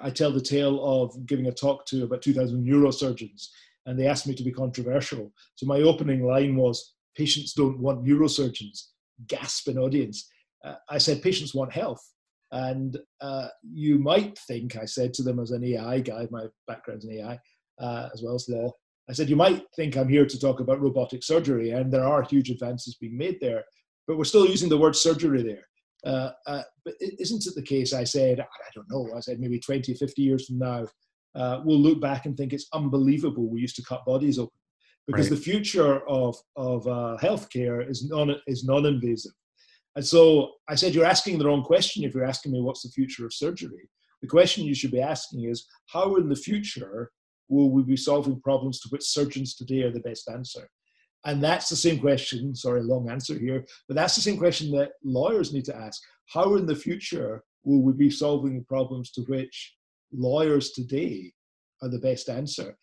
I 0.02 0.10
tell 0.10 0.30
the 0.30 0.40
tale 0.40 0.84
of 0.84 1.26
giving 1.26 1.46
a 1.46 1.52
talk 1.52 1.86
to 1.86 2.04
about 2.04 2.22
2,000 2.22 2.66
neurosurgeons, 2.66 3.46
and 3.86 3.98
they 3.98 4.06
asked 4.06 4.26
me 4.26 4.34
to 4.34 4.44
be 4.44 4.52
controversial. 4.52 5.32
So 5.54 5.66
my 5.66 5.80
opening 5.80 6.26
line 6.26 6.56
was, 6.56 6.94
patients 7.16 7.54
don't 7.54 7.78
want 7.78 8.04
neurosurgeons. 8.04 8.88
Gasp 9.26 9.68
in 9.68 9.78
audience. 9.78 10.28
Uh, 10.64 10.74
I 10.88 10.98
said, 10.98 11.22
patients 11.22 11.54
want 11.54 11.72
health. 11.72 12.02
And 12.52 12.98
uh, 13.20 13.48
you 13.62 13.98
might 13.98 14.38
think, 14.38 14.76
I 14.76 14.84
said 14.84 15.14
to 15.14 15.22
them 15.22 15.38
as 15.38 15.52
an 15.52 15.64
AI 15.64 16.00
guy, 16.00 16.26
my 16.30 16.46
background's 16.66 17.04
in 17.04 17.18
AI 17.18 17.38
uh, 17.80 18.08
as 18.12 18.22
well 18.22 18.34
as 18.34 18.48
law, 18.48 18.72
I 19.08 19.12
said, 19.12 19.28
you 19.28 19.36
might 19.36 19.64
think 19.74 19.96
I'm 19.96 20.08
here 20.08 20.26
to 20.26 20.38
talk 20.38 20.60
about 20.60 20.80
robotic 20.80 21.24
surgery, 21.24 21.70
and 21.70 21.92
there 21.92 22.04
are 22.04 22.22
huge 22.22 22.48
advances 22.48 22.96
being 23.00 23.18
made 23.18 23.38
there, 23.40 23.64
but 24.06 24.16
we're 24.16 24.24
still 24.24 24.46
using 24.46 24.68
the 24.68 24.78
word 24.78 24.94
surgery 24.94 25.42
there. 25.42 25.66
Uh, 26.06 26.30
uh 26.46 26.62
but 26.84 26.94
isn't 27.00 27.46
it 27.46 27.54
the 27.54 27.62
case? 27.62 27.92
I 27.92 28.04
said, 28.04 28.40
I 28.40 28.70
don't 28.74 28.90
know, 28.90 29.12
I 29.16 29.20
said 29.20 29.40
maybe 29.40 29.58
20, 29.58 29.94
50 29.94 30.22
years 30.22 30.46
from 30.46 30.58
now, 30.58 30.86
uh, 31.34 31.60
we'll 31.64 31.80
look 31.80 32.00
back 32.00 32.26
and 32.26 32.36
think 32.36 32.52
it's 32.52 32.68
unbelievable 32.72 33.48
we 33.48 33.60
used 33.60 33.76
to 33.76 33.82
cut 33.82 34.04
bodies 34.04 34.38
open. 34.38 34.52
Because 35.06 35.28
right. 35.28 35.36
the 35.36 35.42
future 35.42 36.08
of, 36.08 36.36
of 36.56 36.86
uh, 36.86 37.16
healthcare 37.20 37.88
is 37.88 38.08
non, 38.08 38.36
is 38.46 38.64
non-invasive. 38.64 39.32
And 39.96 40.06
so 40.06 40.52
I 40.68 40.74
said, 40.74 40.94
You're 40.94 41.04
asking 41.04 41.38
the 41.38 41.46
wrong 41.46 41.62
question 41.62 42.04
if 42.04 42.14
you're 42.14 42.24
asking 42.24 42.52
me 42.52 42.60
what's 42.60 42.82
the 42.82 42.90
future 42.90 43.26
of 43.26 43.34
surgery. 43.34 43.88
The 44.22 44.28
question 44.28 44.64
you 44.64 44.74
should 44.74 44.92
be 44.92 45.00
asking 45.00 45.44
is, 45.44 45.66
How 45.86 46.16
in 46.16 46.28
the 46.28 46.36
future 46.36 47.10
will 47.48 47.70
we 47.70 47.82
be 47.82 47.96
solving 47.96 48.40
problems 48.40 48.80
to 48.80 48.88
which 48.90 49.02
surgeons 49.02 49.56
today 49.56 49.82
are 49.82 49.92
the 49.92 50.00
best 50.00 50.28
answer? 50.30 50.68
And 51.24 51.42
that's 51.42 51.68
the 51.68 51.76
same 51.76 51.98
question, 51.98 52.54
sorry, 52.54 52.82
long 52.82 53.10
answer 53.10 53.38
here, 53.38 53.66
but 53.88 53.94
that's 53.94 54.14
the 54.14 54.22
same 54.22 54.38
question 54.38 54.70
that 54.72 54.92
lawyers 55.04 55.52
need 55.52 55.66
to 55.66 55.76
ask. 55.76 56.00
How 56.32 56.54
in 56.56 56.64
the 56.64 56.76
future 56.76 57.42
will 57.64 57.82
we 57.82 57.92
be 57.92 58.10
solving 58.10 58.64
problems 58.64 59.10
to 59.12 59.22
which 59.22 59.74
lawyers 60.12 60.70
today 60.70 61.32
are 61.82 61.88
the 61.88 61.98
best 61.98 62.30
answer? 62.30 62.76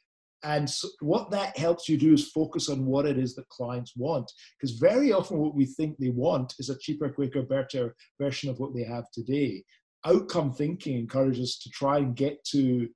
And 0.43 0.69
so 0.69 0.87
what 0.99 1.31
that 1.31 1.57
helps 1.57 1.89
you 1.89 1.97
do 1.97 2.13
is 2.13 2.29
focus 2.29 2.69
on 2.69 2.85
what 2.85 3.05
it 3.05 3.17
is 3.17 3.35
that 3.35 3.49
clients 3.49 3.93
want. 3.95 4.31
Because 4.59 4.77
very 4.77 5.11
often 5.11 5.39
what 5.39 5.55
we 5.55 5.65
think 5.65 5.97
they 5.97 6.09
want 6.09 6.53
is 6.59 6.69
a 6.69 6.77
cheaper, 6.77 7.09
quicker, 7.09 7.41
better 7.41 7.95
version 8.19 8.49
of 8.49 8.59
what 8.59 8.75
they 8.75 8.83
have 8.83 9.09
today. 9.11 9.63
Outcome 10.05 10.53
thinking 10.53 10.97
encourages 10.97 11.49
us 11.49 11.59
to 11.63 11.69
try 11.71 11.97
and 11.97 12.15
get 12.15 12.43
to 12.51 12.87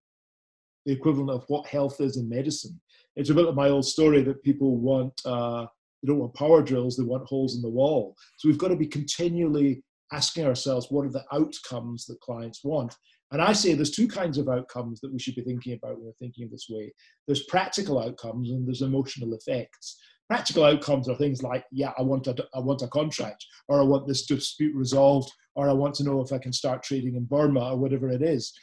the 0.85 0.91
equivalent 0.91 1.31
of 1.31 1.43
what 1.47 1.67
health 1.67 1.99
is 1.99 2.17
in 2.17 2.29
medicine. 2.29 2.79
It's 3.15 3.29
a 3.29 3.35
bit 3.35 3.47
of 3.47 3.55
my 3.55 3.69
old 3.69 3.85
story 3.85 4.21
that 4.23 4.43
people 4.43 4.77
want, 4.77 5.13
uh, 5.25 5.65
they 6.01 6.07
don't 6.07 6.19
want 6.19 6.33
power 6.33 6.61
drills, 6.61 6.95
they 6.95 7.03
want 7.03 7.27
holes 7.27 7.55
in 7.55 7.61
the 7.61 7.69
wall. 7.69 8.15
So 8.37 8.47
we've 8.47 8.57
got 8.57 8.69
to 8.69 8.75
be 8.75 8.87
continually 8.87 9.83
asking 10.13 10.45
ourselves 10.45 10.87
what 10.89 11.05
are 11.05 11.11
the 11.11 11.25
outcomes 11.31 12.05
that 12.05 12.19
clients 12.21 12.63
want 12.63 12.95
and 13.31 13.41
I 13.41 13.53
say 13.53 13.73
there's 13.73 13.91
two 13.91 14.07
kinds 14.07 14.37
of 14.37 14.49
outcomes 14.49 14.99
that 15.01 15.11
we 15.11 15.19
should 15.19 15.35
be 15.35 15.43
thinking 15.43 15.73
about 15.73 15.97
when 15.97 16.07
we're 16.07 16.13
thinking 16.19 16.49
this 16.49 16.67
way. 16.69 16.93
There's 17.27 17.43
practical 17.45 17.99
outcomes 17.99 18.51
and 18.51 18.67
there's 18.67 18.81
emotional 18.81 19.33
effects. 19.33 19.97
Practical 20.27 20.63
outcomes 20.63 21.09
are 21.09 21.15
things 21.15 21.43
like, 21.43 21.65
yeah, 21.71 21.91
I 21.97 22.01
want 22.01 22.27
a, 22.27 22.35
I 22.53 22.59
want 22.59 22.81
a 22.81 22.87
contract, 22.87 23.45
or 23.67 23.79
I 23.79 23.83
want 23.83 24.07
this 24.07 24.25
dispute 24.25 24.75
resolved, 24.75 25.31
or 25.55 25.69
I 25.69 25.73
want 25.73 25.95
to 25.95 26.03
know 26.03 26.21
if 26.21 26.31
I 26.31 26.37
can 26.37 26.53
start 26.53 26.83
trading 26.83 27.15
in 27.15 27.25
Burma, 27.25 27.71
or 27.71 27.77
whatever 27.77 28.09
it 28.09 28.21
is. 28.21 28.53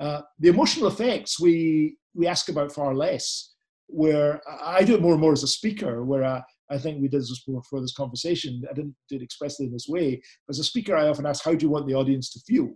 Uh, 0.00 0.22
the 0.38 0.48
emotional 0.48 0.88
effects 0.88 1.40
we 1.40 1.96
we 2.14 2.26
ask 2.26 2.48
about 2.48 2.72
far 2.72 2.94
less. 2.94 3.54
Where 3.90 4.42
I 4.62 4.84
do 4.84 4.94
it 4.94 5.00
more 5.00 5.12
and 5.12 5.20
more 5.20 5.32
as 5.32 5.42
a 5.42 5.48
speaker, 5.48 6.04
where 6.04 6.22
I, 6.22 6.42
I 6.70 6.76
think 6.76 7.00
we 7.00 7.08
did 7.08 7.22
this 7.22 7.42
before 7.46 7.80
this 7.80 7.94
conversation. 7.94 8.62
I 8.70 8.74
didn't 8.74 8.94
do 9.08 9.16
it 9.16 9.22
expressly 9.22 9.64
in 9.64 9.72
this 9.72 9.86
way. 9.88 10.20
As 10.50 10.58
a 10.58 10.64
speaker, 10.64 10.94
I 10.94 11.08
often 11.08 11.24
ask, 11.24 11.42
how 11.42 11.54
do 11.54 11.64
you 11.64 11.70
want 11.70 11.86
the 11.86 11.94
audience 11.94 12.30
to 12.32 12.40
feel? 12.40 12.68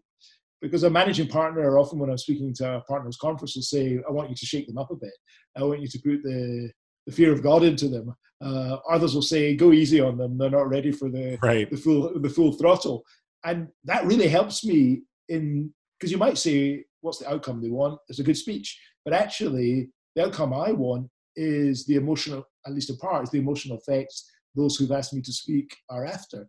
Because 0.63 0.85
a 0.85 0.91
managing 0.91 1.29
partner 1.29 1.79
often 1.79 1.99
when 1.99 2.11
i'm 2.11 2.19
speaking 2.19 2.55
to 2.55 2.77
a 2.77 2.81
partners 2.83 3.19
conference 3.21 3.55
will 3.55 3.63
say 3.63 3.99
i 4.09 4.13
want 4.13 4.31
you 4.31 4.37
to 4.37 4.47
shake 4.47 4.67
them 4.67 4.79
up 4.79 4.91
a 4.91 4.97
bit 4.97 5.13
i 5.57 5.63
want 5.63 5.81
you 5.81 5.89
to 5.89 5.99
put 5.99 6.23
the 6.23 6.71
the 7.07 7.13
fear 7.13 7.33
of 7.33 7.43
god 7.43 7.63
into 7.63 7.89
them 7.89 8.15
uh, 8.45 8.77
others 8.91 9.15
will 9.15 9.23
say 9.23 9.55
go 9.55 9.73
easy 9.73 10.01
on 10.01 10.17
them 10.17 10.37
they're 10.39 10.51
not 10.51 10.69
ready 10.69 10.91
for 10.91 11.09
the 11.09 11.39
right. 11.43 11.71
the 11.71 11.77
full 11.77 12.13
the 12.21 12.29
full 12.29 12.53
throttle 12.53 13.05
and 13.45 13.69
that 13.85 14.05
really 14.05 14.29
helps 14.29 14.65
me 14.65 15.03
in 15.29 15.73
because 16.03 16.11
you 16.11 16.19
might 16.19 16.37
say, 16.37 16.85
what's 17.01 17.19
the 17.19 17.31
outcome 17.31 17.63
they 17.63 17.71
want? 17.71 17.97
It's 18.09 18.19
a 18.19 18.25
good 18.25 18.37
speech. 18.37 18.77
But 19.05 19.15
actually, 19.15 19.91
the 20.17 20.27
outcome 20.27 20.53
I 20.53 20.73
want 20.73 21.09
is 21.37 21.87
the 21.87 21.95
emotional, 21.95 22.45
at 22.67 22.73
least 22.73 22.91
in 22.91 22.97
part, 22.97 23.23
is 23.23 23.31
the 23.31 23.39
emotional 23.39 23.79
effects 23.79 24.29
those 24.57 24.75
who've 24.77 24.91
asked 24.91 25.15
me 25.15 25.23
to 25.23 25.33
speak 25.33 25.75
are 25.91 26.05
after. 26.05 26.49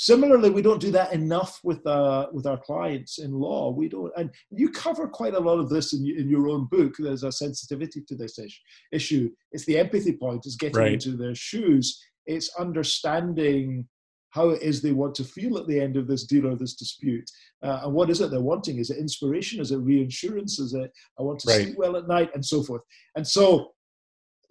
Similarly, 0.00 0.50
we 0.50 0.62
don't 0.62 0.80
do 0.80 0.92
that 0.92 1.12
enough 1.12 1.58
with 1.64 1.84
uh, 1.84 2.28
with 2.32 2.46
our 2.46 2.58
clients 2.58 3.18
in 3.18 3.32
law. 3.32 3.72
We 3.72 3.88
don't, 3.88 4.12
and 4.16 4.30
you 4.48 4.70
cover 4.70 5.08
quite 5.08 5.34
a 5.34 5.40
lot 5.40 5.58
of 5.58 5.68
this 5.68 5.92
in, 5.92 6.06
in 6.06 6.28
your 6.28 6.48
own 6.48 6.66
book. 6.70 6.94
There's 6.96 7.24
a 7.24 7.32
sensitivity 7.32 8.02
to 8.06 8.14
this 8.14 8.38
ish, 8.38 8.62
issue. 8.92 9.28
It's 9.50 9.64
the 9.64 9.76
empathy 9.76 10.12
point. 10.12 10.46
It's 10.46 10.54
getting 10.54 10.76
right. 10.76 10.92
into 10.92 11.16
their 11.16 11.34
shoes. 11.34 12.00
It's 12.26 12.48
understanding 12.56 13.88
how 14.30 14.50
it 14.50 14.62
is 14.62 14.80
they 14.80 14.92
want 14.92 15.16
to 15.16 15.24
feel 15.24 15.58
at 15.58 15.66
the 15.66 15.80
end 15.80 15.96
of 15.96 16.06
this 16.06 16.26
deal 16.26 16.46
or 16.46 16.54
this 16.54 16.74
dispute. 16.74 17.28
Uh, 17.64 17.80
and 17.82 17.92
what 17.92 18.08
is 18.08 18.20
it 18.20 18.30
they're 18.30 18.40
wanting? 18.40 18.78
Is 18.78 18.90
it 18.90 18.98
inspiration? 18.98 19.60
Is 19.60 19.72
it 19.72 19.78
reinsurance? 19.78 20.60
Is 20.60 20.74
it 20.74 20.92
I 21.18 21.22
want 21.24 21.40
to 21.40 21.48
right. 21.48 21.64
sleep 21.64 21.76
well 21.76 21.96
at 21.96 22.06
night? 22.06 22.30
And 22.34 22.46
so 22.46 22.62
forth. 22.62 22.82
And 23.16 23.26
so 23.26 23.72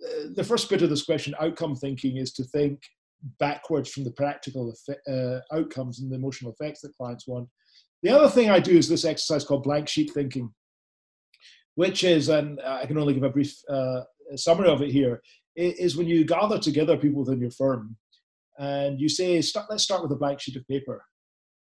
uh, 0.05 0.23
the 0.35 0.43
first 0.43 0.69
bit 0.69 0.81
of 0.81 0.89
this 0.89 1.05
question, 1.05 1.35
outcome 1.39 1.77
thinking, 1.77 2.17
is 2.17 2.33
to 2.33 2.43
think 2.43 2.81
backwards 3.39 3.89
from 3.89 4.03
the 4.03 4.11
practical 4.11 4.73
uh, 5.09 5.39
outcomes 5.51 5.99
and 5.99 6.11
the 6.11 6.15
emotional 6.15 6.51
effects 6.51 6.81
that 6.81 6.95
clients 6.95 7.27
want. 7.27 7.47
The 8.03 8.09
other 8.09 8.29
thing 8.29 8.49
I 8.49 8.59
do 8.59 8.77
is 8.77 8.87
this 8.87 9.05
exercise 9.05 9.43
called 9.43 9.63
blank 9.63 9.87
sheet 9.87 10.11
thinking, 10.13 10.53
which 11.75 12.03
is, 12.03 12.29
and 12.29 12.59
I 12.61 12.85
can 12.85 12.97
only 12.97 13.13
give 13.13 13.23
a 13.23 13.29
brief 13.29 13.55
uh, 13.69 14.01
summary 14.35 14.69
of 14.69 14.81
it 14.81 14.91
here, 14.91 15.21
is 15.55 15.97
when 15.97 16.07
you 16.07 16.23
gather 16.23 16.59
together 16.59 16.97
people 16.97 17.23
within 17.23 17.41
your 17.41 17.51
firm 17.51 17.97
and 18.59 18.99
you 18.99 19.09
say, 19.09 19.41
let's 19.69 19.83
start 19.83 20.03
with 20.03 20.11
a 20.11 20.15
blank 20.15 20.39
sheet 20.39 20.55
of 20.55 20.67
paper. 20.67 21.03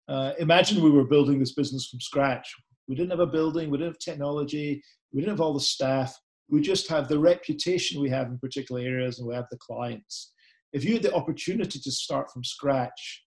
Uh, 0.07 0.33
imagine 0.39 0.83
we 0.83 0.91
were 0.91 1.03
building 1.03 1.39
this 1.39 1.53
business 1.53 1.87
from 1.87 1.99
scratch. 1.99 2.53
We 2.87 2.95
didn't 2.95 3.09
have 3.11 3.19
a 3.19 3.27
building, 3.27 3.69
we 3.69 3.77
didn't 3.77 3.93
have 3.93 3.99
technology, 3.99 4.81
we 5.11 5.21
didn't 5.21 5.33
have 5.33 5.41
all 5.41 5.53
the 5.53 5.59
staff. 5.59 6.15
We 6.49 6.61
just 6.61 6.87
have 6.87 7.09
the 7.09 7.19
reputation 7.19 8.01
we 8.01 8.09
have 8.09 8.27
in 8.27 8.39
particular 8.39 8.81
areas 8.81 9.19
and 9.19 9.27
we 9.27 9.35
have 9.35 9.47
the 9.51 9.57
clients 9.57 10.31
if 10.73 10.83
you 10.83 10.93
had 10.93 11.03
the 11.03 11.13
opportunity 11.13 11.79
to 11.79 11.91
start 11.91 12.31
from 12.31 12.43
scratch 12.43 13.23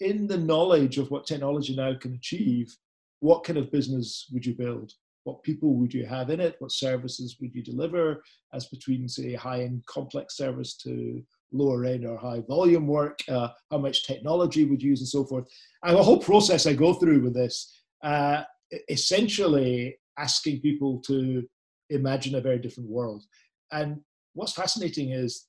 in 0.00 0.26
the 0.26 0.38
knowledge 0.38 0.98
of 0.98 1.10
what 1.10 1.26
technology 1.26 1.74
now 1.74 1.94
can 1.98 2.14
achieve, 2.14 2.74
what 3.20 3.44
kind 3.44 3.58
of 3.58 3.72
business 3.72 4.26
would 4.32 4.44
you 4.44 4.54
build? 4.54 4.92
What 5.24 5.42
people 5.42 5.74
would 5.74 5.92
you 5.92 6.06
have 6.06 6.30
in 6.30 6.40
it? 6.40 6.56
What 6.60 6.70
services 6.72 7.36
would 7.40 7.54
you 7.54 7.62
deliver 7.62 8.22
as 8.52 8.66
between, 8.66 9.08
say, 9.08 9.34
high 9.34 9.62
end 9.62 9.84
complex 9.86 10.36
service 10.36 10.76
to 10.78 11.22
lower 11.52 11.84
end 11.84 12.04
or 12.06 12.16
high 12.16 12.42
volume 12.46 12.86
work? 12.86 13.18
Uh, 13.28 13.48
how 13.70 13.78
much 13.78 14.06
technology 14.06 14.64
would 14.64 14.82
you 14.82 14.90
use 14.90 15.00
and 15.00 15.08
so 15.08 15.24
forth? 15.24 15.48
And 15.82 15.96
the 15.96 16.02
whole 16.02 16.18
process 16.18 16.66
I 16.66 16.74
go 16.74 16.94
through 16.94 17.22
with 17.22 17.34
this, 17.34 17.72
uh, 18.04 18.42
essentially 18.88 19.96
asking 20.18 20.60
people 20.60 21.00
to 21.06 21.42
imagine 21.90 22.34
a 22.34 22.40
very 22.40 22.58
different 22.58 22.88
world. 22.88 23.24
And 23.72 24.00
what's 24.34 24.52
fascinating 24.52 25.10
is 25.10 25.46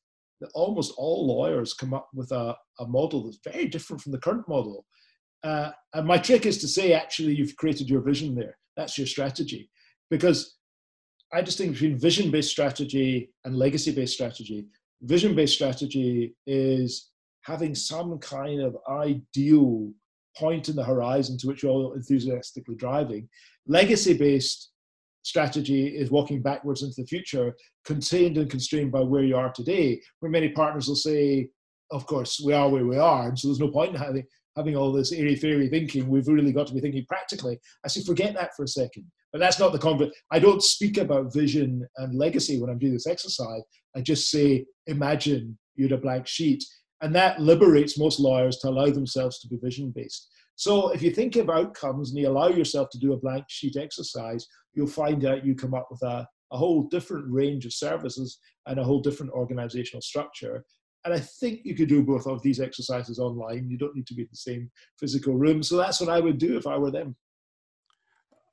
almost 0.53 0.93
all 0.97 1.27
lawyers 1.27 1.73
come 1.73 1.93
up 1.93 2.09
with 2.13 2.31
a, 2.31 2.55
a 2.79 2.87
model 2.87 3.25
that's 3.25 3.39
very 3.43 3.67
different 3.67 4.01
from 4.01 4.11
the 4.11 4.19
current 4.19 4.47
model. 4.47 4.85
Uh, 5.43 5.71
and 5.93 6.07
my 6.07 6.17
trick 6.17 6.45
is 6.45 6.57
to 6.59 6.67
say, 6.67 6.93
actually, 6.93 7.35
you've 7.35 7.55
created 7.55 7.89
your 7.89 8.01
vision 8.01 8.35
there. 8.35 8.57
That's 8.75 8.97
your 8.97 9.07
strategy. 9.07 9.69
Because 10.09 10.57
I 11.33 11.41
distinguish 11.41 11.81
between 11.81 11.99
vision 11.99 12.31
based 12.31 12.51
strategy 12.51 13.31
and 13.45 13.55
legacy 13.55 13.93
based 13.93 14.13
strategy. 14.13 14.67
Vision 15.01 15.35
based 15.35 15.53
strategy 15.53 16.35
is 16.45 17.11
having 17.41 17.75
some 17.75 18.17
kind 18.19 18.61
of 18.61 18.77
ideal 18.89 19.91
point 20.35 20.69
in 20.69 20.75
the 20.75 20.83
horizon 20.83 21.37
to 21.39 21.47
which 21.47 21.63
you're 21.63 21.71
all 21.71 21.93
enthusiastically 21.93 22.75
driving. 22.75 23.27
Legacy 23.67 24.17
based 24.17 24.71
strategy 25.27 25.87
is 25.87 26.09
walking 26.09 26.41
backwards 26.41 26.83
into 26.83 27.01
the 27.01 27.07
future, 27.07 27.53
contained 27.85 28.37
and 28.37 28.49
constrained 28.49 28.91
by 28.91 29.01
where 29.01 29.23
you 29.23 29.35
are 29.35 29.51
today, 29.51 30.01
where 30.19 30.31
many 30.31 30.49
partners 30.49 30.87
will 30.87 30.95
say, 30.95 31.49
of 31.91 32.05
course, 32.05 32.41
we 32.45 32.53
are 32.53 32.69
where 32.69 32.85
we 32.85 32.97
are, 32.97 33.27
and 33.27 33.37
so 33.37 33.47
there's 33.47 33.59
no 33.59 33.69
point 33.69 33.93
in 33.93 33.99
having, 33.99 34.23
having 34.55 34.75
all 34.75 34.91
this 34.91 35.11
airy 35.11 35.35
fairy 35.35 35.67
thinking. 35.67 36.07
We've 36.07 36.27
really 36.27 36.53
got 36.53 36.67
to 36.67 36.73
be 36.73 36.79
thinking 36.81 37.05
practically. 37.07 37.59
I 37.83 37.89
say, 37.89 38.03
forget 38.03 38.33
that 38.35 38.51
for 38.55 38.63
a 38.63 38.67
second. 38.67 39.05
But 39.33 39.39
that's 39.39 39.59
not 39.59 39.73
the 39.73 39.79
convert. 39.79 40.09
I 40.31 40.39
don't 40.39 40.63
speak 40.63 40.97
about 40.97 41.33
vision 41.33 41.85
and 41.97 42.17
legacy 42.17 42.59
when 42.59 42.69
I'm 42.69 42.79
doing 42.79 42.93
this 42.93 43.07
exercise. 43.07 43.61
I 43.95 44.01
just 44.01 44.31
say, 44.31 44.65
imagine 44.87 45.57
you 45.75 45.85
had 45.85 45.91
a 45.91 46.01
blank 46.01 46.27
sheet. 46.27 46.63
And 47.01 47.13
that 47.15 47.41
liberates 47.41 47.99
most 47.99 48.19
lawyers 48.19 48.57
to 48.59 48.69
allow 48.69 48.89
themselves 48.89 49.39
to 49.39 49.47
be 49.49 49.57
vision 49.61 49.91
based. 49.93 50.29
So 50.57 50.89
if 50.89 51.03
you 51.03 51.11
think 51.11 51.35
of 51.35 51.51
outcomes 51.51 52.09
and 52.09 52.19
you 52.19 52.27
allow 52.27 52.47
yourself 52.47 52.89
to 52.89 52.97
do 52.97 53.13
a 53.13 53.17
blank 53.17 53.45
sheet 53.47 53.77
exercise, 53.77 54.47
you'll 54.73 54.87
find 54.87 55.23
out 55.23 55.45
you 55.45 55.53
come 55.53 55.75
up 55.75 55.87
with 55.91 56.01
a, 56.01 56.27
a 56.51 56.57
whole 56.57 56.81
different 56.89 57.25
range 57.31 57.67
of 57.67 57.73
services 57.73 58.39
and 58.65 58.79
a 58.79 58.83
whole 58.83 58.99
different 58.99 59.31
organizational 59.33 60.01
structure. 60.01 60.65
And 61.05 61.13
I 61.13 61.19
think 61.19 61.61
you 61.63 61.75
could 61.75 61.87
do 61.87 62.01
both 62.01 62.25
of 62.25 62.41
these 62.41 62.59
exercises 62.59 63.19
online. 63.19 63.69
You 63.69 63.77
don't 63.77 63.95
need 63.95 64.07
to 64.07 64.15
be 64.15 64.23
in 64.23 64.29
the 64.31 64.37
same 64.37 64.71
physical 64.99 65.35
room. 65.35 65.61
So 65.61 65.77
that's 65.77 66.01
what 66.01 66.09
I 66.09 66.19
would 66.19 66.39
do 66.39 66.57
if 66.57 66.65
I 66.65 66.75
were 66.75 66.91
them. 66.91 67.15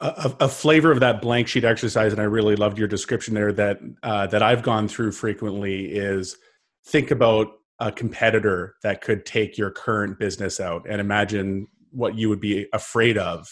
A, 0.00 0.36
a, 0.40 0.48
flavor 0.48 0.92
of 0.92 1.00
that 1.00 1.22
blank 1.22 1.48
sheet 1.48 1.64
exercise, 1.64 2.12
and 2.12 2.20
I 2.20 2.24
really 2.24 2.56
loved 2.56 2.78
your 2.78 2.88
description 2.88 3.32
there. 3.32 3.52
That 3.52 3.78
uh, 4.02 4.26
that 4.26 4.42
I've 4.42 4.62
gone 4.62 4.88
through 4.88 5.12
frequently 5.12 5.86
is 5.86 6.36
think 6.86 7.10
about 7.10 7.52
a 7.80 7.90
competitor 7.90 8.74
that 8.82 9.00
could 9.00 9.24
take 9.24 9.56
your 9.56 9.70
current 9.70 10.18
business 10.18 10.60
out, 10.60 10.84
and 10.88 11.00
imagine 11.00 11.68
what 11.94 12.16
you 12.16 12.28
would 12.28 12.40
be 12.40 12.66
afraid 12.72 13.18
of 13.18 13.48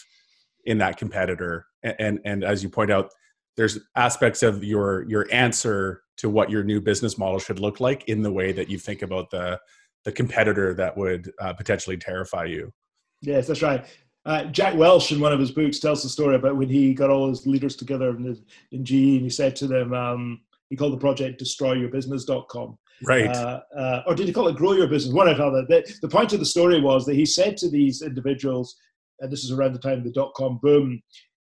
in 0.64 0.78
that 0.78 0.96
competitor. 0.96 1.66
And, 1.82 1.96
and 1.98 2.20
and, 2.24 2.44
as 2.44 2.62
you 2.62 2.68
point 2.68 2.90
out 2.90 3.10
there's 3.56 3.78
aspects 3.96 4.42
of 4.42 4.64
your 4.64 5.08
your 5.08 5.26
answer 5.32 6.02
to 6.18 6.30
what 6.30 6.50
your 6.50 6.62
new 6.62 6.80
business 6.80 7.18
model 7.18 7.38
should 7.38 7.58
look 7.58 7.80
like 7.80 8.08
in 8.08 8.22
the 8.22 8.32
way 8.32 8.52
that 8.52 8.68
you 8.68 8.78
think 8.78 9.02
about 9.02 9.30
the 9.30 9.60
the 10.04 10.12
competitor 10.12 10.74
that 10.74 10.96
would 10.96 11.30
uh, 11.40 11.52
potentially 11.52 11.96
terrify 11.96 12.44
you. 12.44 12.72
Yes 13.20 13.46
that's 13.46 13.62
right. 13.62 13.86
Uh, 14.24 14.44
Jack 14.44 14.76
Welch, 14.76 15.10
in 15.10 15.20
one 15.20 15.32
of 15.32 15.40
his 15.40 15.50
books, 15.50 15.80
tells 15.80 16.02
the 16.02 16.08
story 16.08 16.36
about 16.36 16.56
when 16.56 16.68
he 16.68 16.94
got 16.94 17.10
all 17.10 17.28
his 17.28 17.44
leaders 17.44 17.74
together 17.74 18.10
in, 18.10 18.38
in 18.70 18.84
GE 18.84 18.92
and 18.92 19.22
he 19.22 19.30
said 19.30 19.56
to 19.56 19.66
them, 19.66 19.92
um, 19.92 20.40
he 20.70 20.76
called 20.76 20.92
the 20.92 20.98
project 20.98 21.42
destroyyourbusiness.com. 21.42 22.78
Right. 23.06 23.28
Uh, 23.28 23.60
uh, 23.76 24.02
or 24.06 24.14
did 24.14 24.26
he 24.26 24.32
call 24.32 24.48
it 24.48 24.56
grow 24.56 24.72
your 24.72 24.86
business? 24.86 25.14
Other. 25.16 25.64
The, 25.68 25.98
the 26.02 26.08
point 26.08 26.32
of 26.32 26.40
the 26.40 26.46
story 26.46 26.80
was 26.80 27.04
that 27.06 27.14
he 27.14 27.26
said 27.26 27.56
to 27.58 27.70
these 27.70 28.02
individuals, 28.02 28.76
and 29.20 29.32
this 29.32 29.44
is 29.44 29.52
around 29.52 29.72
the 29.72 29.78
time 29.78 29.98
of 29.98 30.04
the 30.04 30.12
dot 30.12 30.32
com 30.34 30.58
boom, 30.62 31.02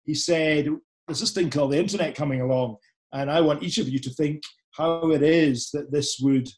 he 0.05 0.15
said, 0.15 0.69
There's 1.07 1.21
this 1.21 1.33
thing 1.33 1.51
called 1.51 1.73
the 1.73 1.79
internet 1.79 2.15
coming 2.15 2.41
along, 2.41 2.77
and 3.13 3.31
I 3.31 3.41
want 3.41 3.63
each 3.63 3.79
of 3.79 3.89
you 3.89 3.99
to 4.01 4.11
think 4.11 4.43
how 4.73 5.11
it 5.11 5.23
is 5.23 5.71
that 5.73 5.93
this 5.93 6.19
would 6.21 6.49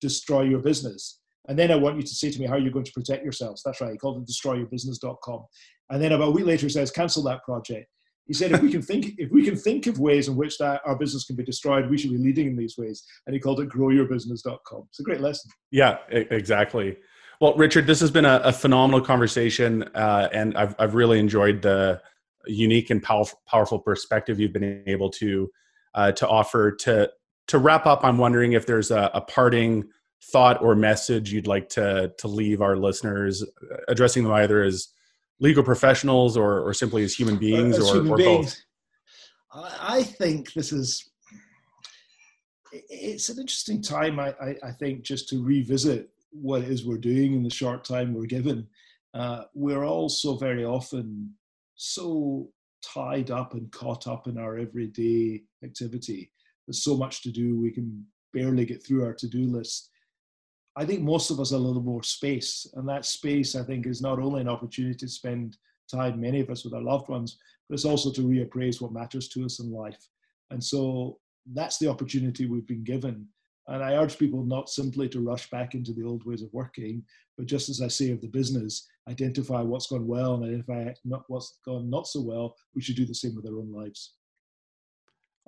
destroy 0.00 0.42
your 0.42 0.60
business. 0.60 1.20
And 1.48 1.58
then 1.58 1.70
I 1.70 1.76
want 1.76 1.96
you 1.96 2.02
to 2.02 2.14
say 2.14 2.30
to 2.30 2.40
me 2.40 2.46
how 2.46 2.56
you're 2.56 2.72
going 2.72 2.84
to 2.84 2.92
protect 2.92 3.22
yourselves. 3.22 3.62
That's 3.64 3.80
right. 3.80 3.92
He 3.92 3.98
called 3.98 4.22
it 4.22 4.30
destroyyourbusiness.com. 4.30 5.44
And 5.90 6.02
then 6.02 6.12
about 6.12 6.28
a 6.28 6.32
week 6.32 6.46
later, 6.46 6.66
he 6.66 6.72
says, 6.72 6.90
cancel 6.90 7.22
that 7.24 7.44
project. 7.44 7.86
He 8.26 8.34
said, 8.34 8.52
if 8.52 8.60
we 8.60 8.70
can 8.70 8.82
think, 8.82 9.14
if 9.18 9.30
we 9.30 9.44
can 9.44 9.56
think 9.56 9.86
of 9.86 10.00
ways 10.00 10.26
in 10.26 10.36
which 10.36 10.58
that 10.58 10.80
our 10.84 10.96
business 10.96 11.24
can 11.24 11.36
be 11.36 11.44
destroyed, 11.44 11.88
we 11.88 11.96
should 11.96 12.10
be 12.10 12.18
leading 12.18 12.48
in 12.48 12.56
these 12.56 12.76
ways. 12.76 13.04
And 13.26 13.34
he 13.34 13.40
called 13.40 13.60
it 13.60 13.68
growyourbusiness.com. 13.68 14.86
It's 14.88 15.00
a 15.00 15.04
great 15.04 15.20
lesson. 15.20 15.50
Yeah, 15.70 15.98
exactly. 16.10 16.96
Well, 17.40 17.54
Richard, 17.54 17.86
this 17.86 18.00
has 18.00 18.10
been 18.10 18.24
a, 18.24 18.40
a 18.44 18.52
phenomenal 18.52 19.00
conversation, 19.00 19.84
uh, 19.94 20.28
and 20.32 20.56
I've 20.56 20.74
I've 20.78 20.94
really 20.94 21.18
enjoyed 21.18 21.62
the 21.62 22.00
unique 22.46 22.90
and 22.90 23.02
powerful, 23.02 23.40
powerful 23.46 23.78
perspective 23.78 24.40
you've 24.40 24.52
been 24.52 24.82
able 24.86 25.10
to 25.10 25.50
uh, 25.94 26.12
to 26.12 26.26
offer. 26.26 26.72
To 26.72 27.10
to 27.48 27.58
wrap 27.58 27.86
up, 27.86 28.04
I'm 28.04 28.18
wondering 28.18 28.52
if 28.52 28.66
there's 28.66 28.90
a, 28.90 29.10
a 29.12 29.20
parting 29.20 29.84
thought 30.32 30.62
or 30.62 30.74
message 30.74 31.32
you'd 31.32 31.46
like 31.46 31.68
to 31.70 32.12
to 32.18 32.26
leave 32.26 32.62
our 32.62 32.76
listeners, 32.76 33.44
addressing 33.86 34.24
them 34.24 34.32
either 34.32 34.62
as 34.62 34.88
legal 35.40 35.62
professionals 35.62 36.36
or, 36.36 36.60
or 36.60 36.72
simply 36.72 37.02
as 37.02 37.14
human 37.14 37.36
beings 37.36 37.78
as 37.78 37.90
or, 37.90 37.96
human 37.96 38.12
or 38.12 38.16
beings. 38.16 38.64
both? 39.52 39.66
I 39.80 40.02
think 40.02 40.52
this 40.52 40.72
is 40.72 41.10
it's 42.72 43.28
an 43.28 43.38
interesting 43.38 43.80
time 43.80 44.18
I, 44.18 44.34
I, 44.40 44.54
I, 44.64 44.70
think 44.72 45.02
just 45.02 45.28
to 45.30 45.42
revisit 45.42 46.10
what 46.30 46.62
it 46.62 46.68
is 46.68 46.84
we're 46.84 46.98
doing 46.98 47.32
in 47.34 47.42
the 47.42 47.48
short 47.48 47.84
time 47.84 48.12
we're 48.12 48.26
given 48.26 48.66
uh, 49.14 49.44
we're 49.54 49.84
all 49.84 50.08
so 50.10 50.36
very 50.36 50.64
often 50.64 51.32
so 51.76 52.48
tied 52.82 53.30
up 53.30 53.54
and 53.54 53.70
caught 53.72 54.06
up 54.06 54.26
in 54.26 54.36
our 54.36 54.58
everyday 54.58 55.42
activity 55.64 56.30
there's 56.66 56.82
so 56.82 56.96
much 56.96 57.22
to 57.22 57.30
do 57.30 57.58
we 57.58 57.70
can 57.70 58.04
barely 58.34 58.66
get 58.66 58.84
through 58.84 59.04
our 59.04 59.14
to-do 59.14 59.44
list 59.44 59.90
I 60.76 60.84
think 60.84 61.02
most 61.02 61.30
of 61.30 61.40
us 61.40 61.52
a 61.52 61.58
little 61.58 61.82
more 61.82 62.02
space, 62.02 62.66
and 62.74 62.86
that 62.88 63.06
space 63.06 63.56
I 63.56 63.62
think 63.62 63.86
is 63.86 64.02
not 64.02 64.18
only 64.18 64.42
an 64.42 64.48
opportunity 64.48 64.94
to 64.94 65.08
spend 65.08 65.56
time, 65.90 66.20
many 66.20 66.40
of 66.40 66.50
us, 66.50 66.64
with 66.64 66.74
our 66.74 66.82
loved 66.82 67.08
ones, 67.08 67.38
but 67.68 67.74
it's 67.74 67.84
also 67.84 68.12
to 68.12 68.22
reappraise 68.22 68.80
what 68.80 68.92
matters 68.92 69.28
to 69.28 69.44
us 69.44 69.60
in 69.60 69.72
life. 69.72 70.06
And 70.50 70.62
so 70.62 71.18
that's 71.54 71.78
the 71.78 71.88
opportunity 71.88 72.46
we've 72.46 72.66
been 72.66 72.84
given. 72.84 73.26
And 73.68 73.82
I 73.82 73.94
urge 73.94 74.18
people 74.18 74.44
not 74.44 74.68
simply 74.68 75.08
to 75.08 75.20
rush 75.20 75.50
back 75.50 75.74
into 75.74 75.92
the 75.92 76.04
old 76.04 76.24
ways 76.24 76.42
of 76.42 76.52
working, 76.52 77.02
but 77.36 77.46
just 77.46 77.68
as 77.68 77.80
I 77.80 77.88
say 77.88 78.10
of 78.10 78.20
the 78.20 78.28
business, 78.28 78.86
identify 79.08 79.62
what's 79.62 79.86
gone 79.86 80.06
well 80.06 80.34
and 80.34 80.44
identify 80.44 80.92
not 81.04 81.24
what's 81.28 81.58
gone 81.64 81.88
not 81.88 82.06
so 82.06 82.20
well. 82.20 82.54
We 82.74 82.82
should 82.82 82.96
do 82.96 83.06
the 83.06 83.14
same 83.14 83.34
with 83.34 83.46
our 83.46 83.58
own 83.58 83.72
lives. 83.72 84.14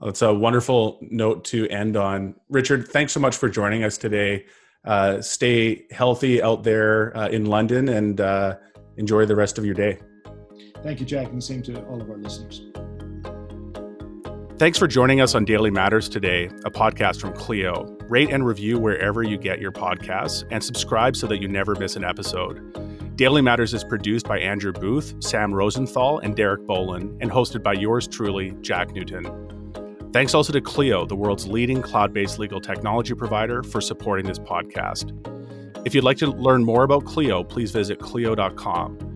That's 0.01 0.23
a 0.23 0.33
wonderful 0.33 0.99
note 1.03 1.45
to 1.47 1.69
end 1.69 1.97
on. 1.97 2.37
Richard, 2.49 2.89
thanks 2.89 3.13
so 3.13 3.21
much 3.21 3.37
for 3.37 3.49
joining 3.49 3.85
us 3.85 3.99
today. 3.99 4.47
Uh, 4.85 5.21
stay 5.21 5.87
healthy 5.91 6.43
out 6.43 6.63
there 6.63 7.17
uh, 7.17 7.29
in 7.29 7.47
London 7.47 7.89
and 7.89 8.21
uh, 8.21 8.57
enjoy 8.97 9.27
the 9.27 9.37
rest 9.37 9.59
of 9.59 9.65
your 9.65 9.75
day. 9.75 9.99
Thank 10.83 11.01
you, 11.01 11.07
Jack, 11.07 11.29
and 11.29 11.39
the 11.39 11.43
same 11.43 11.63
to 11.63 11.85
all 11.87 12.01
of 12.01 12.09
our 12.09 12.17
listeners. 12.17 12.63
Thanks 14.59 14.77
for 14.77 14.89
joining 14.89 15.21
us 15.21 15.37
on 15.37 15.45
Daily 15.45 15.71
Matters 15.71 16.09
today, 16.09 16.47
a 16.65 16.71
podcast 16.71 17.21
from 17.21 17.33
Clio. 17.33 17.97
Rate 18.09 18.31
and 18.31 18.45
review 18.45 18.79
wherever 18.79 19.23
you 19.23 19.39
get 19.39 19.61
your 19.61 19.71
podcasts 19.71 20.45
and 20.51 20.65
subscribe 20.65 21.15
so 21.15 21.29
that 21.29 21.41
you 21.41 21.47
never 21.47 21.77
miss 21.77 21.95
an 21.95 22.03
episode. 22.03 23.17
Daily 23.17 23.43
Matters 23.43 23.75
is 23.75 23.85
produced 23.85 24.27
by 24.27 24.39
Andrew 24.39 24.73
Booth, 24.73 25.15
Sam 25.21 25.55
Rosenthal, 25.55 26.19
and 26.21 26.35
Derek 26.35 26.63
Bolin, 26.63 27.17
and 27.21 27.31
hosted 27.31 27.63
by 27.63 27.75
yours 27.75 28.09
truly, 28.09 28.57
Jack 28.61 28.93
Newton. 28.93 29.27
Thanks 30.19 30.35
also 30.35 30.53
to 30.53 30.61
Clio, 30.61 31.07
the 31.07 31.15
world's 31.15 31.47
leading 31.47 31.81
cloud 31.81 32.13
based 32.13 32.41
legal 32.41 32.61
technology 32.61 33.15
provider, 33.15 33.63
for 33.63 33.81
supporting 33.81 34.27
this 34.27 34.41
podcast. 34.41 35.13
If 35.87 35.95
you'd 35.95 36.03
like 36.03 36.17
to 36.17 36.27
learn 36.27 36.65
more 36.65 36.83
about 36.83 37.05
Clio, 37.05 37.45
please 37.45 37.71
visit 37.71 38.01
Clio.com. 38.01 39.08